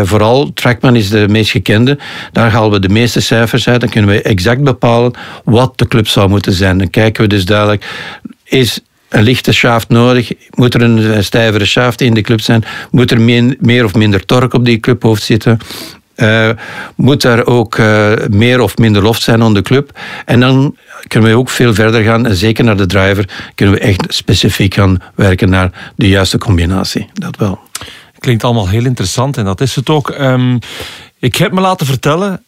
vooral 0.04 0.54
Trackman 0.54 0.95
is 0.95 1.10
de 1.10 1.28
meest 1.28 1.52
gekende. 1.52 1.98
Daar 2.32 2.52
halen 2.52 2.72
we 2.72 2.80
de 2.80 2.93
meeste 2.93 3.20
cijfers 3.22 3.68
uit. 3.68 3.82
Dan 3.82 3.89
kunnen 3.89 4.10
we 4.10 4.22
exact 4.22 4.64
bepalen 4.64 5.14
wat 5.43 5.78
de 5.78 5.88
club 5.88 6.08
zou 6.08 6.30
moeten 6.30 6.54
zijn. 6.54 6.78
Dan 6.78 6.89
kijken 6.89 7.24
we 7.24 7.30
dus 7.30 7.45
duidelijk, 7.45 7.86
is 8.43 8.80
een 9.10 9.24
lichte 9.24 9.54
shaft 9.54 9.89
nodig? 9.89 10.32
Moet 10.50 10.74
er 10.74 10.82
een 10.82 11.24
stijvere 11.24 11.66
shaft 11.66 12.02
in 12.02 12.14
de 12.14 12.22
club 12.22 12.41
zijn? 12.41 12.64
Moet 12.91 13.12
er 13.12 13.22
meer 13.60 13.84
of 13.84 13.93
minder 13.93 14.26
torque 14.26 14.58
op 14.58 14.66
die 14.66 14.80
clubhoofd 14.80 15.24
zitten? 15.24 15.60
Uh, 16.18 16.49
moet 16.95 17.24
er 17.24 17.45
ook 17.45 17.78
uh, 17.78 18.11
meer 18.30 18.59
of 18.59 18.78
minder 18.78 19.01
loft 19.01 19.22
zijn 19.22 19.41
aan 19.41 19.53
de 19.53 19.61
club? 19.61 19.99
En 20.26 20.39
dan 20.39 20.76
kunnen 21.07 21.30
we 21.30 21.38
ook 21.38 21.49
veel 21.49 21.74
verder 21.74 22.03
gaan. 22.03 22.26
En 22.26 22.36
zeker 22.36 22.63
naar 22.63 22.78
de 22.78 22.86
driver 22.86 23.51
kunnen 23.55 23.76
we 23.76 23.82
echt 23.82 24.05
specifiek 24.07 24.74
gaan 24.74 25.01
werken 25.15 25.49
naar 25.49 25.91
de 25.95 26.07
juiste 26.07 26.38
combinatie. 26.38 27.09
Dat 27.13 27.38
wel. 27.38 27.59
Klinkt 28.20 28.43
allemaal 28.43 28.70
heel 28.70 28.86
interessant 28.86 29.38
en 29.38 29.45
dat 29.45 29.61
is 29.61 29.76
het 29.76 29.89
ook. 29.89 30.09
Um, 30.09 30.59
ik 31.20 31.36
heb 31.36 31.51
me 31.51 31.61
laten 31.61 31.86
vertellen 31.86 32.43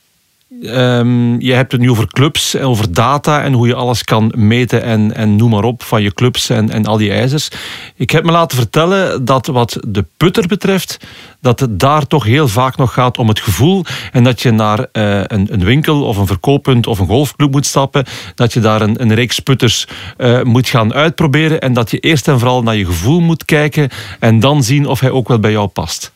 Um, 0.62 1.42
je 1.42 1.54
hebt 1.54 1.72
het 1.72 1.82
nu 1.82 1.90
over 1.90 2.08
clubs 2.08 2.56
en 2.56 2.64
over 2.64 2.94
data 2.94 3.44
en 3.44 3.54
hoe 3.54 3.68
je 3.68 3.76
alles 3.76 4.04
kan 4.04 4.34
meten 4.36 4.84
en, 4.84 5.16
en 5.16 5.36
noem 5.36 5.50
maar 5.50 5.64
op 5.64 5.84
van 5.84 6.02
je 6.02 6.14
clubs 6.14 6.50
en, 6.50 6.70
en 6.70 6.86
al 6.86 6.98
die 6.98 7.12
ijzers. 7.12 7.50
Ik 7.96 8.10
heb 8.10 8.24
me 8.24 8.32
laten 8.32 8.58
vertellen 8.58 9.26
dat 9.26 9.48
wat 9.48 9.78
de 9.88 10.06
putter 10.18 10.48
betreft, 10.48 10.98
dat 11.42 11.60
het 11.60 11.80
daar 11.80 12.08
toch 12.08 12.24
heel 12.24 12.48
vaak 12.48 12.78
nog 12.78 12.94
gaat 12.94 13.18
om 13.18 13.28
het 13.28 13.40
gevoel 13.40 13.86
en 14.12 14.24
dat 14.24 14.42
je 14.42 14.52
naar 14.52 14.80
uh, 14.80 14.86
een, 15.24 15.48
een, 15.52 15.64
winkel 15.64 16.04
of 16.04 16.18
een 16.18 16.28
verkooppunt 16.28 16.88
of 16.88 17.00
een 17.00 17.08
golfclub 17.08 17.52
moet 17.52 17.66
stappen, 17.66 18.06
dat 18.36 18.54
je 18.54 18.60
daar 18.60 18.82
een, 18.82 19.02
een 19.02 19.14
reeks 19.14 19.40
putters 19.40 19.88
uh, 20.18 20.42
moet 20.42 20.70
gaan 20.70 20.94
uitproberen 20.94 21.60
en 21.62 21.74
dat 21.74 21.92
je 21.92 22.00
eerst 22.00 22.28
en 22.28 22.40
vooral 22.40 22.64
naar 22.64 22.76
je 22.76 22.86
gevoel 22.86 23.20
moet 23.20 23.46
kijken 23.46 23.90
en 24.20 24.40
dan 24.40 24.64
zien 24.64 24.86
of 24.86 25.00
hij 25.00 25.12
ook 25.12 25.28
wel 25.28 25.40
bij 25.40 25.52
jou 25.52 25.68
past. 25.68 26.12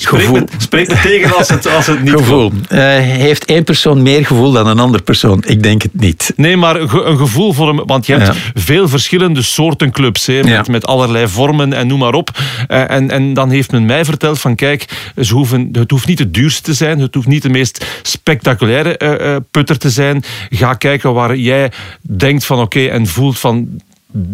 Spreek 0.00 0.88
me, 0.88 0.98
tegen 1.02 1.36
als 1.36 1.48
het, 1.48 1.66
als 1.66 1.86
het 1.86 2.02
niet 2.02 2.12
Gevoel. 2.12 2.52
Uh, 2.52 2.78
heeft 2.98 3.44
één 3.44 3.64
persoon 3.64 4.02
meer 4.02 4.26
gevoel 4.26 4.52
dan 4.52 4.66
een 4.66 4.78
andere 4.78 5.02
persoon? 5.02 5.44
Ik 5.46 5.62
denk 5.62 5.82
het 5.82 6.00
niet. 6.00 6.32
Nee, 6.36 6.56
maar 6.56 6.76
een 6.80 7.18
gevoel 7.18 7.52
voor 7.52 7.68
hem. 7.68 7.86
Want 7.86 8.06
je 8.06 8.16
hebt 8.16 8.38
veel 8.54 8.88
verschillende 8.88 9.42
soorten 9.42 9.90
clubs. 9.90 10.26
Hè, 10.26 10.42
met, 10.42 10.68
met 10.68 10.86
allerlei 10.86 11.28
vormen 11.28 11.72
en 11.72 11.86
noem 11.86 11.98
maar 11.98 12.14
op. 12.14 12.30
Uh, 12.68 12.90
en, 12.90 13.10
en 13.10 13.34
dan 13.34 13.50
heeft 13.50 13.72
men 13.72 13.84
mij 13.84 14.04
verteld 14.04 14.40
van 14.40 14.54
kijk, 14.54 15.12
ze 15.20 15.34
hoeven, 15.34 15.68
het 15.72 15.90
hoeft 15.90 16.06
niet 16.06 16.18
het 16.18 16.34
duurste 16.34 16.62
te 16.62 16.74
zijn. 16.74 17.00
Het 17.00 17.14
hoeft 17.14 17.26
niet 17.26 17.42
de 17.42 17.50
meest 17.50 17.84
spectaculaire 18.02 19.00
uh, 19.02 19.36
putter 19.50 19.78
te 19.78 19.90
zijn. 19.90 20.22
Ga 20.50 20.74
kijken 20.74 21.12
waar 21.12 21.36
jij 21.36 21.72
denkt 22.00 22.44
van 22.44 22.60
oké 22.60 22.86
en 22.86 23.06
voelt 23.06 23.38
van 23.38 23.80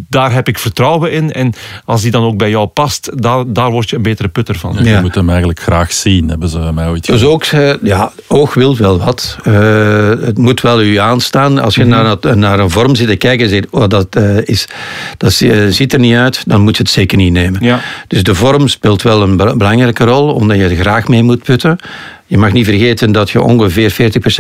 daar 0.09 0.33
heb 0.33 0.49
ik 0.49 0.59
vertrouwen 0.59 1.13
in. 1.13 1.33
En 1.33 1.53
als 1.85 2.03
die 2.03 2.11
dan 2.11 2.23
ook 2.23 2.39
bij 2.39 2.51
jou 2.51 2.67
past, 2.67 3.11
daar, 3.23 3.45
daar 3.47 3.71
word 3.71 3.91
je 3.91 3.97
een 3.97 4.03
betere 4.03 4.29
putter 4.29 4.59
van. 4.59 4.77
Ja, 4.83 4.97
je 4.97 5.01
moet 5.01 5.15
hem 5.15 5.29
eigenlijk 5.29 5.61
graag 5.61 5.93
zien, 5.93 6.29
hebben 6.29 6.49
ze 6.49 6.59
mij 6.75 6.89
ooit 6.89 7.07
Dus 7.07 7.25
ook, 7.25 7.45
eh, 7.45 7.83
ja, 7.83 8.13
oog 8.27 8.55
wil 8.55 8.77
wel 8.77 8.99
wat. 8.99 9.37
Uh, 9.45 10.09
het 10.09 10.39
moet 10.39 10.61
wel 10.61 10.83
u 10.83 10.97
aanstaan. 10.97 11.59
Als 11.59 11.75
je 11.75 11.85
mm 11.85 11.93
-hmm. 11.93 12.19
naar, 12.21 12.37
naar, 12.37 12.59
een 12.59 12.71
vorm 12.71 12.95
zit 12.95 13.09
te 13.09 13.17
kijken 13.17 13.45
en 13.45 13.51
zegt, 13.51 13.71
oh, 13.71 13.89
dat, 13.89 14.17
uh, 14.17 14.39
is, 14.45 14.69
dat 15.17 15.33
ziet 15.69 15.93
er 15.93 15.99
niet 15.99 16.17
uit, 16.17 16.43
dan 16.47 16.61
moet 16.61 16.77
je 16.77 16.83
het 16.83 16.93
zeker 16.93 17.19
niet 17.19 17.33
nemen. 17.33 17.65
Ja. 17.65 17.81
Dus 18.09 18.23
de 18.23 18.35
vorm 18.35 18.69
speelt 18.69 19.03
wel 19.03 19.23
een 19.23 19.37
belangrijke 19.37 20.05
rol, 20.05 20.33
omdat 20.33 20.57
je 20.57 20.69
er 20.69 20.77
graag 20.77 21.09
mee 21.09 21.23
moet 21.23 21.43
putten. 21.43 21.79
Je 22.27 22.39
mag 22.39 22.53
niet 22.53 22.65
vergeten 22.65 23.13
dat 23.13 23.31
je 23.31 23.41
ongeveer 23.41 23.93
40% 23.93 23.95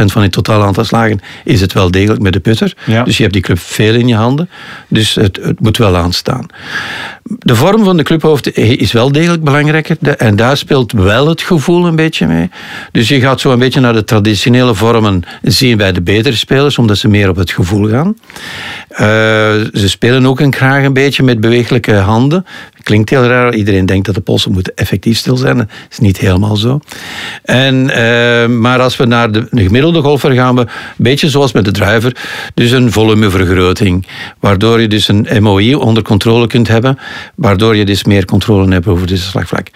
van 0.04 0.22
je 0.22 0.28
totaal 0.28 0.62
aantal 0.62 0.84
slagen 0.84 1.20
is 1.44 1.60
het 1.60 1.72
wel 1.72 1.90
degelijk 1.90 2.22
met 2.22 2.32
de 2.32 2.40
putter. 2.40 2.74
Ja. 2.84 3.02
Dus 3.02 3.16
je 3.16 3.22
hebt 3.22 3.34
die 3.34 3.42
club 3.42 3.58
veel 3.58 3.94
in 3.94 4.08
je 4.08 4.14
handen. 4.14 4.48
Dus 4.88 5.14
het, 5.14 5.38
het, 5.42 5.60
moet 5.60 5.76
wel 5.76 5.96
aanstaan. 5.96 6.46
De 7.22 7.54
vorm 7.54 7.84
van 7.84 7.96
de 7.96 8.02
clubhoofd 8.02 8.56
is 8.56 8.92
wel 8.92 9.12
degelijk 9.12 9.44
belangrijker. 9.44 9.96
En 10.16 10.36
daar 10.36 10.56
speelt 10.56 10.92
wel 10.92 11.28
het 11.28 11.42
gevoel 11.42 11.86
een 11.86 11.96
beetje 11.96 12.26
mee. 12.26 12.50
Dus 12.92 13.08
je 13.08 13.20
gaat 13.20 13.40
zo 13.40 13.52
een 13.52 13.58
beetje 13.58 13.80
naar 13.80 13.92
de 13.92 14.04
traditionele 14.04 14.74
vormen 14.74 15.22
zien 15.42 15.76
bij 15.76 15.92
de 15.92 16.02
betere 16.02 16.36
spelers, 16.36 16.78
omdat 16.78 16.98
ze 16.98 17.08
meer 17.08 17.28
op 17.28 17.36
het 17.36 17.50
gevoel 17.50 17.88
gaan. 17.88 18.16
Uh, 18.90 18.98
ze 18.98 19.88
spelen 19.88 20.26
ook 20.26 20.40
een 20.40 20.54
graag 20.54 20.84
een 20.84 20.92
beetje 20.92 21.22
met 21.22 21.40
bewegelijke 21.40 21.94
handen 21.94 22.44
klinkt 22.86 23.10
heel 23.10 23.24
raar. 23.24 23.54
Iedereen 23.54 23.86
denkt 23.86 24.06
dat 24.06 24.14
de 24.14 24.20
polsen 24.20 24.52
moeten 24.52 24.72
effectief 24.74 25.18
stil 25.18 25.36
zijn. 25.36 25.56
Dat 25.56 25.66
is 25.90 25.98
niet 25.98 26.18
helemaal 26.18 26.56
zo. 26.56 26.80
En, 27.42 27.74
uh, 27.74 28.46
maar 28.46 28.80
als 28.80 28.96
we 28.96 29.04
naar 29.04 29.32
de, 29.32 29.46
de, 29.50 29.62
gemiddelde 29.62 30.00
golfer 30.00 30.32
gaan, 30.32 30.54
we 30.54 30.60
een 30.60 30.68
beetje 30.96 31.30
zoals 31.30 31.52
met 31.52 31.64
de 31.64 31.70
driver, 31.70 32.16
dus 32.54 32.70
een 32.70 32.92
volumevergroting. 32.92 34.06
Waardoor 34.40 34.80
je 34.80 34.88
dus 34.88 35.08
een 35.08 35.26
MOI 35.40 35.74
onder 35.74 36.02
controle 36.02 36.46
kunt 36.46 36.68
hebben, 36.68 36.98
waardoor 37.34 37.76
je 37.76 37.84
dus 37.84 38.04
meer 38.04 38.24
controle 38.24 38.72
hebt 38.72 38.86
over 38.86 39.06
de 39.06 39.16
slagvlak. 39.16 39.68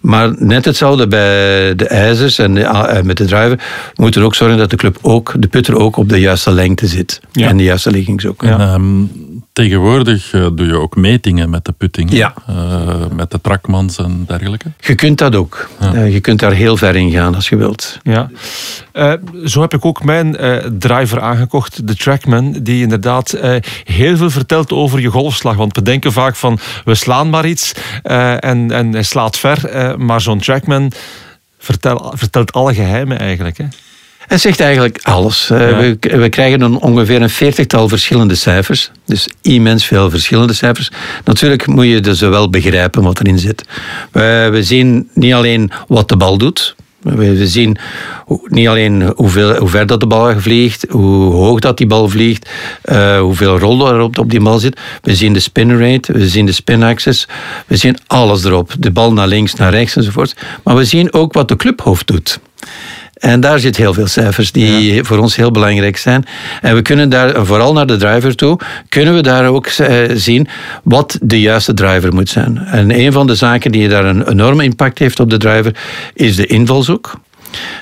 Maar 0.00 0.34
net 0.38 0.64
hetzelfde 0.64 1.06
bij 1.06 1.74
de 1.74 1.86
ijzers 1.86 2.38
en, 2.38 2.54
de, 2.54 3.00
met 3.04 3.16
de 3.16 3.24
driver. 3.24 3.56
We 3.94 4.02
moeten 4.02 4.22
ook 4.22 4.34
zorgen 4.34 4.58
dat 4.58 4.70
de 4.70 4.76
club 4.76 4.98
ook, 5.02 5.34
de 5.38 5.48
putter 5.48 5.76
ook 5.76 5.96
op 5.96 6.08
de 6.08 6.20
juiste 6.20 6.50
lengte 6.50 6.86
zit. 6.86 7.20
En 7.32 7.56
de 7.56 7.62
juiste 7.62 7.90
liggings 7.90 8.26
ook. 8.26 8.42
Ja. 8.42 8.58
En, 8.58 8.74
um, 8.74 9.27
tegenwoordig 9.58 10.32
uh, 10.32 10.48
doe 10.52 10.66
je 10.66 10.78
ook 10.78 10.96
metingen 10.96 11.50
met 11.50 11.64
de 11.64 11.72
putting. 11.72 12.12
Ja. 12.12 12.34
Uh, 12.50 13.06
met 13.12 13.30
de 13.30 13.40
trakmans 13.40 13.98
en 13.98 14.24
dergelijke. 14.26 14.70
Je 14.80 14.94
kunt 14.94 15.18
dat 15.18 15.34
ook. 15.34 15.68
Ja. 15.80 15.94
Uh, 15.94 16.12
je 16.12 16.20
kunt 16.20 16.40
daar 16.40 16.52
heel 16.52 16.76
ver 16.76 16.96
in 16.96 17.10
gaan 17.10 17.34
als 17.34 17.48
je 17.48 17.56
wilt. 17.56 17.98
Ja. 18.02 18.30
zo 19.44 19.60
heb 19.60 19.74
ik 19.74 19.84
ook 19.84 20.04
mijn 20.04 20.36
driver 20.78 21.20
aangekocht, 21.20 21.86
de 21.86 21.96
Trackman. 21.96 22.52
Die 22.62 22.82
inderdaad 22.82 23.38
heel 23.84 24.16
veel 24.16 24.30
vertelt 24.30 24.72
over 24.72 25.00
je 25.00 25.08
golfslag. 25.08 25.56
Want 25.56 25.76
we 25.76 25.82
denken 25.82 26.12
vaak 26.12 26.36
van, 26.36 26.58
we 26.84 26.94
slaan 26.94 27.30
maar 27.30 27.46
iets. 27.46 27.72
en, 28.02 28.70
en 28.70 28.92
hij 28.92 29.02
slaat 29.02 29.38
ver 29.38 29.94
maar 30.00 30.20
zo'n 30.20 30.40
trackman 30.40 30.92
vertel, 31.58 32.12
vertelt 32.16 32.52
alle 32.52 32.74
geheimen 32.74 33.18
eigenlijk. 33.18 33.58
Hè? 33.58 33.64
Het 34.28 34.40
zegt 34.40 34.60
eigenlijk 34.60 34.98
alles. 35.02 35.50
Eh, 35.50 35.58
we, 35.58 35.96
we, 36.00 36.28
krijgen 36.28 36.58
dan 36.58 36.80
ongeveer 36.80 37.22
een 37.22 37.30
veertigtal 37.30 37.88
verschillende 37.88 38.34
cijfers. 38.34 38.90
Dus 39.06 39.28
immens 39.42 39.84
veel 39.84 40.10
verschillende 40.10 40.52
cijfers. 40.52 40.90
Natuurlijk 41.24 41.66
moet 41.66 41.86
je 41.86 42.00
dus 42.00 42.20
wel 42.20 42.50
begrijpen 42.50 43.02
wat 43.02 43.20
erin 43.20 43.38
zit. 43.38 43.64
We, 44.12 44.48
we 44.52 44.62
zien 44.62 45.08
niet 45.14 45.32
alleen 45.32 45.70
wat 45.86 46.08
de 46.08 46.16
bal 46.16 46.38
doet. 46.38 46.74
We 47.02 47.48
zien 47.48 47.76
niet 48.44 48.68
alleen 48.68 49.12
hoeveel, 49.16 49.54
hoe 49.56 49.68
ver 49.68 49.86
dat 49.86 50.00
de 50.00 50.06
bal 50.06 50.40
vliegt, 50.40 50.86
hoe 50.90 51.32
hoog 51.32 51.60
dat 51.60 51.76
die 51.76 51.86
bal 51.86 52.08
vliegt, 52.08 52.48
uh, 52.84 53.20
hoeveel 53.20 53.58
rol 53.58 53.92
er 53.92 54.00
op, 54.00 54.18
op 54.18 54.30
die 54.30 54.40
bal 54.40 54.58
zit. 54.58 54.80
We 55.02 55.14
zien 55.14 55.32
de 55.32 55.40
spin 55.40 55.78
rate, 55.78 56.12
we 56.12 56.28
zien 56.28 56.46
de 56.46 56.52
spin 56.52 56.82
axis, 56.82 57.28
we 57.66 57.76
zien 57.76 57.96
alles 58.06 58.44
erop. 58.44 58.74
De 58.78 58.90
bal 58.90 59.12
naar 59.12 59.28
links, 59.28 59.54
naar 59.54 59.72
rechts 59.72 59.96
enzovoort. 59.96 60.34
Maar 60.64 60.76
we 60.76 60.84
zien 60.84 61.12
ook 61.12 61.32
wat 61.32 61.48
de 61.48 61.56
clubhoofd 61.56 62.06
doet. 62.06 62.40
En 63.18 63.40
daar 63.40 63.58
zit 63.58 63.76
heel 63.76 63.94
veel 63.94 64.06
cijfers 64.06 64.52
die 64.52 65.04
voor 65.04 65.18
ons 65.18 65.36
heel 65.36 65.50
belangrijk 65.50 65.96
zijn. 65.96 66.24
En 66.60 66.74
we 66.74 66.82
kunnen 66.82 67.08
daar, 67.08 67.46
vooral 67.46 67.72
naar 67.72 67.86
de 67.86 67.96
driver 67.96 68.36
toe, 68.36 68.58
kunnen 68.88 69.14
we 69.14 69.20
daar 69.20 69.48
ook 69.48 69.66
eh, 69.66 69.96
zien 70.14 70.48
wat 70.82 71.18
de 71.22 71.40
juiste 71.40 71.74
driver 71.74 72.14
moet 72.14 72.28
zijn. 72.28 72.58
En 72.58 72.98
een 72.98 73.12
van 73.12 73.26
de 73.26 73.34
zaken 73.34 73.72
die 73.72 73.88
daar 73.88 74.04
een 74.04 74.28
enorme 74.28 74.64
impact 74.64 74.98
heeft 74.98 75.20
op 75.20 75.30
de 75.30 75.36
driver, 75.36 75.76
is 76.14 76.36
de 76.36 76.46
invalshoek. 76.46 77.20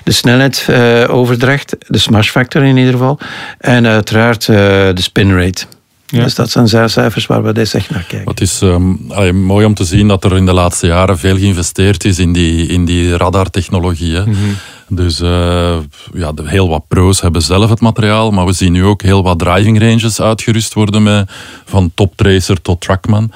De 0.04 0.12
snelheidsoverdracht, 0.12 1.76
de 1.86 1.98
smashfactor 1.98 2.62
in 2.62 2.76
ieder 2.76 2.92
geval. 2.92 3.18
En 3.58 3.86
uiteraard 3.86 4.48
uh, 4.48 4.56
de 4.56 5.02
spin 5.02 5.38
rate. 5.38 5.64
Ja. 6.06 6.22
Dus 6.22 6.34
dat 6.34 6.50
zijn 6.50 6.90
cijfers 6.90 7.26
waar 7.26 7.42
we 7.42 7.52
deze 7.52 7.76
echt 7.76 7.90
naar 7.90 8.04
kijken. 8.08 8.28
Het 8.28 8.40
is 8.40 8.60
um, 8.60 8.98
mooi 9.32 9.66
om 9.66 9.74
te 9.74 9.84
zien 9.84 10.08
dat 10.08 10.24
er 10.24 10.36
in 10.36 10.46
de 10.46 10.52
laatste 10.52 10.86
jaren 10.86 11.18
veel 11.18 11.36
geïnvesteerd 11.36 12.04
is 12.04 12.18
in 12.18 12.32
die, 12.32 12.66
in 12.66 12.84
die 12.84 13.16
radartechnologie. 13.16 14.18
Mm 14.18 14.24
-hmm. 14.24 14.56
Dus 14.88 15.20
uh, 15.20 15.76
ja, 16.12 16.32
heel 16.42 16.68
wat 16.68 16.88
pro's 16.88 17.20
hebben 17.20 17.42
zelf 17.42 17.70
het 17.70 17.80
materiaal, 17.80 18.30
maar 18.30 18.46
we 18.46 18.52
zien 18.52 18.72
nu 18.72 18.84
ook 18.84 19.02
heel 19.02 19.22
wat 19.22 19.38
driving 19.38 19.80
ranges 19.80 20.20
uitgerust 20.20 20.74
worden 20.74 21.02
met, 21.02 21.30
van 21.64 21.90
top 21.94 22.16
tracer 22.16 22.62
tot 22.62 22.80
trackman. 22.80 23.32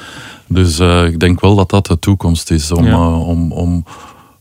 Dus 0.47 0.81
uh, 0.81 1.05
ik 1.05 1.21
denk 1.21 1.41
wel 1.41 1.55
dat 1.55 1.71
dat 1.71 1.87
de 1.87 1.99
toekomst 1.99 2.51
is 2.51 2.73
om, 2.73 2.85
ja. 2.85 2.91
uh, 2.91 3.29
om, 3.29 3.53
om 3.53 3.85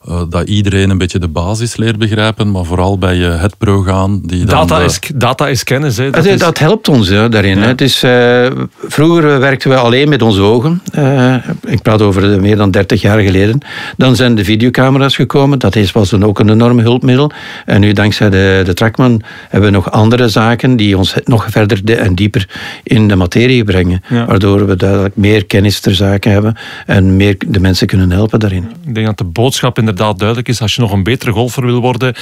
uh, 0.10 0.22
dat 0.30 0.48
iedereen 0.48 0.90
een 0.90 0.98
beetje 0.98 1.20
de 1.20 1.28
basis 1.28 1.76
leert 1.78 1.98
begrijpen, 1.98 2.52
maar 2.52 2.66
vooral 2.66 2.98
bij 2.98 3.16
je 3.16 3.26
het 3.26 3.58
pro 3.58 3.82
gaan. 3.82 4.22
Die 4.22 4.46
data, 4.46 4.78
de... 4.78 4.86
is, 4.86 5.00
data 5.16 5.48
is 5.48 5.64
kennis. 5.64 5.98
Hè. 5.98 6.10
Dat, 6.10 6.26
is... 6.26 6.40
dat 6.40 6.58
helpt 6.58 6.88
ons 6.88 7.10
hè, 7.10 7.30
daarin. 7.30 7.58
Hè. 7.58 7.68
Het 7.68 7.82
is, 7.82 8.04
uh, 8.04 8.48
vroeger 8.88 9.40
werkten 9.40 9.70
we 9.70 9.76
alleen 9.76 10.10
met 10.10 10.22
onze 10.22 10.42
ogen. 10.42 10.82
Uh, 10.98 11.36
ik 11.68 11.82
praat 11.82 12.02
over 12.02 12.42
meer 12.42 12.58
dan 12.58 12.72
30 12.72 13.02
jaar 13.02 13.20
geleden. 13.20 13.60
Dan 13.98 14.16
zijn 14.16 14.36
de 14.36 14.44
videocamera's 14.44 15.16
gekomen. 15.16 15.60
Dat 15.60 15.76
is, 15.76 15.92
was 15.92 16.10
dan 16.10 16.26
ook 16.26 16.40
een 16.40 16.50
enorm 16.50 16.80
hulpmiddel. 16.80 17.32
En 17.66 17.82
nu 17.82 17.94
dankzij 17.94 18.30
de, 18.30 18.62
de 18.66 18.74
Trackman 18.74 19.22
hebben 19.50 19.70
we 19.70 19.76
nog 19.76 19.92
andere 19.92 20.28
zaken 20.28 20.76
die 20.76 20.98
ons 20.98 21.14
nog 21.24 21.48
verder 21.50 21.86
de, 21.86 21.96
en 21.96 22.16
dieper 22.16 22.48
in 22.84 23.08
de 23.08 23.16
materie 23.16 23.64
brengen. 23.64 24.04
Ja. 24.10 24.26
Waardoor 24.26 24.68
we 24.68 24.76
duidelijk 24.76 25.16
meer 25.16 25.46
kennis 25.46 25.80
ter 25.80 25.96
zake 25.96 26.30
hebben 26.30 26.58
en 26.86 27.16
meer 27.16 27.36
de 27.48 27.60
mensen 27.60 27.88
kunnen 27.88 28.12
helpen 28.12 28.40
daarin. 28.40 28.72
Ik 28.86 28.96
denk 28.96 29.06
dat 29.06 29.18
de 29.18 29.24
boodschap 29.24 29.78
inderdaad 29.78 29.98
duidelijk 30.00 30.48
is. 30.48 30.62
Als 30.62 30.76
je 30.76 30.82
nog 30.82 30.92
een 30.92 31.04
betere 31.04 31.32
golfer 31.32 31.66
wil 31.66 31.82
worden, 31.82 32.16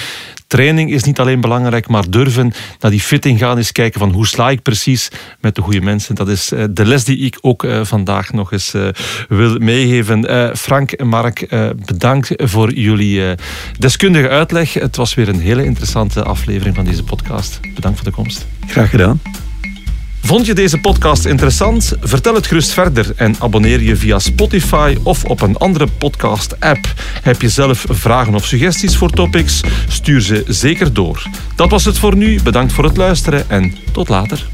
training 0.47 0.91
is 0.91 1.03
niet 1.03 1.19
alleen 1.19 1.41
belangrijk, 1.41 1.88
maar 1.88 2.09
durven 2.09 2.53
naar 2.80 2.91
die 2.91 2.99
fitting 2.99 3.39
gaan, 3.39 3.57
eens 3.57 3.71
kijken 3.71 3.99
van 3.99 4.11
hoe 4.11 4.28
sla 4.28 4.49
ik 4.49 4.61
precies 4.61 5.09
met 5.39 5.55
de 5.55 5.61
goede 5.61 5.82
mensen. 5.82 6.15
Dat 6.15 6.28
is 6.28 6.51
eh, 6.51 6.63
de 6.69 6.86
les 6.86 7.03
die 7.03 7.17
ik 7.17 7.38
ook 7.41 7.63
eh, 7.63 7.84
vandaag 7.84 8.34
nog 8.34 8.51
eens 8.51 8.73
eh, 8.73 8.88
wil 9.28 9.57
meegeven. 9.57 10.55
Frank 10.57 10.91
en 10.91 11.07
Mark, 11.07 11.47
bedankt 11.86 12.32
voor 12.36 12.73
jullie 12.73 13.36
deskundige 13.80 14.30
uitleg. 14.30 14.73
Het 14.73 14.95
was 14.95 15.13
weer 15.13 15.30
een 15.30 15.39
hele 15.39 15.65
interessante 15.65 16.23
aflevering 16.23 16.75
van 16.75 16.86
deze 16.86 17.03
podcast. 17.03 17.59
Bedankt 17.75 17.97
voor 17.97 18.07
de 18.07 18.15
komst. 18.15 18.47
Graag 18.67 18.89
gedaan. 18.89 19.47
Vond 20.28 20.45
je 20.45 20.53
deze 20.53 20.78
podcast 20.78 21.25
interessant? 21.25 21.93
Vertel 22.01 22.36
het 22.36 22.47
gerust 22.47 22.71
verder 22.71 23.13
en 23.15 23.36
abonneer 23.39 23.82
je 23.82 23.95
via 23.95 24.19
Spotify 24.19 24.97
of 25.03 25.25
op 25.25 25.41
een 25.41 25.57
andere 25.57 25.88
podcast-app. 25.88 26.93
Heb 27.21 27.41
je 27.41 27.49
zelf 27.49 27.86
vragen 27.89 28.36
of 28.36 28.45
suggesties 28.45 28.97
voor 28.97 29.09
topics? 29.09 29.61
Stuur 29.88 30.21
ze 30.21 30.43
zeker 30.47 30.93
door. 30.93 31.23
Dat 31.55 31.69
was 31.69 31.86
het 31.86 31.97
voor 31.97 32.15
nu. 32.15 32.41
Bedankt 32.41 32.73
voor 32.73 32.84
het 32.84 32.97
luisteren 32.97 33.49
en 33.49 33.75
tot 33.91 34.09
later. 34.09 34.47